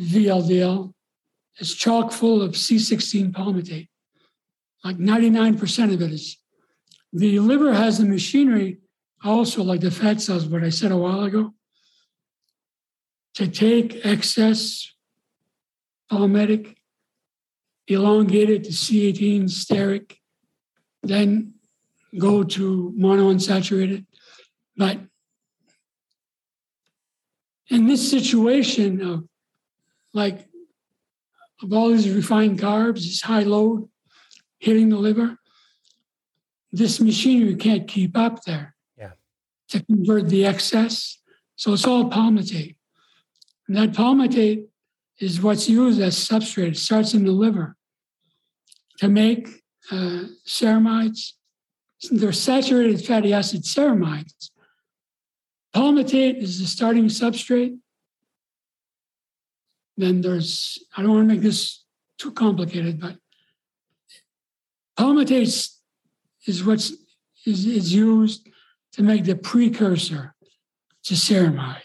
VLDL 0.00 0.94
is 1.58 1.74
chock 1.74 2.12
full 2.12 2.40
of 2.42 2.52
C16 2.52 3.32
palmitate. 3.32 3.88
Like 4.82 4.96
99% 4.96 5.92
of 5.92 6.00
it 6.00 6.10
is. 6.10 6.38
The 7.12 7.38
liver 7.38 7.74
has 7.74 7.98
the 7.98 8.06
machinery, 8.06 8.78
also 9.22 9.62
like 9.62 9.80
the 9.80 9.90
fat 9.90 10.22
cells, 10.22 10.46
what 10.46 10.64
I 10.64 10.70
said 10.70 10.92
a 10.92 10.96
while 10.96 11.24
ago, 11.24 11.52
to 13.34 13.46
take 13.46 14.06
excess 14.06 14.90
palmitic, 16.10 16.76
elongate 17.90 18.50
it 18.50 18.64
to 18.64 18.70
C18 18.70 19.44
stearic, 19.44 20.16
then 21.02 21.54
go 22.18 22.42
to 22.42 22.94
monounsaturated. 22.98 24.06
But 24.76 25.00
in 27.68 27.86
this 27.86 28.10
situation 28.10 29.00
of 29.00 29.24
like 30.12 30.46
of 31.62 31.72
all 31.72 31.90
these 31.90 32.08
refined 32.08 32.58
carbs, 32.58 33.02
this 33.04 33.22
high 33.22 33.42
load 33.42 33.88
hitting 34.58 34.88
the 34.88 34.96
liver, 34.96 35.36
this 36.72 37.00
machinery 37.00 37.54
can't 37.56 37.86
keep 37.86 38.16
up 38.16 38.42
there 38.44 38.74
yeah. 38.98 39.12
to 39.68 39.82
convert 39.84 40.28
the 40.28 40.46
excess. 40.46 41.18
So 41.56 41.72
it's 41.72 41.86
all 41.86 42.10
palmitate. 42.10 42.76
And 43.68 43.76
that 43.76 43.92
palmitate 43.92 44.64
is 45.18 45.42
what's 45.42 45.68
used 45.68 46.00
as 46.00 46.16
substrate. 46.16 46.68
It 46.68 46.76
starts 46.78 47.12
in 47.14 47.24
the 47.24 47.32
liver 47.32 47.76
to 49.00 49.08
make 49.08 49.48
uh, 49.90 50.24
ceramides. 50.46 51.32
They're 52.10 52.32
saturated 52.32 53.04
fatty 53.04 53.32
acid 53.32 53.64
ceramides. 53.64 54.50
Palmitate 55.74 56.42
is 56.42 56.60
the 56.60 56.66
starting 56.66 57.06
substrate. 57.06 57.78
Then 59.96 60.20
there's, 60.20 60.78
I 60.96 61.02
don't 61.02 61.12
want 61.12 61.28
to 61.28 61.34
make 61.34 61.42
this 61.42 61.84
too 62.18 62.32
complicated, 62.32 63.00
but 63.00 63.16
palmitate 64.98 65.70
is 66.46 66.64
what's 66.64 66.92
is, 67.46 67.66
is 67.66 67.94
used 67.94 68.48
to 68.92 69.02
make 69.02 69.24
the 69.24 69.36
precursor 69.36 70.34
to 71.04 71.14
ceramide, 71.14 71.80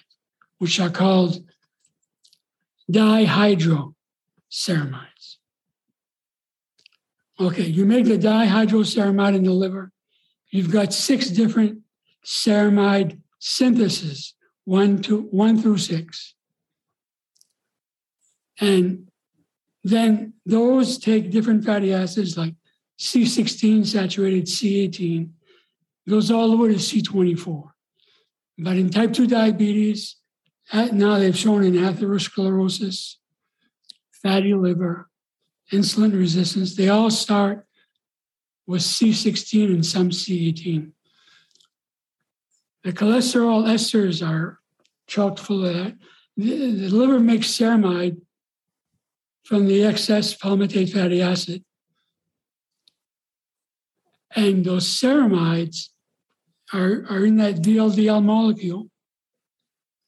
which 0.57 0.81
are 0.81 0.89
called 0.89 1.45
dihydroceramides. 2.91 5.14
Okay, 7.39 7.65
you 7.65 7.85
make 7.85 8.05
the 8.05 8.17
dihydroceramide 8.17 9.35
in 9.35 9.43
the 9.43 9.51
liver. 9.51 9.91
You've 10.51 10.71
got 10.71 10.93
six 10.93 11.29
different 11.29 11.79
ceramide 12.25 13.19
synthases, 13.41 14.33
one 14.63 15.01
to 15.03 15.23
one 15.23 15.61
through 15.61 15.79
six. 15.79 16.33
And 18.59 19.09
then 19.83 20.33
those 20.45 20.97
take 20.97 21.29
different 21.29 21.65
fatty 21.65 21.93
acids 21.93 22.37
like 22.37 22.55
C16 22.99 23.85
saturated 23.85 24.45
C18, 24.45 25.29
goes 26.07 26.31
all 26.31 26.49
the 26.49 26.57
way 26.57 26.69
to 26.69 26.75
C24. 26.75 27.71
But 28.57 28.77
in 28.77 28.89
type 28.89 29.11
2 29.11 29.27
diabetes, 29.27 30.15
now 30.73 31.19
they've 31.19 31.37
shown 31.37 31.63
in 31.63 31.73
atherosclerosis, 31.73 33.15
fatty 34.23 34.53
liver, 34.53 35.09
insulin 35.71 36.13
resistance, 36.13 36.75
they 36.75 36.89
all 36.89 37.09
start 37.09 37.65
with 38.67 38.81
C16 38.81 39.65
and 39.65 39.85
some 39.85 40.09
C18. 40.09 40.91
The 42.83 42.93
cholesterol 42.93 43.67
esters 43.67 44.25
are 44.25 44.59
chock 45.07 45.37
full 45.39 45.65
of 45.65 45.73
that. 45.73 45.97
The, 46.37 46.71
the 46.71 46.89
liver 46.89 47.19
makes 47.19 47.47
ceramide 47.47 48.21
from 49.43 49.67
the 49.67 49.83
excess 49.83 50.35
palmitate 50.35 50.91
fatty 50.91 51.21
acid. 51.21 51.63
And 54.35 54.65
those 54.65 54.87
ceramides 54.87 55.89
are, 56.73 57.05
are 57.09 57.25
in 57.25 57.37
that 57.37 57.55
VLDL 57.55 58.23
molecule 58.23 58.89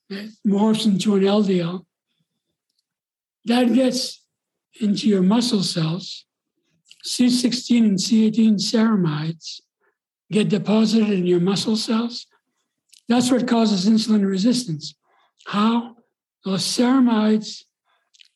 that 0.09 0.29
morphs 0.45 0.85
into 0.85 1.15
an 1.15 1.23
LDL. 1.23 1.85
That 3.45 3.73
gets 3.73 4.21
into 4.81 5.07
your 5.07 5.21
muscle 5.21 5.63
cells. 5.63 6.25
C16 7.05 7.77
and 7.79 7.97
C18 7.97 8.55
ceramides 8.55 9.61
get 10.31 10.49
deposited 10.49 11.09
in 11.09 11.25
your 11.25 11.39
muscle 11.39 11.77
cells. 11.77 12.27
That's 13.07 13.31
what 13.31 13.47
causes 13.47 13.87
insulin 13.87 14.27
resistance. 14.27 14.95
How? 15.45 15.95
Those 16.43 16.63
ceramides 16.63 17.63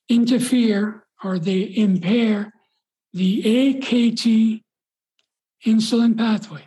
interfere 0.09 1.05
or 1.23 1.39
they 1.39 1.73
impair 1.75 2.53
the 3.13 3.43
AKT 3.43 4.63
insulin 5.65 6.17
pathway. 6.17 6.63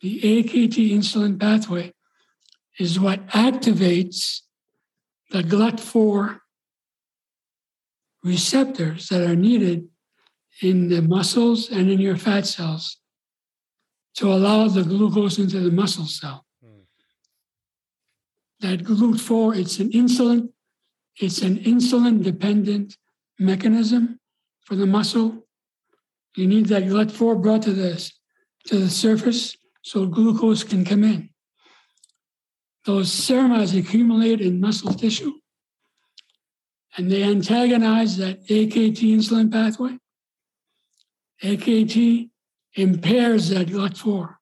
The 0.00 0.20
AKT 0.20 0.92
insulin 0.92 1.40
pathway 1.40 1.92
is 2.78 3.00
what 3.00 3.26
activates 3.28 4.40
the 5.30 5.42
GLUT4 5.42 6.40
receptors 8.24 9.08
that 9.08 9.20
are 9.20 9.36
needed 9.36 9.86
in 10.62 10.88
the 10.88 11.02
muscles 11.02 11.70
and 11.70 11.90
in 11.90 12.00
your 12.00 12.16
fat 12.16 12.46
cells 12.46 12.96
to 14.16 14.32
allow 14.32 14.66
the 14.66 14.82
glucose 14.82 15.38
into 15.38 15.60
the 15.60 15.70
muscle 15.70 16.06
cell. 16.06 16.44
Hmm. 16.64 16.84
That 18.60 18.80
GLUT4, 18.80 19.58
it's 19.58 19.78
an 19.78 19.90
insulin, 19.90 20.48
it's 21.20 21.42
an 21.42 21.58
insulin 21.58 22.22
dependent 22.22 22.96
mechanism 23.38 24.20
for 24.64 24.74
the 24.74 24.86
muscle. 24.86 25.46
You 26.36 26.46
need 26.46 26.66
that 26.66 26.84
GLUT4 26.84 27.42
brought 27.42 27.62
to 27.62 27.72
the, 27.72 28.10
to 28.66 28.78
the 28.78 28.90
surface 28.90 29.56
so 29.82 30.06
glucose 30.06 30.64
can 30.64 30.84
come 30.84 31.04
in. 31.04 31.30
Those 32.86 33.10
ceramides 33.10 33.78
accumulate 33.78 34.40
in 34.40 34.60
muscle 34.60 34.94
tissue 34.94 35.32
and 36.96 37.10
they 37.10 37.22
antagonize 37.22 38.16
that 38.18 38.46
AKT 38.46 38.98
insulin 38.98 39.50
pathway. 39.50 39.98
AKT 41.42 42.30
impairs 42.74 43.48
that 43.50 43.68
GLUT4. 43.68 44.36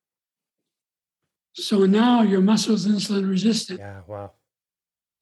So 1.55 1.85
now 1.85 2.23
your 2.23 2.41
muscle's 2.41 2.87
insulin 2.87 3.29
resistant. 3.29 3.81
Yeah, 3.81 4.01
wow. 4.07 4.33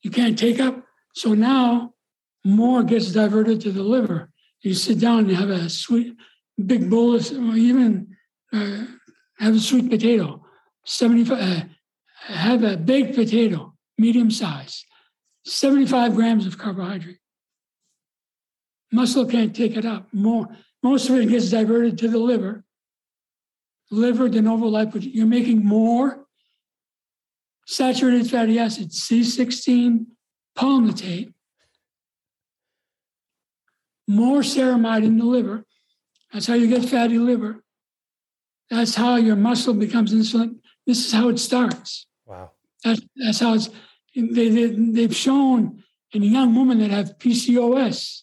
You 0.03 0.11
can't 0.11 0.39
take 0.39 0.61
up. 0.61 0.83
So 1.14 1.35
now 1.35 1.95
more 2.45 2.83
gets 2.83 3.12
diverted 3.12 3.61
to 3.62 3.72
the 3.72 3.83
liver. 3.83 4.31
You 4.62 4.74
sit 4.74 5.01
down 5.01 5.20
and 5.20 5.37
have 5.37 5.51
a 5.51 5.68
sweet, 5.68 6.16
big 6.64 6.89
bowl 6.91 7.14
of, 7.14 7.31
or 7.33 7.57
even 7.57 8.16
uh, 8.53 8.85
have 9.39 9.55
a 9.55 9.61
sweet 9.61 9.91
potato, 9.91 10.45
75, 10.85 11.39
uh, 11.39 11.64
have 12.26 12.62
a 12.62 12.76
baked 12.76 13.14
potato, 13.14 13.74
medium 13.99 14.31
size, 14.31 14.85
75 15.45 16.14
grams 16.14 16.47
of 16.47 16.59
carbohydrate. 16.59 17.20
Muscle 18.93 19.26
can't 19.26 19.55
take 19.55 19.76
it 19.76 19.84
up. 19.84 20.09
More, 20.12 20.49
most 20.82 21.09
of 21.09 21.16
it 21.16 21.28
gets 21.28 21.51
diverted 21.51 21.99
to 21.99 22.09
the 22.09 22.18
liver. 22.18 22.64
Liver 23.91 24.28
de 24.28 24.41
novo 24.41 24.70
lipogen. 24.70 25.11
You're 25.12 25.26
making 25.26 25.64
more 25.64 26.26
saturated 27.66 28.30
fatty 28.30 28.59
acids, 28.59 29.01
C16 29.01 30.07
palmitate, 30.59 31.32
more 34.09 34.41
ceramide 34.41 35.05
in 35.05 35.18
the 35.18 35.24
liver. 35.24 35.64
That's 36.32 36.47
how 36.47 36.55
you 36.55 36.66
get 36.66 36.88
fatty 36.88 37.18
liver. 37.18 37.62
That's 38.70 38.95
how 38.95 39.16
your 39.16 39.36
muscle 39.36 39.74
becomes 39.74 40.12
insulin. 40.12 40.57
This 40.86 41.07
is 41.07 41.12
how 41.12 41.28
it 41.28 41.38
starts. 41.38 42.07
Wow. 42.26 42.53
That's, 42.84 43.01
that's 43.16 43.41
how 43.41 43.55
it's, 43.55 43.68
they, 44.14 44.49
they, 44.49 44.66
they've 44.66 45.14
shown 45.14 45.82
in 46.12 46.22
young 46.22 46.55
women 46.55 46.78
that 46.80 46.91
have 46.91 47.18
PCOS, 47.18 48.22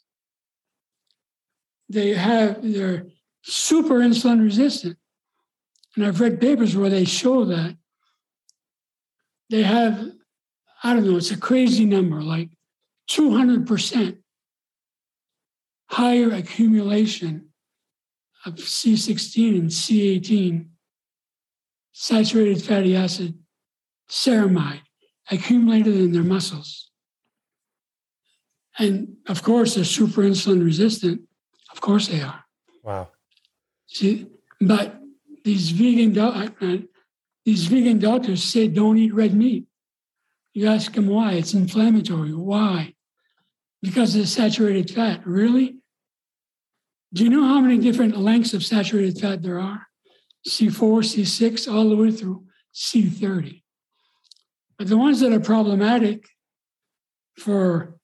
they 1.90 2.14
have, 2.14 2.60
they're 2.62 3.08
super 3.44 3.96
insulin 3.96 4.42
resistant. 4.44 4.98
And 5.96 6.06
I've 6.06 6.20
read 6.20 6.42
papers 6.42 6.76
where 6.76 6.90
they 6.90 7.06
show 7.06 7.46
that 7.46 7.76
they 9.50 9.64
have, 9.64 10.12
I 10.84 10.94
don't 10.94 11.10
know, 11.10 11.18
it's 11.18 11.32
a 11.32 11.38
crazy 11.38 11.86
number, 11.86 12.22
like 12.22 12.50
200% 13.10 14.18
higher 15.90 16.32
accumulation 16.32 17.50
of 18.46 18.56
C16 18.56 19.58
and 19.58 19.70
C18, 19.70 20.68
saturated 21.94 22.62
fatty 22.62 22.96
acid, 22.96 23.38
ceramide, 24.10 24.82
accumulated 25.32 25.96
in 25.96 26.12
their 26.12 26.24
muscles. 26.24 26.92
And 28.78 29.18
of 29.28 29.42
course, 29.42 29.76
they're 29.76 29.84
super 29.84 30.22
insulin 30.22 30.64
resistant. 30.64 31.22
Of 31.78 31.82
course, 31.82 32.08
they 32.08 32.22
are. 32.22 32.44
Wow. 32.82 33.10
See, 33.86 34.26
but 34.60 35.00
these 35.44 35.70
vegan 35.70 36.12
do- 36.12 36.22
uh, 36.22 36.50
uh, 36.60 36.78
these 37.46 37.68
vegan 37.68 38.00
doctors 38.00 38.44
say 38.44 38.68
don't 38.68 38.98
eat 38.98 39.14
red 39.14 39.36
meat. 39.36 39.66
You 40.56 40.70
ask 40.70 40.92
them 40.92 41.06
why? 41.06 41.34
It's 41.34 41.54
inflammatory. 41.54 42.34
Why? 42.34 42.96
Because 43.84 44.16
of 44.16 44.22
the 44.22 44.28
saturated 44.28 44.90
fat. 44.90 45.22
Really? 45.28 45.78
Do 47.14 47.24
you 47.24 47.30
know 47.30 47.46
how 47.46 47.60
many 47.60 47.78
different 47.78 48.18
lengths 48.18 48.56
of 48.56 48.66
saturated 48.66 49.20
fat 49.20 49.44
there 49.44 49.60
are? 49.60 49.86
C4, 50.48 51.04
C6, 51.04 51.72
all 51.72 51.90
the 51.90 51.96
way 51.96 52.10
through 52.10 52.46
C30. 52.74 53.62
But 54.80 54.88
the 54.88 54.98
ones 54.98 55.20
that 55.20 55.32
are 55.32 55.40
problematic 55.40 56.26
for 57.38 58.00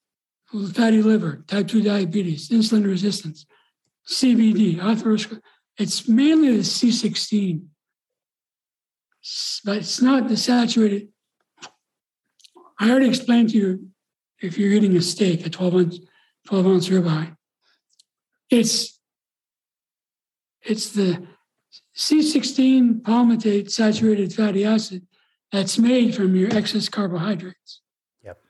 fatty 0.74 1.02
liver, 1.02 1.44
type 1.48 1.68
2 1.68 1.82
diabetes, 1.82 2.50
insulin 2.50 2.86
resistance, 2.86 3.48
CVD, 4.08 4.78
atherosclerosis, 4.78 5.42
it's 5.78 6.08
mainly 6.08 6.56
the 6.56 6.64
C16, 6.64 7.66
but 9.66 9.78
it's 9.78 10.02
not 10.02 10.28
the 10.28 10.38
saturated. 10.38 11.10
I 12.80 12.90
already 12.90 13.10
explained 13.10 13.50
to 13.50 13.58
you 13.58 13.88
if 14.42 14.58
you're 14.58 14.72
eating 14.72 14.96
a 14.98 15.02
steak, 15.02 15.46
a 15.46 15.50
12 15.50 15.76
ounce, 15.76 16.00
12 16.48 16.68
ounce 16.68 16.90
ribeye, 16.90 17.36
it's 18.50 19.00
it's 20.62 20.92
the 20.92 21.28
C16 21.96 23.02
palmitate 23.02 23.70
saturated 23.72 24.34
fatty 24.34 24.64
acid 24.64 25.06
that's 25.52 25.78
made 25.78 26.16
from 26.16 26.36
your 26.36 26.56
excess 26.56 26.90
carbohydrates. 26.90 27.82
Yep. 28.24 28.42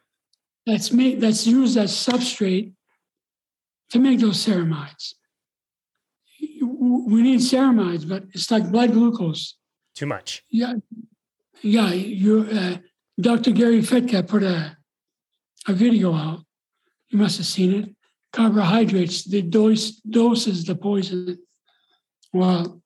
That's 0.66 0.92
made 0.92 1.22
that's 1.22 1.48
used 1.48 1.78
as 1.78 1.94
substrate 1.94 2.74
to 3.92 4.00
make 4.00 4.20
those 4.20 4.46
ceramides. 4.46 5.14
We 6.64 7.22
need 7.22 7.40
ceramides, 7.40 8.08
but 8.08 8.24
it's 8.34 8.50
like 8.52 8.72
blood 8.72 8.94
glucose. 8.94 9.56
Too 9.96 10.06
much. 10.06 10.44
Yeah, 10.50 10.76
yeah. 11.62 11.92
You, 11.92 12.48
uh, 12.52 12.78
Dr. 13.20 13.52
Gary 13.52 13.82
Fettke 13.82 14.28
put 14.28 14.44
a 14.44 14.78
a 15.68 15.74
video 15.74 16.14
out. 16.14 16.44
You 17.10 17.20
must 17.20 17.38
have 17.38 17.46
seen 17.46 17.74
it. 17.74 17.90
Carbohydrates, 18.32 19.24
the 19.26 19.42
dose 19.42 19.92
doses 19.92 20.66
the 20.66 20.76
poison. 20.76 21.38
Well, 22.34 22.82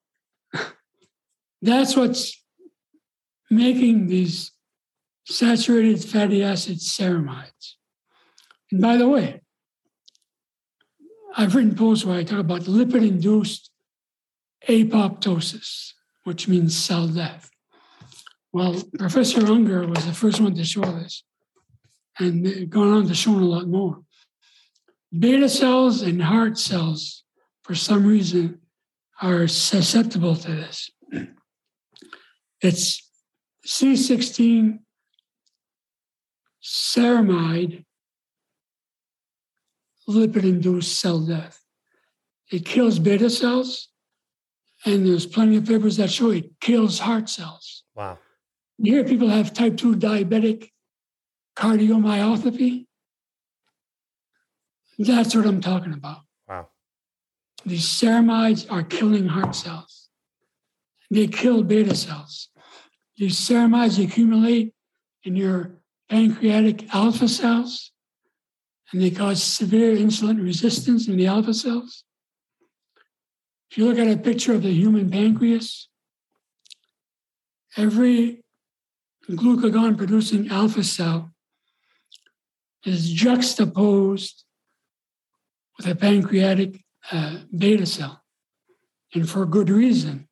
that's 1.61 1.95
what's 1.95 2.43
making 3.49 4.07
these 4.07 4.51
saturated 5.25 6.03
fatty 6.03 6.43
acids 6.43 6.95
ceramides. 6.95 7.75
And 8.71 8.81
by 8.81 8.97
the 8.97 9.07
way, 9.07 9.41
I've 11.35 11.55
written 11.55 11.75
posts 11.75 12.03
where 12.03 12.17
I 12.17 12.23
talk 12.23 12.39
about 12.39 12.63
lipid 12.63 13.07
induced 13.07 13.66
apoptosis, 14.67 15.93
which 16.23 16.47
means 16.47 16.75
cell 16.75 17.07
death. 17.07 17.49
Well, 18.51 18.81
Professor 18.97 19.45
Unger 19.45 19.87
was 19.87 20.05
the 20.05 20.13
first 20.13 20.41
one 20.41 20.55
to 20.55 20.63
show 20.63 20.81
this, 20.81 21.23
and 22.19 22.69
gone 22.69 22.89
on 22.89 23.07
to 23.07 23.15
show 23.15 23.31
a 23.31 23.39
lot 23.39 23.67
more. 23.67 24.01
Beta 25.17 25.47
cells 25.47 26.01
and 26.01 26.21
heart 26.21 26.57
cells, 26.57 27.23
for 27.63 27.75
some 27.75 28.05
reason, 28.05 28.59
are 29.21 29.47
susceptible 29.47 30.35
to 30.35 30.51
this. 30.51 30.89
It's 32.61 33.07
C16 33.65 34.79
ceramide 36.63 37.85
lipid 40.09 40.43
induced 40.43 40.99
cell 40.99 41.19
death. 41.19 41.61
It 42.51 42.65
kills 42.65 42.99
beta 42.99 43.29
cells, 43.29 43.89
and 44.85 45.05
there's 45.05 45.25
plenty 45.25 45.57
of 45.57 45.65
papers 45.65 45.97
that 45.97 46.11
show 46.11 46.31
it 46.31 46.59
kills 46.59 46.99
heart 46.99 47.29
cells. 47.29 47.83
Wow. 47.95 48.17
You 48.77 48.93
hear 48.93 49.03
people 49.03 49.29
have 49.29 49.53
type 49.53 49.77
2 49.77 49.95
diabetic 49.95 50.69
cardiomyopathy. 51.55 52.85
That's 54.99 55.35
what 55.35 55.45
I'm 55.45 55.61
talking 55.61 55.93
about. 55.93 56.21
Wow. 56.47 56.67
These 57.65 57.85
ceramides 57.85 58.71
are 58.71 58.83
killing 58.83 59.27
heart 59.27 59.55
cells. 59.55 60.09
They 61.09 61.27
kill 61.27 61.63
beta 61.63 61.95
cells. 61.95 62.49
These 63.17 63.39
ceramides 63.39 64.03
accumulate 64.03 64.73
in 65.23 65.35
your 65.35 65.79
pancreatic 66.09 66.93
alpha 66.93 67.27
cells 67.27 67.91
and 68.91 69.01
they 69.01 69.11
cause 69.11 69.43
severe 69.43 69.95
insulin 69.95 70.41
resistance 70.41 71.07
in 71.07 71.17
the 71.17 71.27
alpha 71.27 71.53
cells. 71.53 72.03
If 73.69 73.77
you 73.77 73.85
look 73.85 73.99
at 73.99 74.07
a 74.07 74.17
picture 74.17 74.53
of 74.53 74.63
the 74.63 74.73
human 74.73 75.09
pancreas, 75.09 75.89
every 77.75 78.43
glucagon 79.29 79.97
producing 79.97 80.49
alpha 80.49 80.83
cell 80.83 81.33
is 82.85 83.11
juxtaposed 83.11 84.45
with 85.77 85.87
a 85.87 85.95
pancreatic 85.95 86.83
uh, 87.11 87.39
beta 87.55 87.85
cell, 87.85 88.23
and 89.13 89.29
for 89.29 89.45
good 89.45 89.69
reason, 89.69 90.27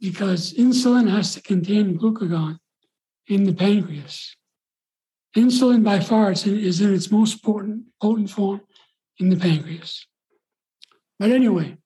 because 0.00 0.52
insulin 0.52 1.10
has 1.10 1.34
to 1.34 1.40
contain 1.40 1.98
glucagon 1.98 2.58
in 3.26 3.44
the 3.44 3.54
pancreas. 3.54 4.36
Insulin, 5.36 5.84
by 5.84 6.00
far, 6.00 6.32
is 6.32 6.46
in 6.80 6.94
its 6.94 7.10
most 7.10 7.42
potent, 7.42 7.84
potent 8.00 8.30
form 8.30 8.60
in 9.18 9.30
the 9.30 9.36
pancreas. 9.36 10.06
But 11.18 11.30
anyway, 11.30 11.76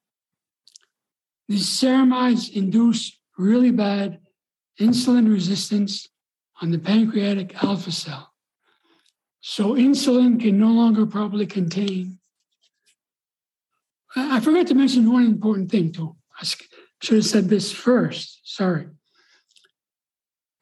these 1.48 1.68
ceramides 1.68 2.54
induce 2.54 3.18
really 3.38 3.70
bad 3.70 4.20
insulin 4.80 5.30
resistance 5.30 6.08
on 6.60 6.70
the 6.70 6.78
pancreatic 6.78 7.62
alpha 7.62 7.90
cell. 7.92 8.32
So 9.40 9.74
insulin 9.74 10.40
can 10.40 10.58
no 10.58 10.68
longer 10.68 11.06
properly 11.06 11.46
contain. 11.46 12.18
I 14.14 14.40
forgot 14.40 14.66
to 14.68 14.74
mention 14.74 15.10
one 15.10 15.24
important 15.24 15.70
thing 15.70 15.92
too. 15.92 16.16
I 16.40 16.44
should 17.02 17.16
have 17.16 17.26
said 17.26 17.48
this 17.48 17.72
first. 17.72 18.40
Sorry. 18.44 18.86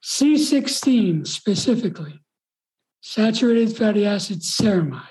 C16 0.02 1.26
specifically, 1.26 2.20
saturated 3.02 3.76
fatty 3.76 4.06
acid 4.06 4.40
ceramide 4.40 5.02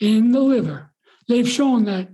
in 0.00 0.32
the 0.32 0.40
liver. 0.40 0.92
They've 1.28 1.48
shown 1.48 1.84
that 1.86 2.08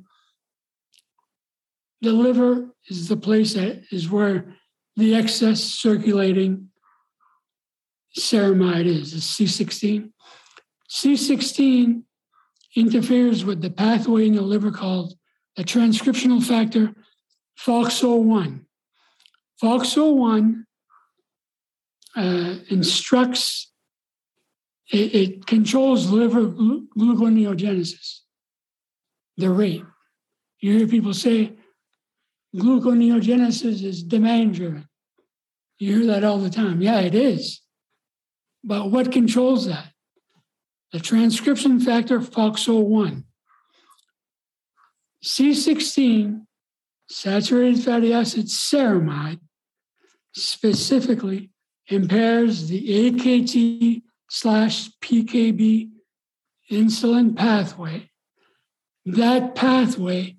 the 2.00 2.12
liver 2.12 2.68
is 2.88 3.08
the 3.08 3.16
place 3.16 3.54
that 3.54 3.82
is 3.90 4.08
where 4.08 4.54
the 4.96 5.14
excess 5.14 5.62
circulating 5.62 6.70
ceramide 8.18 8.86
is, 8.86 9.12
is 9.12 9.24
C16. 9.24 10.10
C16 10.90 12.02
interferes 12.76 13.44
with 13.44 13.60
the 13.60 13.70
pathway 13.70 14.26
in 14.26 14.34
the 14.34 14.42
liver 14.42 14.70
called 14.70 15.14
a 15.56 15.62
transcriptional 15.62 16.42
factor 16.42 16.94
FOXO1. 17.60 18.64
FOXO1 19.62 20.64
uh, 22.16 22.54
instructs, 22.68 23.72
it, 24.90 25.14
it, 25.14 25.46
controls 25.46 26.10
liver 26.10 26.46
gluconeogenesis, 26.46 28.20
the 29.36 29.50
rate. 29.50 29.84
You 30.60 30.78
hear 30.78 30.88
people 30.88 31.14
say 31.14 31.57
gluconeogenesis 32.56 33.82
is 33.82 34.02
demand 34.02 34.54
driven. 34.54 34.88
You 35.78 35.98
hear 35.98 36.06
that 36.12 36.24
all 36.24 36.38
the 36.38 36.50
time. 36.50 36.80
Yeah, 36.80 37.00
it 37.00 37.14
is. 37.14 37.60
But 38.64 38.90
what 38.90 39.12
controls 39.12 39.66
that? 39.66 39.92
The 40.92 41.00
transcription 41.00 41.78
factor 41.80 42.20
FOXO1. 42.20 43.24
C16 45.24 46.42
saturated 47.10 47.82
fatty 47.82 48.12
acid 48.12 48.46
ceramide 48.46 49.40
specifically 50.34 51.50
impairs 51.88 52.68
the 52.68 53.10
AKT 53.10 54.02
slash 54.30 54.90
PKB 55.00 55.90
insulin 56.70 57.36
pathway. 57.36 58.08
That 59.06 59.54
pathway 59.54 60.37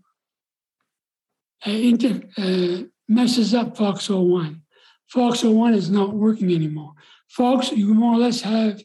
inter, 1.66 2.22
uh, 2.38 2.84
messes 3.07 3.53
up 3.53 3.76
FOXO1. 3.76 4.62
FOXO1 5.14 5.74
is 5.76 5.89
not 5.89 6.14
working 6.14 6.53
anymore. 6.53 6.93
Folks, 7.30 7.72
you 7.72 7.93
more 7.93 8.16
or 8.16 8.18
less 8.18 8.41
have 8.41 8.82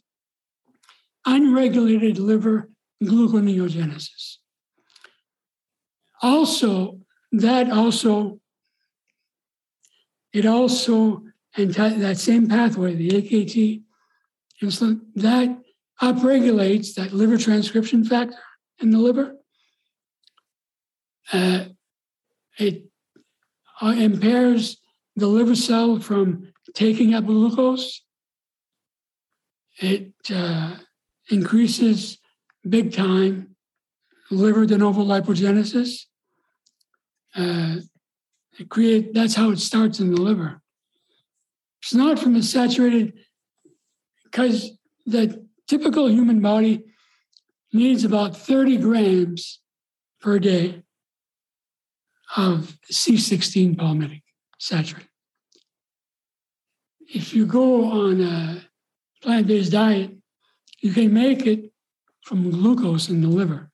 unregulated 1.25 2.19
liver 2.19 2.69
gluconeogenesis. 3.03 4.37
Also, 6.21 6.99
that 7.31 7.71
also, 7.71 8.39
it 10.33 10.45
also, 10.45 11.23
and 11.55 11.73
that 11.73 12.17
same 12.17 12.47
pathway, 12.47 12.95
the 12.95 13.09
AKT 13.09 13.83
insulin, 14.61 15.01
that 15.15 15.57
upregulates 16.01 16.93
that 16.95 17.13
liver 17.13 17.37
transcription 17.37 18.03
factor 18.03 18.37
in 18.79 18.89
the 18.91 18.97
liver. 18.97 19.35
Uh, 21.31 21.65
it 22.57 22.85
uh, 23.81 23.95
impairs 23.97 24.77
the 25.15 25.27
liver 25.27 25.55
cell 25.55 25.99
from 25.99 26.51
taking 26.73 27.13
up 27.13 27.25
glucose. 27.25 28.01
It 29.79 30.13
uh, 30.33 30.77
increases 31.29 32.17
big 32.67 32.93
time 32.93 33.55
liver 34.31 34.65
de 34.65 34.77
novo 34.77 35.03
lipogenesis. 35.03 36.05
Uh, 37.35 37.77
it 38.57 38.69
create 38.69 39.13
that's 39.13 39.35
how 39.35 39.51
it 39.51 39.59
starts 39.59 39.99
in 39.99 40.13
the 40.13 40.21
liver. 40.21 40.61
It's 41.81 41.93
not 41.93 42.17
from 42.17 42.33
the 42.33 42.43
saturated 42.43 43.13
because 44.23 44.71
the 45.05 45.45
typical 45.67 46.09
human 46.09 46.39
body 46.41 46.83
needs 47.73 48.03
about 48.03 48.35
30 48.35 48.77
grams 48.77 49.59
per 50.21 50.39
day 50.39 50.84
Um, 52.35 52.45
hmm. 52.45 52.61
of 52.61 52.77
C16 52.91 53.75
palmitic 53.75 54.23
saturate. 54.59 55.07
If 57.07 57.33
you 57.33 57.45
go 57.45 57.85
on 57.85 58.21
a 58.21 58.61
plant 59.21 59.47
based 59.47 59.71
diet, 59.71 60.11
you 60.79 60.91
can 60.91 61.13
make 61.13 61.45
it 61.45 61.71
from 62.23 62.49
glucose 62.49 63.09
in 63.09 63.21
the 63.21 63.27
liver 63.27 63.71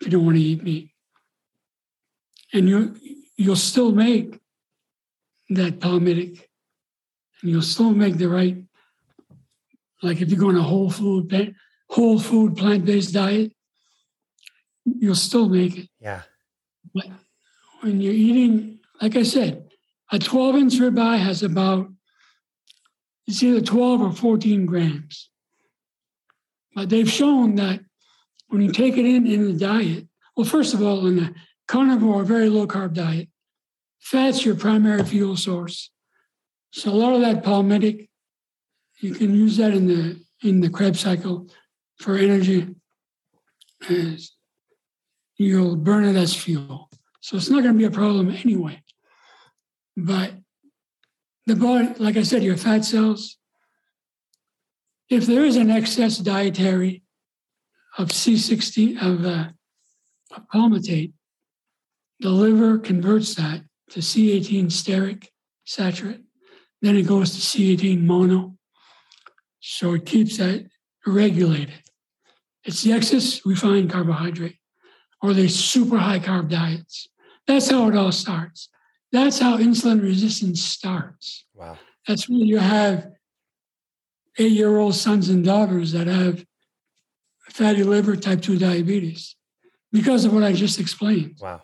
if 0.00 0.06
you 0.06 0.12
don't 0.12 0.26
want 0.26 0.36
to 0.36 0.42
eat 0.42 0.62
meat. 0.62 0.90
And 2.52 2.68
you, 2.68 2.94
you'll 3.36 3.56
still 3.56 3.92
make 3.92 4.38
that 5.50 5.80
palmitic 5.80 6.42
and 7.40 7.50
you'll 7.50 7.62
still 7.62 7.92
make 7.92 8.16
the 8.16 8.28
right, 8.28 8.56
like 10.02 10.20
if 10.20 10.30
you 10.30 10.36
go 10.36 10.48
on 10.48 10.56
a 10.56 10.62
whole 10.62 10.90
food, 10.90 11.54
whole 11.88 12.18
food 12.18 12.56
plant 12.56 12.84
based 12.84 13.14
diet, 13.14 13.52
you'll 14.84 15.14
still 15.14 15.48
make 15.48 15.78
it. 15.78 15.88
Yeah. 16.00 16.22
But 16.94 17.06
when 17.80 18.00
you're 18.00 18.12
eating, 18.12 18.78
like 19.00 19.16
I 19.16 19.22
said, 19.22 19.68
a 20.10 20.18
12 20.18 20.56
inch 20.56 20.74
ribeye 20.74 21.18
has 21.18 21.42
about, 21.42 21.88
it's 23.26 23.42
either 23.42 23.60
12 23.60 24.00
or 24.02 24.12
14 24.12 24.66
grams. 24.66 25.30
But 26.74 26.90
they've 26.90 27.10
shown 27.10 27.56
that 27.56 27.80
when 28.48 28.60
you 28.60 28.70
take 28.70 28.96
it 28.96 29.06
in 29.06 29.26
in 29.26 29.46
the 29.46 29.58
diet, 29.58 30.06
well, 30.36 30.46
first 30.46 30.74
of 30.74 30.82
all, 30.82 31.06
in 31.06 31.18
a 31.18 31.34
carnivore, 31.66 32.22
very 32.22 32.48
low 32.48 32.66
carb 32.66 32.92
diet, 32.92 33.28
fat's 33.98 34.44
your 34.44 34.54
primary 34.54 35.02
fuel 35.02 35.36
source. 35.36 35.90
So 36.70 36.90
a 36.90 36.92
lot 36.92 37.14
of 37.14 37.22
that 37.22 37.42
palmitic, 37.42 38.08
you 39.00 39.14
can 39.14 39.34
use 39.34 39.56
that 39.56 39.72
in 39.72 39.86
the 39.86 40.20
in 40.42 40.60
the 40.60 40.70
Krebs 40.70 41.00
cycle 41.00 41.48
for 41.98 42.16
energy. 42.16 42.68
As 43.88 44.32
you'll 45.36 45.76
burn 45.76 46.04
it 46.04 46.16
as 46.16 46.34
fuel. 46.34 46.90
So 47.26 47.36
it's 47.36 47.50
not 47.50 47.64
going 47.64 47.74
to 47.74 47.78
be 47.78 47.84
a 47.84 47.90
problem 47.90 48.30
anyway. 48.30 48.84
But 49.96 50.34
the 51.46 51.56
body, 51.56 51.92
like 51.98 52.16
I 52.16 52.22
said, 52.22 52.44
your 52.44 52.56
fat 52.56 52.84
cells, 52.84 53.36
if 55.10 55.26
there 55.26 55.44
is 55.44 55.56
an 55.56 55.68
excess 55.68 56.18
dietary 56.18 57.02
of 57.98 58.10
C16 58.10 59.02
of, 59.02 59.26
uh, 59.26 59.48
of 60.36 60.46
palmitate, 60.54 61.14
the 62.20 62.30
liver 62.30 62.78
converts 62.78 63.34
that 63.34 63.62
to 63.90 63.98
C18 63.98 64.66
stearic 64.66 65.26
saturate. 65.64 66.22
Then 66.80 66.96
it 66.96 67.08
goes 67.08 67.32
to 67.32 67.40
C18 67.40 68.02
mono. 68.04 68.54
So 69.58 69.94
it 69.94 70.06
keeps 70.06 70.36
that 70.36 70.68
regulated. 71.04 71.82
It's 72.62 72.84
the 72.84 72.92
excess 72.92 73.44
refined 73.44 73.90
carbohydrate 73.90 74.58
or 75.20 75.32
the 75.32 75.48
super 75.48 75.98
high 75.98 76.20
carb 76.20 76.50
diets. 76.50 77.08
That's 77.46 77.70
how 77.70 77.88
it 77.88 77.96
all 77.96 78.12
starts. 78.12 78.68
That's 79.12 79.38
how 79.38 79.56
insulin 79.58 80.02
resistance 80.02 80.62
starts. 80.62 81.44
Wow. 81.54 81.78
That's 82.06 82.28
when 82.28 82.40
you 82.40 82.58
have 82.58 83.08
eight 84.38 84.52
year 84.52 84.76
old 84.76 84.94
sons 84.94 85.28
and 85.28 85.44
daughters 85.44 85.92
that 85.92 86.06
have 86.06 86.44
fatty 87.50 87.84
liver, 87.84 88.16
type 88.16 88.42
2 88.42 88.58
diabetes 88.58 89.36
because 89.92 90.24
of 90.24 90.32
what 90.32 90.42
I 90.42 90.52
just 90.52 90.78
explained. 90.80 91.36
Wow. 91.40 91.62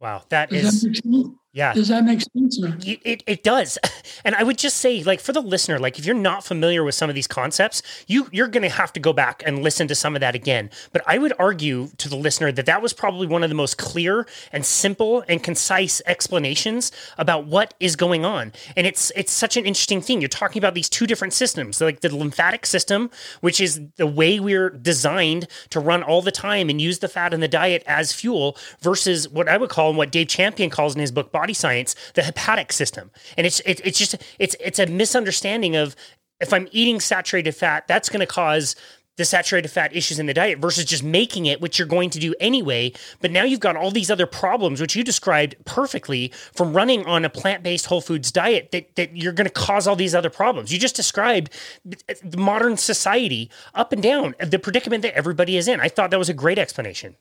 Wow. 0.00 0.22
That 0.30 0.50
Does 0.50 0.84
is. 0.84 1.02
that 1.02 1.34
Yeah. 1.52 1.72
Does 1.72 1.88
that 1.88 2.04
make 2.04 2.20
sense? 2.20 2.62
Or? 2.62 2.76
It, 2.84 3.22
it 3.26 3.42
does. 3.42 3.78
And 4.22 4.34
I 4.34 4.42
would 4.42 4.58
just 4.58 4.76
say, 4.76 5.02
like, 5.02 5.18
for 5.18 5.32
the 5.32 5.40
listener, 5.40 5.78
like, 5.78 5.98
if 5.98 6.04
you're 6.04 6.14
not 6.14 6.44
familiar 6.44 6.84
with 6.84 6.94
some 6.94 7.08
of 7.08 7.14
these 7.14 7.26
concepts, 7.26 7.82
you, 8.06 8.28
you're 8.32 8.48
going 8.48 8.62
to 8.64 8.68
have 8.68 8.92
to 8.92 9.00
go 9.00 9.14
back 9.14 9.42
and 9.46 9.62
listen 9.62 9.88
to 9.88 9.94
some 9.94 10.14
of 10.14 10.20
that 10.20 10.34
again. 10.34 10.68
But 10.92 11.02
I 11.06 11.16
would 11.16 11.32
argue 11.38 11.88
to 11.96 12.08
the 12.08 12.16
listener 12.16 12.52
that 12.52 12.66
that 12.66 12.82
was 12.82 12.92
probably 12.92 13.26
one 13.26 13.42
of 13.42 13.48
the 13.48 13.54
most 13.54 13.78
clear 13.78 14.26
and 14.52 14.66
simple 14.66 15.24
and 15.26 15.42
concise 15.42 16.02
explanations 16.04 16.92
about 17.16 17.46
what 17.46 17.72
is 17.80 17.96
going 17.96 18.24
on. 18.26 18.52
And 18.76 18.86
it's, 18.86 19.10
it's 19.16 19.32
such 19.32 19.56
an 19.56 19.64
interesting 19.64 20.02
thing. 20.02 20.20
You're 20.20 20.28
talking 20.28 20.60
about 20.60 20.74
these 20.74 20.88
two 20.88 21.06
different 21.06 21.32
systems, 21.32 21.80
like 21.80 22.00
the 22.00 22.14
lymphatic 22.14 22.66
system, 22.66 23.10
which 23.40 23.60
is 23.60 23.80
the 23.96 24.06
way 24.06 24.38
we're 24.38 24.70
designed 24.70 25.46
to 25.70 25.80
run 25.80 26.02
all 26.02 26.20
the 26.20 26.32
time 26.32 26.68
and 26.68 26.80
use 26.80 26.98
the 26.98 27.08
fat 27.08 27.32
in 27.32 27.40
the 27.40 27.48
diet 27.48 27.82
as 27.86 28.12
fuel 28.12 28.56
versus 28.80 29.28
what 29.28 29.48
I 29.48 29.56
would 29.56 29.70
call 29.70 29.88
and 29.88 29.96
what 29.98 30.12
Dave 30.12 30.28
Champion 30.28 30.68
calls 30.68 30.94
in 30.94 31.00
his 31.00 31.12
book, 31.12 31.32
Body 31.40 31.54
Science, 31.54 31.96
the 32.12 32.22
hepatic 32.22 32.70
system. 32.70 33.10
And 33.38 33.46
it's, 33.46 33.60
it, 33.60 33.80
it's 33.82 33.98
just, 33.98 34.16
it's, 34.38 34.54
it's 34.60 34.78
a 34.78 34.84
misunderstanding 34.84 35.74
of 35.74 35.96
if 36.38 36.52
I'm 36.52 36.68
eating 36.70 37.00
saturated 37.00 37.52
fat, 37.52 37.88
that's 37.88 38.10
going 38.10 38.20
to 38.20 38.26
cause 38.26 38.76
the 39.16 39.24
saturated 39.24 39.68
fat 39.68 39.94
issues 39.96 40.18
in 40.18 40.26
the 40.26 40.34
diet 40.34 40.58
versus 40.58 40.84
just 40.84 41.02
making 41.02 41.46
it, 41.46 41.62
which 41.62 41.78
you're 41.78 41.88
going 41.88 42.10
to 42.10 42.18
do 42.18 42.34
anyway. 42.40 42.92
But 43.22 43.30
now 43.30 43.44
you've 43.44 43.60
got 43.60 43.74
all 43.74 43.90
these 43.90 44.10
other 44.10 44.26
problems, 44.26 44.82
which 44.82 44.94
you 44.94 45.02
described 45.02 45.56
perfectly 45.64 46.30
from 46.52 46.74
running 46.74 47.06
on 47.06 47.24
a 47.24 47.30
plant 47.30 47.62
based 47.62 47.86
whole 47.86 48.02
foods 48.02 48.30
diet 48.30 48.70
that, 48.72 48.96
that 48.96 49.16
you're 49.16 49.32
going 49.32 49.46
to 49.46 49.52
cause 49.52 49.86
all 49.86 49.96
these 49.96 50.14
other 50.14 50.30
problems. 50.30 50.72
You 50.72 50.78
just 50.78 50.96
described 50.96 51.50
the 51.84 52.36
modern 52.36 52.76
society 52.76 53.50
up 53.74 53.92
and 53.92 54.02
down, 54.02 54.34
the 54.40 54.58
predicament 54.58 55.02
that 55.02 55.14
everybody 55.14 55.56
is 55.56 55.68
in. 55.68 55.80
I 55.80 55.88
thought 55.88 56.10
that 56.10 56.18
was 56.18 56.28
a 56.28 56.34
great 56.34 56.58
explanation. 56.58 57.16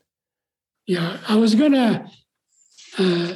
Yeah, 0.86 1.20
I 1.28 1.36
was 1.36 1.56
going 1.56 1.74
to 1.74 2.10
uh, 2.98 3.36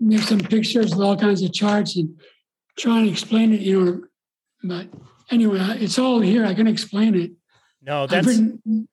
make 0.00 0.22
some 0.22 0.40
pictures 0.40 0.90
with 0.90 1.00
all 1.00 1.16
kinds 1.16 1.42
of 1.42 1.52
charts 1.52 1.96
and 1.96 2.18
try 2.78 3.00
and 3.00 3.08
explain 3.08 3.52
it, 3.52 3.60
you 3.60 3.84
know. 3.84 4.02
But 4.62 4.88
anyway, 5.30 5.58
it's 5.78 5.98
all 5.98 6.20
here. 6.20 6.44
I 6.44 6.54
can 6.54 6.66
explain 6.66 7.14
it. 7.14 7.32
No, 7.82 8.06
that's 8.06 8.26
written, 8.26 8.88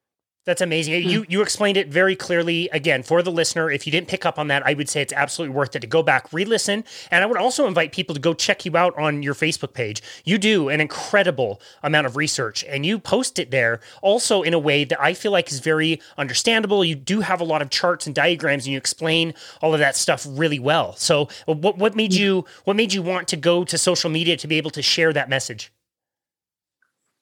That's 0.48 0.62
amazing. 0.62 1.04
Hmm. 1.04 1.10
You 1.10 1.26
you 1.28 1.42
explained 1.42 1.76
it 1.76 1.90
very 1.90 2.16
clearly. 2.16 2.70
Again, 2.72 3.04
for 3.04 3.22
the 3.22 3.32
listener, 3.32 3.70
if 3.70 3.86
you 3.86 3.92
didn't 3.92 4.08
pick 4.08 4.26
up 4.26 4.40
on 4.40 4.48
that, 4.48 4.66
I 4.66 4.76
would 4.76 4.88
say 4.88 5.02
it's 5.02 5.12
absolutely 5.12 5.54
worth 5.54 5.76
it 5.76 5.82
to 5.82 5.88
go 5.88 6.02
back, 6.02 6.32
re-listen, 6.32 6.86
and 7.12 7.22
I 7.22 7.28
would 7.28 7.36
also 7.36 7.68
invite 7.68 7.92
people 7.92 8.16
to 8.16 8.22
go 8.22 8.34
check 8.34 8.64
you 8.64 8.78
out 8.78 8.98
on 8.98 9.22
your 9.22 9.34
Facebook 9.34 9.74
page. 9.74 10.02
You 10.24 10.38
do 10.38 10.70
an 10.70 10.80
incredible 10.80 11.60
amount 11.84 12.08
of 12.08 12.16
research, 12.16 12.64
and 12.64 12.86
you 12.86 12.98
post 12.98 13.40
it 13.40 13.52
there 13.52 13.82
also 14.02 14.42
in 14.42 14.54
a 14.54 14.60
way 14.60 14.86
that 14.86 15.02
I 15.02 15.14
feel 15.14 15.34
like 15.34 15.52
is 15.52 15.60
very 15.60 16.00
understandable. 16.18 16.86
You 16.86 16.96
do 16.96 17.20
have 17.20 17.42
a 17.42 17.44
lot 17.44 17.62
of 17.62 17.70
charts 17.70 18.08
and 18.08 18.16
diagrams, 18.16 18.66
and 18.66 18.72
you 18.72 18.78
explain 18.78 19.34
all 19.62 19.74
of 19.74 19.82
that 19.82 19.98
stuff 19.98 20.26
really 20.30 20.60
well. 20.60 20.96
So, 20.96 21.28
what 21.46 21.78
what 21.78 21.94
made 21.94 22.14
you 22.14 22.46
what 22.64 22.78
made 22.78 22.94
you 22.94 23.02
want 23.02 23.28
to 23.28 23.36
go 23.36 23.66
to 23.66 23.78
social 23.78 24.10
media 24.10 24.38
to 24.38 24.48
be 24.48 24.56
able 24.56 24.72
to 24.72 24.82
share 24.82 25.12
that 25.12 25.28
message? 25.28 25.74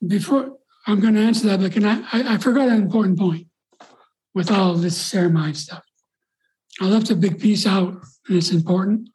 before 0.06 0.58
I'm 0.88 1.00
going 1.00 1.16
to 1.16 1.22
answer 1.22 1.48
that, 1.48 1.60
but 1.60 1.72
can 1.72 1.86
I, 1.86 2.02
I? 2.12 2.34
I 2.36 2.38
forgot 2.38 2.70
an 2.70 2.82
important 2.82 3.18
point 3.18 3.48
with 4.34 4.52
all 4.52 4.76
this 4.76 5.12
ceramide 5.12 5.56
stuff. 5.56 5.84
I 6.80 6.86
left 6.86 7.10
a 7.10 7.16
big 7.16 7.40
piece 7.40 7.66
out, 7.66 7.94
and 8.28 8.38
it's 8.38 8.52
important. 8.52 9.10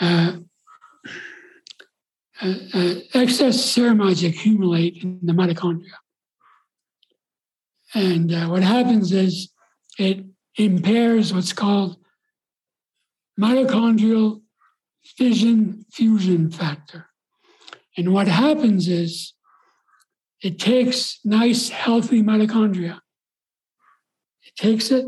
Uh, 0.00 0.38
uh, 2.42 2.54
uh, 2.74 2.94
excess 3.14 3.56
ceramides 3.56 4.28
accumulate 4.28 5.02
in 5.02 5.20
the 5.22 5.32
mitochondria. 5.32 5.94
And 7.94 8.32
uh, 8.32 8.46
what 8.48 8.62
happens 8.62 9.12
is 9.12 9.50
it 9.98 10.24
impairs 10.56 11.32
what's 11.32 11.54
called 11.54 11.96
mitochondrial 13.40 14.42
fission 15.02 15.86
fusion 15.92 16.50
factor. 16.50 17.06
And 17.96 18.12
what 18.12 18.28
happens 18.28 18.88
is 18.88 19.32
it 20.46 20.60
takes 20.60 21.18
nice, 21.24 21.70
healthy 21.70 22.22
mitochondria, 22.22 23.00
it 24.44 24.54
takes 24.56 24.92
it 24.92 25.04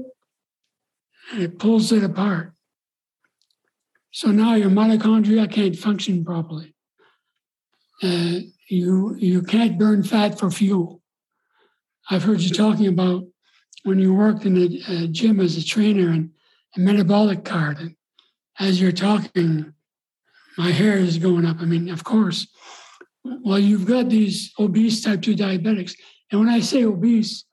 and 1.31 1.43
it 1.43 1.61
pulls 1.61 1.93
it 1.93 2.03
apart. 2.03 2.55
So 4.11 4.33
now 4.33 4.57
your 4.57 4.71
mitochondria 4.71 5.49
can't 5.49 5.79
function 5.79 6.25
properly. 6.25 6.75
Uh, 8.03 8.41
you, 8.69 9.15
you 9.17 9.43
can't 9.43 9.79
burn 9.79 10.03
fat 10.03 10.41
for 10.41 10.51
fuel. 10.51 11.03
I've 12.11 12.25
heard 12.25 12.41
you 12.41 12.51
talking 12.51 12.89
about 12.89 13.25
when 13.85 14.01
you 14.01 14.13
worked 14.13 14.45
in 14.45 14.57
a, 14.57 15.05
a 15.05 15.07
gym 15.07 15.39
as 15.39 15.57
a 15.57 15.65
trainer 15.65 16.09
and 16.09 16.31
a 16.77 16.81
metabolic 16.81 17.45
cart. 17.45 17.79
And 17.79 17.95
as 18.59 18.81
you're 18.81 18.91
talking, 18.91 19.73
my 20.57 20.73
hair 20.73 20.97
is 20.97 21.19
going 21.19 21.47
up. 21.47 21.59
I 21.61 21.65
mean, 21.65 21.91
of 21.91 22.03
course. 22.03 22.49
Well, 23.43 23.59
you've 23.59 23.87
got 23.87 24.09
these 24.09 24.53
obese 24.59 25.03
type 25.03 25.23
2 25.23 25.35
diabetics. 25.35 25.95
And 26.31 26.41
when 26.41 26.49
I 26.49 26.61
say 26.61 26.85
obese, 26.85 27.45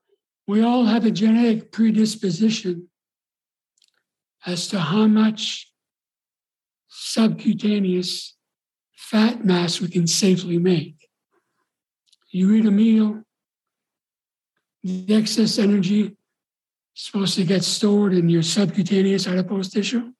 we 0.48 0.62
all 0.62 0.86
have 0.86 1.06
a 1.06 1.12
genetic 1.12 1.72
predisposition 1.72 2.90
as 4.46 4.68
to 4.68 4.80
how 4.80 5.08
much 5.08 5.72
subcutaneous 6.88 8.36
fat 8.96 9.44
mass 9.44 9.82
we 9.82 9.88
can 9.88 10.08
safely 10.08 10.58
make. 10.58 11.08
You 12.32 12.54
eat 12.54 12.66
a 12.66 12.72
meal, 12.72 13.24
the 14.84 15.16
excess 15.16 15.58
energy 15.58 16.02
is 16.04 16.16
supposed 16.94 17.36
to 17.36 17.44
get 17.44 17.64
stored 17.64 18.14
in 18.14 18.30
your 18.30 18.44
subcutaneous 18.44 19.28
adipose 19.28 19.70
tissue. 19.70 20.12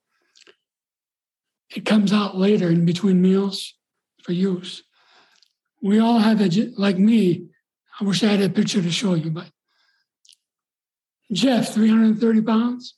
It 1.76 1.86
comes 1.86 2.14
out 2.14 2.38
later 2.38 2.70
in 2.70 2.86
between 2.86 3.22
meals 3.22 3.76
for 4.24 4.32
use. 4.32 4.85
We 5.86 6.00
all 6.00 6.18
have 6.18 6.42
a, 6.42 6.50
like 6.78 6.98
me, 6.98 7.46
I 8.02 8.06
wish 8.06 8.24
I 8.24 8.30
had 8.30 8.42
a 8.42 8.50
picture 8.50 8.82
to 8.82 8.90
show 8.90 9.14
you, 9.14 9.30
but 9.30 9.52
Jeff, 11.32 11.76
330 11.76 12.42
pounds. 12.42 12.96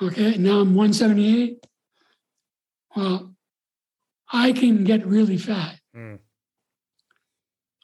Okay, 0.00 0.38
now 0.38 0.60
I'm 0.60 0.74
178. 0.74 1.66
Well, 2.96 3.34
I 4.32 4.52
can 4.52 4.84
get 4.84 5.06
really 5.06 5.36
fat. 5.36 5.78
Mm. 5.94 6.20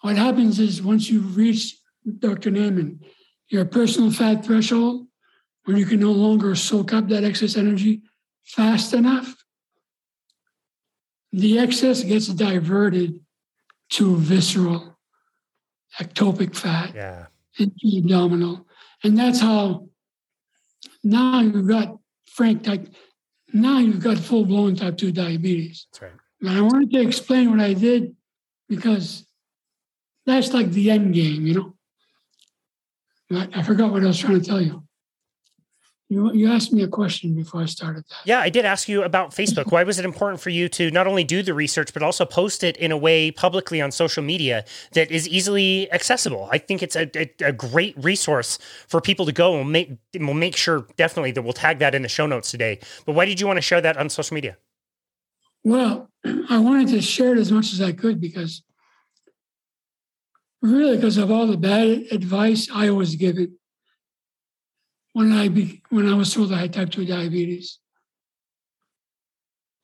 What 0.00 0.16
happens 0.16 0.58
is 0.58 0.80
once 0.80 1.10
you 1.10 1.20
reach 1.20 1.76
Dr. 2.20 2.50
Naiman, 2.50 3.00
your 3.48 3.66
personal 3.66 4.12
fat 4.12 4.46
threshold, 4.46 5.08
when 5.66 5.76
you 5.76 5.84
can 5.84 6.00
no 6.00 6.12
longer 6.12 6.54
soak 6.54 6.94
up 6.94 7.08
that 7.08 7.22
excess 7.22 7.58
energy 7.58 8.00
fast 8.46 8.94
enough, 8.94 9.43
the 11.34 11.58
excess 11.58 12.04
gets 12.04 12.28
diverted 12.28 13.18
to 13.90 14.16
visceral 14.16 14.96
ectopic 16.00 16.54
fat 16.54 16.94
yeah. 16.94 17.26
into 17.58 17.98
abdominal. 17.98 18.66
And 19.02 19.18
that's 19.18 19.40
how 19.40 19.88
now 21.02 21.40
you've 21.40 21.66
got 21.66 21.98
frank 22.26 22.62
type, 22.62 22.86
now 23.52 23.78
you've 23.78 24.02
got 24.02 24.18
full 24.18 24.46
blown 24.46 24.76
type 24.76 24.96
2 24.96 25.10
diabetes. 25.10 25.88
That's 25.92 26.02
right. 26.02 26.20
And 26.40 26.50
I 26.50 26.60
wanted 26.60 26.92
to 26.92 27.00
explain 27.00 27.50
what 27.50 27.60
I 27.60 27.74
did 27.74 28.14
because 28.68 29.26
that's 30.26 30.52
like 30.52 30.70
the 30.70 30.92
end 30.92 31.14
game, 31.14 31.46
you 31.48 31.54
know. 31.54 31.74
I, 33.32 33.58
I 33.58 33.62
forgot 33.64 33.90
what 33.90 34.04
I 34.04 34.06
was 34.06 34.18
trying 34.18 34.40
to 34.40 34.46
tell 34.46 34.60
you. 34.60 34.83
You, 36.14 36.32
you 36.32 36.52
asked 36.52 36.72
me 36.72 36.84
a 36.84 36.86
question 36.86 37.34
before 37.34 37.62
I 37.62 37.64
started 37.64 38.04
that. 38.08 38.18
Yeah, 38.24 38.38
I 38.38 38.48
did 38.48 38.64
ask 38.64 38.88
you 38.88 39.02
about 39.02 39.32
Facebook. 39.32 39.72
Why 39.72 39.82
was 39.82 39.98
it 39.98 40.04
important 40.04 40.40
for 40.40 40.50
you 40.50 40.68
to 40.68 40.92
not 40.92 41.08
only 41.08 41.24
do 41.24 41.42
the 41.42 41.54
research, 41.54 41.92
but 41.92 42.04
also 42.04 42.24
post 42.24 42.62
it 42.62 42.76
in 42.76 42.92
a 42.92 42.96
way 42.96 43.32
publicly 43.32 43.80
on 43.80 43.90
social 43.90 44.22
media 44.22 44.64
that 44.92 45.10
is 45.10 45.28
easily 45.28 45.90
accessible? 45.90 46.48
I 46.52 46.58
think 46.58 46.84
it's 46.84 46.94
a, 46.94 47.10
a, 47.18 47.48
a 47.48 47.52
great 47.52 47.96
resource 47.98 48.60
for 48.86 49.00
people 49.00 49.26
to 49.26 49.32
go 49.32 49.60
and 49.60 49.72
make, 49.72 49.90
we'll 50.14 50.34
make 50.34 50.56
sure 50.56 50.86
definitely 50.96 51.32
that 51.32 51.42
we'll 51.42 51.52
tag 51.52 51.80
that 51.80 51.96
in 51.96 52.02
the 52.02 52.08
show 52.08 52.26
notes 52.26 52.48
today. 52.48 52.78
But 53.06 53.16
why 53.16 53.24
did 53.24 53.40
you 53.40 53.48
want 53.48 53.56
to 53.56 53.62
share 53.62 53.80
that 53.80 53.96
on 53.96 54.08
social 54.08 54.36
media? 54.36 54.56
Well, 55.64 56.10
I 56.48 56.58
wanted 56.58 56.90
to 56.90 57.02
share 57.02 57.32
it 57.32 57.38
as 57.38 57.50
much 57.50 57.72
as 57.72 57.82
I 57.82 57.90
could 57.90 58.20
because 58.20 58.62
really 60.62 60.94
because 60.94 61.18
of 61.18 61.32
all 61.32 61.48
the 61.48 61.56
bad 61.56 62.04
advice 62.12 62.68
I 62.72 62.90
was 62.90 63.16
given 63.16 63.58
when 65.14 65.30
I 65.30 65.48
be, 65.48 65.80
when 65.90 66.08
I 66.08 66.14
was 66.14 66.34
told 66.34 66.52
I 66.52 66.58
had 66.58 66.72
type 66.72 66.90
2 66.90 67.06
diabetes. 67.06 67.78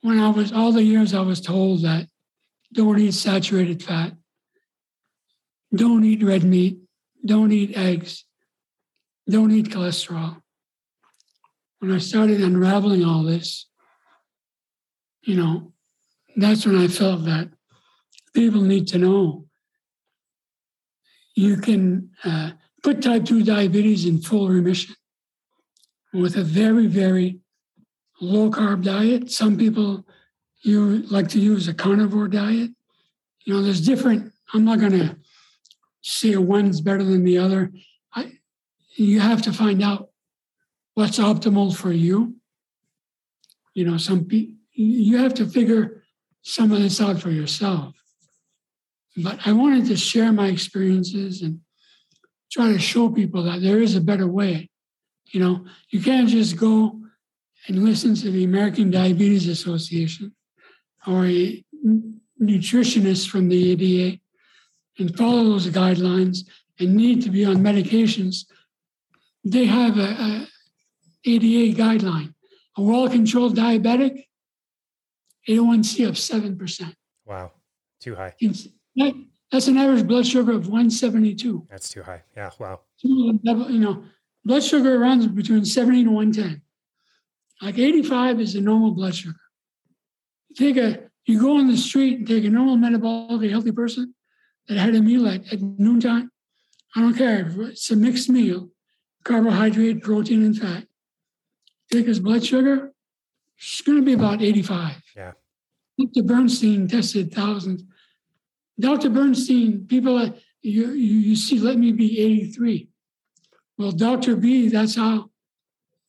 When 0.03 0.19
I 0.19 0.29
was 0.29 0.53
all 0.53 0.73
the 0.73 0.83
years 0.83 1.15
I 1.15 1.21
was 1.21 1.41
told 1.41 1.83
that 1.83 2.09
don't 2.73 2.99
eat 2.99 3.15
saturated 3.15 3.83
fat, 3.83 4.13
don't 5.73 6.05
eat 6.05 6.25
red 6.25 6.43
meat, 6.43 6.79
don't 7.25 7.53
eat 7.53 7.77
eggs, 7.77 8.25
don't 9.29 9.53
eat 9.53 9.67
cholesterol. 9.67 10.43
When 11.79 11.93
I 11.93 11.99
started 11.99 12.41
unraveling 12.41 13.05
all 13.05 13.23
this, 13.23 13.69
you 15.23 15.37
know, 15.37 15.73
that's 16.37 16.67
when 16.67 16.77
I 16.77 16.89
felt 16.89 17.25
that 17.27 17.51
people 18.35 18.63
need 18.63 18.89
to 18.89 18.99
know 18.99 19.47
you 21.37 21.57
can 21.57 22.11
uh, 22.25 22.51
put 22.83 23.01
type 23.01 23.25
2 23.25 23.45
diabetes 23.45 24.07
in 24.07 24.21
full 24.21 24.49
remission 24.49 24.97
with 26.13 26.37
a 26.37 26.43
very, 26.43 26.87
very 26.87 27.41
low 28.21 28.51
carb 28.51 28.85
diet. 28.85 29.31
Some 29.31 29.57
people 29.57 30.07
you 30.63 31.03
like 31.03 31.29
to 31.29 31.41
use 31.41 31.69
a 31.69 31.75
carnivore 31.75 32.29
diet. 32.29 32.71
You 33.45 33.55
know, 33.55 33.63
there's 33.63 33.81
different, 33.81 34.33
I'm 34.53 34.65
not 34.65 34.81
going 34.81 34.93
to 34.93 35.17
say 36.03 36.37
one's 36.37 36.81
better 36.81 37.05
than 37.05 37.25
the 37.25 37.39
other. 37.39 37.73
I, 38.15 38.33
you 38.95 39.21
have 39.21 39.43
to 39.43 39.53
find 39.53 39.83
out 39.83 40.11
what's 40.95 41.19
optimal 41.19 41.75
for 41.75 41.93
you. 41.93 42.37
You 43.75 43.85
know, 43.85 43.97
some 43.97 44.25
people, 44.25 44.57
you 44.73 45.19
have 45.19 45.35
to 45.35 45.47
figure 45.47 46.03
some 46.43 46.73
of 46.73 46.81
this 46.81 47.01
out 47.01 47.21
for 47.21 47.31
yourself. 47.31 47.95
But 49.17 49.39
I 49.47 49.53
wanted 49.53 49.87
to 49.87 49.97
share 49.97 50.33
my 50.33 50.49
experiences 50.49 51.43
and 51.43 51.61
try 52.51 52.73
to 52.73 52.79
show 52.79 53.11
people 53.11 53.43
that 53.45 53.61
there 53.61 53.81
is 53.81 53.95
a 53.95 54.01
better 54.01 54.27
way. 54.27 54.70
You 55.31 55.41
know, 55.41 55.65
you 55.91 56.01
can't 56.01 56.29
just 56.29 56.57
go 56.57 57.01
and 57.69 57.85
listen 57.85 58.15
to 58.17 58.31
the 58.31 58.45
American 58.45 58.91
Diabetes 58.91 59.49
Association 59.49 60.35
or 61.07 61.27
a 61.27 61.65
nutritionist 62.41 63.29
from 63.29 63.49
the 63.49 63.73
ADA 63.73 64.19
and 64.99 65.17
follow 65.17 65.45
those 65.45 65.69
guidelines 65.69 66.49
and 66.79 66.97
need 66.97 67.23
to 67.23 67.31
be 67.31 67.45
on 67.45 67.57
medications. 67.57 68.47
They 69.45 69.67
have 69.67 69.99
a, 69.99 70.03
a 70.03 70.47
ADA 71.25 71.79
guideline. 71.81 72.35
A 72.77 72.83
well-controlled 72.83 73.57
diabetic, 73.57 74.27
A1C 75.49 76.09
of 76.09 76.15
7%. 76.15 76.95
Wow, 77.27 77.53
too 78.01 78.15
high. 78.15 78.35
That, 78.97 79.25
that's 79.51 79.67
an 79.67 79.77
average 79.77 80.07
blood 80.07 80.27
sugar 80.27 80.53
of 80.53 80.69
172. 80.69 81.67
That's 81.69 81.89
too 81.89 82.03
high. 82.03 82.23
Yeah, 82.37 82.51
wow. 82.59 82.81
You 83.03 83.39
know, 83.43 84.05
blood 84.45 84.63
sugar 84.63 84.99
runs 84.99 85.27
between 85.27 85.65
70 85.65 86.03
and 86.03 86.15
110. 86.15 86.63
Like 87.63 87.79
85 87.79 88.41
is 88.41 88.55
a 88.55 88.61
normal 88.61 88.93
blood 88.93 89.15
sugar. 89.15 89.37
You 90.49 90.57
take 90.57 90.77
a, 90.77 91.11
you 91.27 91.41
go 91.41 91.59
on 91.59 91.69
the 91.69 91.77
street 91.77 92.19
and 92.19 92.27
take 92.27 92.45
a 92.45 92.51
normal 92.51 92.77
metabolically 92.77 93.51
healthy 93.51 93.73
person 93.73 94.15
that 94.69 94.79
had 94.79 94.95
a 94.95 95.03
meal 95.03 95.29
at, 95.29 95.53
at 95.53 95.61
noontime. 95.61 96.31
I 96.97 97.01
don't 97.01 97.15
care. 97.15 97.47
if 97.47 97.57
It's 97.59 97.91
a 97.91 97.97
mixed 97.97 98.31
meal, 98.31 98.71
carbohydrate, 99.25 100.03
protein, 100.03 100.45
and 100.45 100.57
fat. 100.57 100.87
Take 101.93 102.07
his 102.07 102.21
blood 102.21 102.45
sugar, 102.45 102.93
it's 103.59 103.81
going 103.83 103.99
to 103.99 104.05
be 104.05 104.15
about 104.15 104.43
85. 104.43 105.03
Yeah. 105.17 105.33
Dr. 105.99 106.23
Bernstein 106.23 106.89
tested 106.89 107.33
thousands 107.33 107.85
Dr. 108.81 109.11
Bernstein, 109.11 109.87
people, 109.87 110.19
you, 110.63 110.91
you, 110.93 111.19
you 111.19 111.37
see, 111.37 111.59
let 111.59 111.79
me 111.79 111.93
be 111.93 112.19
83. 112.19 112.89
Well, 113.81 113.93
Dr. 113.93 114.37
B, 114.37 114.69
that's 114.69 114.97
how, 114.97 115.31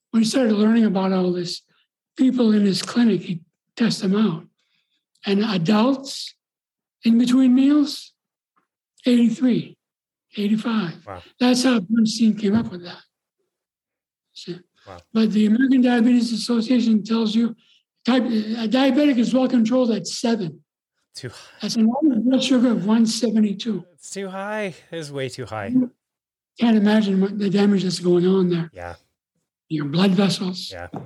when 0.09 0.23
he 0.23 0.27
started 0.27 0.51
learning 0.51 0.83
about 0.83 1.13
all 1.13 1.31
this, 1.31 1.61
people 2.17 2.53
in 2.53 2.65
his 2.65 2.81
clinic, 2.81 3.21
he 3.21 3.43
test 3.77 4.01
them 4.01 4.13
out. 4.13 4.43
And 5.25 5.41
adults 5.41 6.35
in 7.05 7.17
between 7.17 7.55
meals, 7.55 8.11
83, 9.05 9.77
85. 10.35 11.07
Wow. 11.07 11.23
That's 11.39 11.63
how 11.63 11.79
Bernstein 11.79 12.35
came 12.37 12.55
up 12.55 12.69
with 12.69 12.83
that. 12.83 13.03
So, 14.33 14.55
wow. 14.85 14.97
But 15.13 15.31
the 15.31 15.45
American 15.45 15.81
Diabetes 15.81 16.33
Association 16.33 17.05
tells 17.05 17.33
you 17.33 17.55
type, 18.05 18.23
a 18.23 18.67
diabetic 18.67 19.17
is 19.17 19.33
well 19.33 19.47
controlled 19.47 19.91
at 19.91 20.07
seven. 20.07 20.61
Too 21.15 21.29
high. 21.29 21.57
That's 21.61 21.77
an 21.77 21.89
blood 22.25 22.43
sugar 22.43 22.71
of 22.71 22.85
172. 22.85 23.85
It's 23.93 24.09
too 24.09 24.27
high. 24.27 24.75
It's 24.91 25.09
way 25.09 25.29
too 25.29 25.45
high. 25.45 25.73
Can't 26.59 26.77
imagine 26.77 27.21
what 27.21 27.37
the 27.37 27.49
damage 27.49 27.83
that's 27.83 27.99
going 27.99 28.27
on 28.27 28.49
there. 28.49 28.69
Yeah. 28.73 28.95
Your 29.69 29.85
blood 29.85 30.11
vessels. 30.11 30.71
Yeah. 30.71 30.87
I 30.93 30.99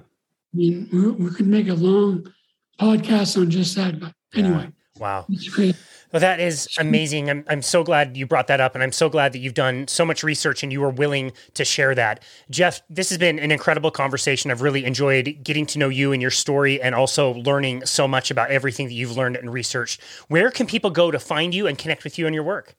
mean, 0.53 0.89
we, 0.91 1.11
we 1.11 1.31
could 1.31 1.47
make 1.47 1.67
a 1.67 1.73
long 1.73 2.31
podcast 2.79 3.39
on 3.39 3.49
just 3.49 3.75
that. 3.75 3.99
But 3.99 4.13
anyway, 4.33 4.69
yeah. 4.95 5.01
wow, 5.01 5.25
it's 5.29 5.47
great. 5.49 5.75
Well, 6.11 6.21
that 6.21 6.39
is 6.39 6.69
amazing. 6.79 7.29
I'm, 7.29 7.43
I'm 7.49 7.61
so 7.61 7.83
glad 7.83 8.15
you 8.15 8.25
brought 8.25 8.47
that 8.47 8.61
up. 8.61 8.73
And 8.73 8.81
I'm 8.81 8.93
so 8.93 9.09
glad 9.09 9.33
that 9.33 9.39
you've 9.39 9.53
done 9.53 9.87
so 9.89 10.05
much 10.05 10.23
research 10.23 10.63
and 10.63 10.71
you 10.71 10.79
were 10.79 10.89
willing 10.89 11.33
to 11.55 11.65
share 11.65 11.93
that. 11.93 12.23
Jeff, 12.49 12.81
this 12.89 13.09
has 13.09 13.17
been 13.17 13.37
an 13.37 13.51
incredible 13.51 13.91
conversation. 13.91 14.49
I've 14.49 14.61
really 14.61 14.85
enjoyed 14.85 15.39
getting 15.43 15.65
to 15.67 15.79
know 15.79 15.89
you 15.89 16.13
and 16.13 16.21
your 16.21 16.31
story 16.31 16.81
and 16.81 16.95
also 16.95 17.33
learning 17.33 17.85
so 17.85 18.07
much 18.07 18.31
about 18.31 18.49
everything 18.49 18.87
that 18.87 18.93
you've 18.93 19.17
learned 19.17 19.35
and 19.35 19.51
researched. 19.51 20.01
Where 20.29 20.51
can 20.51 20.67
people 20.67 20.89
go 20.89 21.11
to 21.11 21.19
find 21.19 21.53
you 21.53 21.67
and 21.67 21.77
connect 21.77 22.05
with 22.05 22.17
you 22.17 22.27
and 22.27 22.33
your 22.33 22.45
work? 22.45 22.75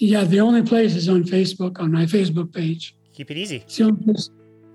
Yeah, 0.00 0.24
the 0.24 0.40
only 0.40 0.62
place 0.62 0.94
is 0.94 1.08
on 1.08 1.24
Facebook, 1.24 1.80
on 1.80 1.90
my 1.90 2.04
Facebook 2.06 2.54
page. 2.54 2.94
Keep 3.12 3.32
it 3.32 3.36
easy. 3.36 3.64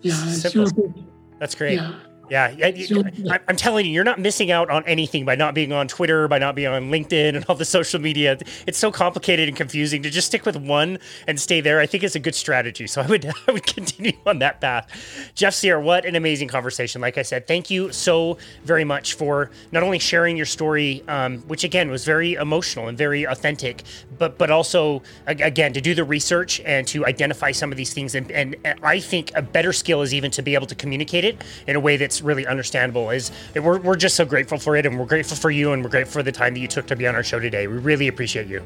Yeah, 0.01 0.13
Simple. 0.13 0.93
That's 1.39 1.55
great. 1.55 1.75
Yeah. 1.75 1.93
Yeah, 2.29 2.55
I, 2.63 3.39
am 3.49 3.57
telling 3.57 3.85
you, 3.85 3.91
you're 3.91 4.05
not 4.05 4.17
missing 4.17 4.49
out 4.49 4.69
on 4.69 4.85
anything 4.85 5.25
by 5.25 5.35
not 5.35 5.53
being 5.53 5.73
on 5.73 5.89
Twitter, 5.89 6.29
by 6.29 6.39
not 6.39 6.55
being 6.55 6.69
on 6.69 6.89
LinkedIn 6.89 7.35
and 7.35 7.45
all 7.49 7.55
the 7.55 7.65
social 7.65 7.99
media. 7.99 8.37
It's 8.65 8.77
so 8.77 8.91
complicated 8.91 9.49
and 9.49 9.57
confusing 9.57 10.01
to 10.03 10.09
just 10.09 10.27
stick 10.27 10.45
with 10.45 10.55
one 10.55 10.99
and 11.27 11.39
stay 11.39 11.59
there. 11.59 11.81
I 11.81 11.85
think 11.85 12.01
it's 12.03 12.15
a 12.15 12.19
good 12.19 12.33
strategy. 12.33 12.87
So 12.87 13.01
I 13.01 13.07
would 13.07 13.25
I 13.47 13.51
would 13.51 13.65
continue 13.65 14.13
on 14.25 14.39
that 14.39 14.61
path. 14.61 14.89
Jeff 15.35 15.53
Cyr, 15.53 15.79
what 15.79 16.05
an 16.05 16.15
amazing 16.15 16.47
conversation! 16.47 17.01
Like 17.01 17.17
I 17.17 17.23
said, 17.23 17.45
thank 17.45 17.69
you 17.69 17.91
so 17.91 18.37
very 18.63 18.85
much 18.85 19.15
for 19.15 19.51
not 19.73 19.83
only 19.83 19.99
sharing 19.99 20.37
your 20.37 20.45
story, 20.45 21.03
um, 21.09 21.39
which 21.39 21.65
again 21.65 21.91
was 21.91 22.05
very 22.05 22.35
emotional 22.35 22.87
and 22.87 22.97
very 22.97 23.25
authentic, 23.25 23.83
but 24.17 24.37
but 24.37 24.49
also 24.49 25.03
again 25.27 25.73
to 25.73 25.81
do 25.81 25.93
the 25.93 26.05
research 26.05 26.61
and 26.61 26.87
to 26.87 27.05
identify 27.05 27.51
some 27.51 27.71
of 27.71 27.77
these 27.77 27.93
things. 27.93 28.15
And, 28.15 28.31
and 28.31 28.55
I 28.81 28.99
think 28.99 29.31
a 29.35 29.41
better 29.41 29.73
skill 29.73 30.01
is 30.01 30.13
even 30.13 30.31
to 30.31 30.41
be 30.41 30.55
able 30.55 30.67
to 30.67 30.75
communicate 30.75 31.25
it 31.25 31.43
in 31.67 31.75
a 31.75 31.79
way 31.79 31.97
really 32.21 32.45
understandable. 32.45 33.09
Is 33.09 33.31
we're, 33.55 33.79
we're 33.79 33.95
just 33.95 34.15
so 34.15 34.25
grateful 34.25 34.57
for 34.57 34.75
it, 34.75 34.85
and 34.85 34.99
we're 34.99 35.05
grateful 35.05 35.37
for 35.37 35.51
you, 35.51 35.73
and 35.73 35.83
we're 35.83 35.89
grateful 35.89 36.13
for 36.13 36.23
the 36.23 36.31
time 36.31 36.53
that 36.53 36.59
you 36.59 36.67
took 36.67 36.85
to 36.87 36.95
be 36.95 37.07
on 37.07 37.15
our 37.15 37.23
show 37.23 37.39
today. 37.39 37.67
We 37.67 37.77
really 37.77 38.07
appreciate 38.07 38.47
you. 38.47 38.61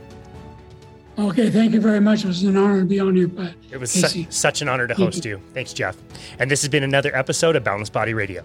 Okay, 1.20 1.50
thank 1.50 1.74
you 1.74 1.82
very 1.82 2.00
much. 2.00 2.24
It 2.24 2.28
was 2.28 2.44
an 2.44 2.56
honor 2.58 2.82
to 2.82 2.86
be 2.86 3.00
on 3.00 3.16
here. 3.16 3.26
Uh, 3.26 3.30
but 3.30 3.54
it 3.72 3.78
was 3.80 3.90
su- 3.90 4.28
such 4.30 4.62
an 4.62 4.70
honor 4.70 4.86
to 4.86 4.94
host 4.94 5.26
you. 5.26 5.42
Thanks, 5.54 5.74
Jeff. 5.74 5.98
And 6.38 6.52
this 6.52 6.62
has 6.62 6.70
been 6.70 6.84
another 6.84 7.16
episode 7.16 7.56
of 7.56 7.64
Boundless 7.64 7.90
Body 7.90 8.14
Radio. 8.14 8.44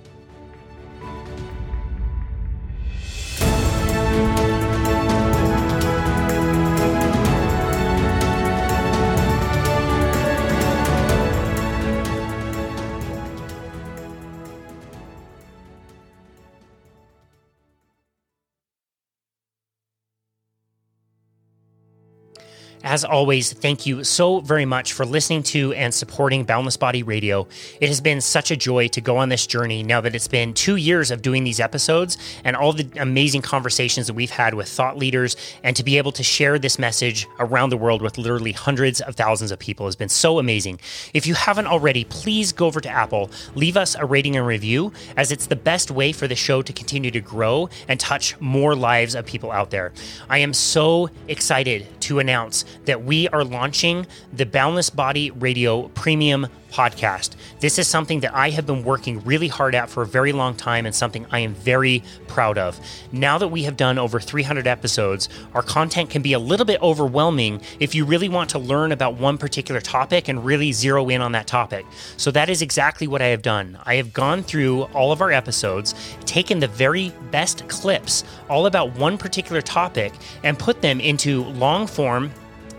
As 22.92 23.04
always, 23.04 23.54
thank 23.54 23.86
you 23.86 24.04
so 24.04 24.40
very 24.40 24.66
much 24.66 24.92
for 24.92 25.06
listening 25.06 25.42
to 25.44 25.72
and 25.72 25.94
supporting 25.94 26.44
Boundless 26.44 26.76
Body 26.76 27.02
Radio. 27.02 27.48
It 27.80 27.88
has 27.88 28.02
been 28.02 28.20
such 28.20 28.50
a 28.50 28.56
joy 28.56 28.88
to 28.88 29.00
go 29.00 29.16
on 29.16 29.30
this 29.30 29.46
journey 29.46 29.82
now 29.82 30.02
that 30.02 30.14
it's 30.14 30.28
been 30.28 30.52
two 30.52 30.76
years 30.76 31.10
of 31.10 31.22
doing 31.22 31.42
these 31.42 31.58
episodes 31.58 32.18
and 32.44 32.54
all 32.54 32.74
the 32.74 32.86
amazing 32.98 33.40
conversations 33.40 34.08
that 34.08 34.12
we've 34.12 34.30
had 34.30 34.52
with 34.52 34.68
thought 34.68 34.98
leaders 34.98 35.38
and 35.62 35.74
to 35.74 35.82
be 35.82 35.96
able 35.96 36.12
to 36.12 36.22
share 36.22 36.58
this 36.58 36.78
message 36.78 37.26
around 37.38 37.70
the 37.70 37.78
world 37.78 38.02
with 38.02 38.18
literally 38.18 38.52
hundreds 38.52 39.00
of 39.00 39.16
thousands 39.16 39.50
of 39.50 39.58
people 39.58 39.86
has 39.86 39.96
been 39.96 40.10
so 40.10 40.38
amazing. 40.38 40.78
If 41.14 41.26
you 41.26 41.32
haven't 41.32 41.68
already, 41.68 42.04
please 42.04 42.52
go 42.52 42.66
over 42.66 42.82
to 42.82 42.90
Apple, 42.90 43.30
leave 43.54 43.78
us 43.78 43.94
a 43.94 44.04
rating 44.04 44.36
and 44.36 44.46
review, 44.46 44.92
as 45.16 45.32
it's 45.32 45.46
the 45.46 45.56
best 45.56 45.90
way 45.90 46.12
for 46.12 46.28
the 46.28 46.36
show 46.36 46.60
to 46.60 46.74
continue 46.74 47.10
to 47.10 47.22
grow 47.22 47.70
and 47.88 47.98
touch 47.98 48.38
more 48.38 48.76
lives 48.76 49.14
of 49.14 49.24
people 49.24 49.50
out 49.50 49.70
there. 49.70 49.94
I 50.28 50.40
am 50.40 50.52
so 50.52 51.08
excited 51.26 51.86
to 52.02 52.18
announce 52.18 52.66
that 52.84 53.04
we 53.04 53.28
are 53.28 53.44
launching 53.44 54.06
the 54.32 54.46
Boundless 54.46 54.90
Body 54.90 55.30
Radio 55.30 55.88
Premium 55.88 56.48
podcast. 56.72 57.36
This 57.60 57.78
is 57.78 57.86
something 57.86 58.20
that 58.20 58.34
I 58.34 58.50
have 58.50 58.66
been 58.66 58.82
working 58.82 59.22
really 59.24 59.48
hard 59.48 59.74
at 59.74 59.90
for 59.90 60.02
a 60.02 60.06
very 60.06 60.32
long 60.32 60.54
time 60.54 60.86
and 60.86 60.94
something 60.94 61.26
I 61.30 61.40
am 61.40 61.54
very 61.54 62.02
proud 62.26 62.56
of. 62.56 62.80
Now 63.12 63.38
that 63.38 63.48
we 63.48 63.64
have 63.64 63.76
done 63.76 63.98
over 63.98 64.18
300 64.18 64.66
episodes, 64.66 65.28
our 65.54 65.62
content 65.62 66.10
can 66.10 66.22
be 66.22 66.32
a 66.32 66.38
little 66.38 66.64
bit 66.64 66.82
overwhelming 66.82 67.60
if 67.78 67.94
you 67.94 68.04
really 68.04 68.28
want 68.28 68.50
to 68.50 68.58
learn 68.58 68.90
about 68.90 69.18
one 69.18 69.36
particular 69.38 69.80
topic 69.80 70.28
and 70.28 70.44
really 70.44 70.72
zero 70.72 71.08
in 71.10 71.20
on 71.20 71.32
that 71.32 71.46
topic. 71.46 71.84
So 72.16 72.30
that 72.30 72.48
is 72.48 72.62
exactly 72.62 73.06
what 73.06 73.20
I 73.20 73.26
have 73.26 73.42
done. 73.42 73.78
I 73.84 73.96
have 73.96 74.12
gone 74.12 74.42
through 74.42 74.84
all 74.94 75.12
of 75.12 75.20
our 75.20 75.30
episodes, 75.30 75.94
taken 76.24 76.58
the 76.58 76.68
very 76.68 77.12
best 77.30 77.68
clips 77.68 78.24
all 78.48 78.66
about 78.66 78.96
one 78.96 79.18
particular 79.18 79.60
topic, 79.60 80.12
and 80.42 80.58
put 80.58 80.80
them 80.80 81.00
into 81.00 81.44
long 81.44 81.86
form 81.86 82.32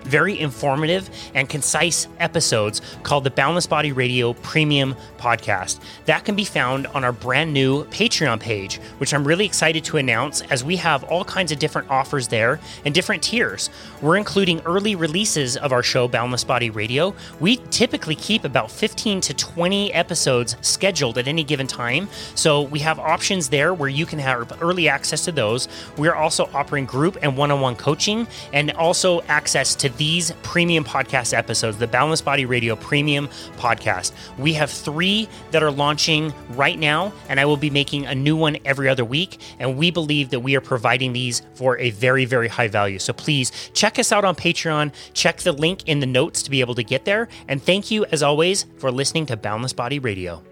very 0.04 0.40
informative 0.40 1.10
and 1.34 1.50
concise 1.50 2.08
episodes 2.20 2.82
called 3.04 3.24
the 3.24 3.32
Boundless 3.32 3.68
Body 3.68 3.92
Radio 3.92 4.34
Premium 4.34 4.96
Podcast. 5.18 5.80
That 6.06 6.26
can 6.26 6.36
be 6.36 6.46
found 6.46 6.88
on 6.88 7.04
our 7.04 7.12
brand 7.12 7.54
new 7.54 7.86
Patreon 7.86 8.40
page, 8.40 8.78
which 8.98 9.14
I'm 9.14 9.26
really 9.26 9.46
excited 9.46 9.84
to 9.86 9.98
announce 9.98 10.42
as 10.44 10.64
we 10.64 10.76
have 10.78 11.04
all 11.06 11.24
kinds 11.24 11.52
of 11.52 11.60
different 11.60 11.90
offers 11.90 12.28
there 12.28 12.60
and 12.86 12.94
different 12.94 13.24
tiers. 13.24 13.70
We're 14.02 14.18
including 14.18 14.60
early 14.62 14.96
releases 14.96 15.58
of 15.58 15.72
our 15.72 15.84
show, 15.84 16.08
Boundless 16.08 16.44
Body 16.44 16.70
Radio. 16.70 17.16
We 17.40 17.58
typically 17.72 18.16
keep 18.16 18.44
about 18.44 18.70
15 18.70 19.22
to 19.22 19.34
20 19.34 19.94
episodes 19.94 20.58
scheduled 20.62 21.18
at 21.18 21.28
any 21.28 21.44
given 21.44 21.68
time. 21.68 22.10
So 22.36 22.62
we 22.62 22.80
have 22.80 23.00
options 23.00 23.50
there 23.50 23.74
where 23.74 23.90
you 23.90 24.06
can 24.06 24.20
have 24.20 24.62
early 24.62 24.88
access 24.90 25.24
to 25.26 25.32
those. 25.32 25.68
We're 25.98 26.16
also 26.16 26.50
offering 26.54 26.86
group 26.86 27.18
and 27.22 27.38
one 27.38 27.52
on 27.52 27.62
one 27.62 27.76
coaching 27.76 28.28
and 28.52 28.72
also 28.72 29.22
access 29.24 29.76
to 29.76 29.90
these 29.98 30.32
premium 30.44 30.84
podcast 30.84 31.34
episodes, 31.34 31.78
the 31.78 31.88
Boundless 31.88 32.22
Body 32.22 32.46
Radio 32.46 32.76
Premium 32.76 33.28
Podcast. 33.58 34.12
We 34.38 34.54
have 34.54 34.70
three 34.70 35.28
that 35.52 35.64
are 35.64 35.72
launching 35.72 36.34
right 36.52 36.78
now, 36.78 37.14
and 37.30 37.40
I 37.40 37.46
will 37.46 37.58
be 37.58 37.70
making 37.70 38.06
a 38.06 38.16
new 38.16 38.36
one 38.36 38.58
every 38.66 38.90
other 38.90 39.06
week. 39.06 39.40
And 39.60 39.78
we 39.78 39.92
believe 39.92 40.30
that 40.32 40.40
we 40.40 40.56
are 40.56 40.62
providing 40.62 41.14
these 41.14 41.42
for 41.54 41.78
a 41.80 41.92
very, 41.92 42.26
very 42.26 42.48
high 42.48 42.68
value. 42.68 43.00
So 43.00 43.14
please 43.14 43.52
check 43.74 44.00
us 44.00 44.12
out 44.12 44.26
on 44.26 44.36
Patreon. 44.36 44.94
Check 45.14 45.40
the 45.40 45.52
link 45.52 45.88
in 45.88 46.00
the 46.00 46.06
notes 46.06 46.44
to 46.44 46.50
be 46.50 46.62
able 46.62 46.76
to 46.76 46.84
get 46.84 47.06
there. 47.06 47.28
And 47.48 47.62
thank 47.62 47.92
you, 47.92 48.06
as 48.06 48.24
always, 48.24 48.66
for 48.78 48.92
listening 48.92 49.26
to 49.28 49.38
Boundless 49.38 49.74
Body 49.74 50.00
Radio. 50.00 50.44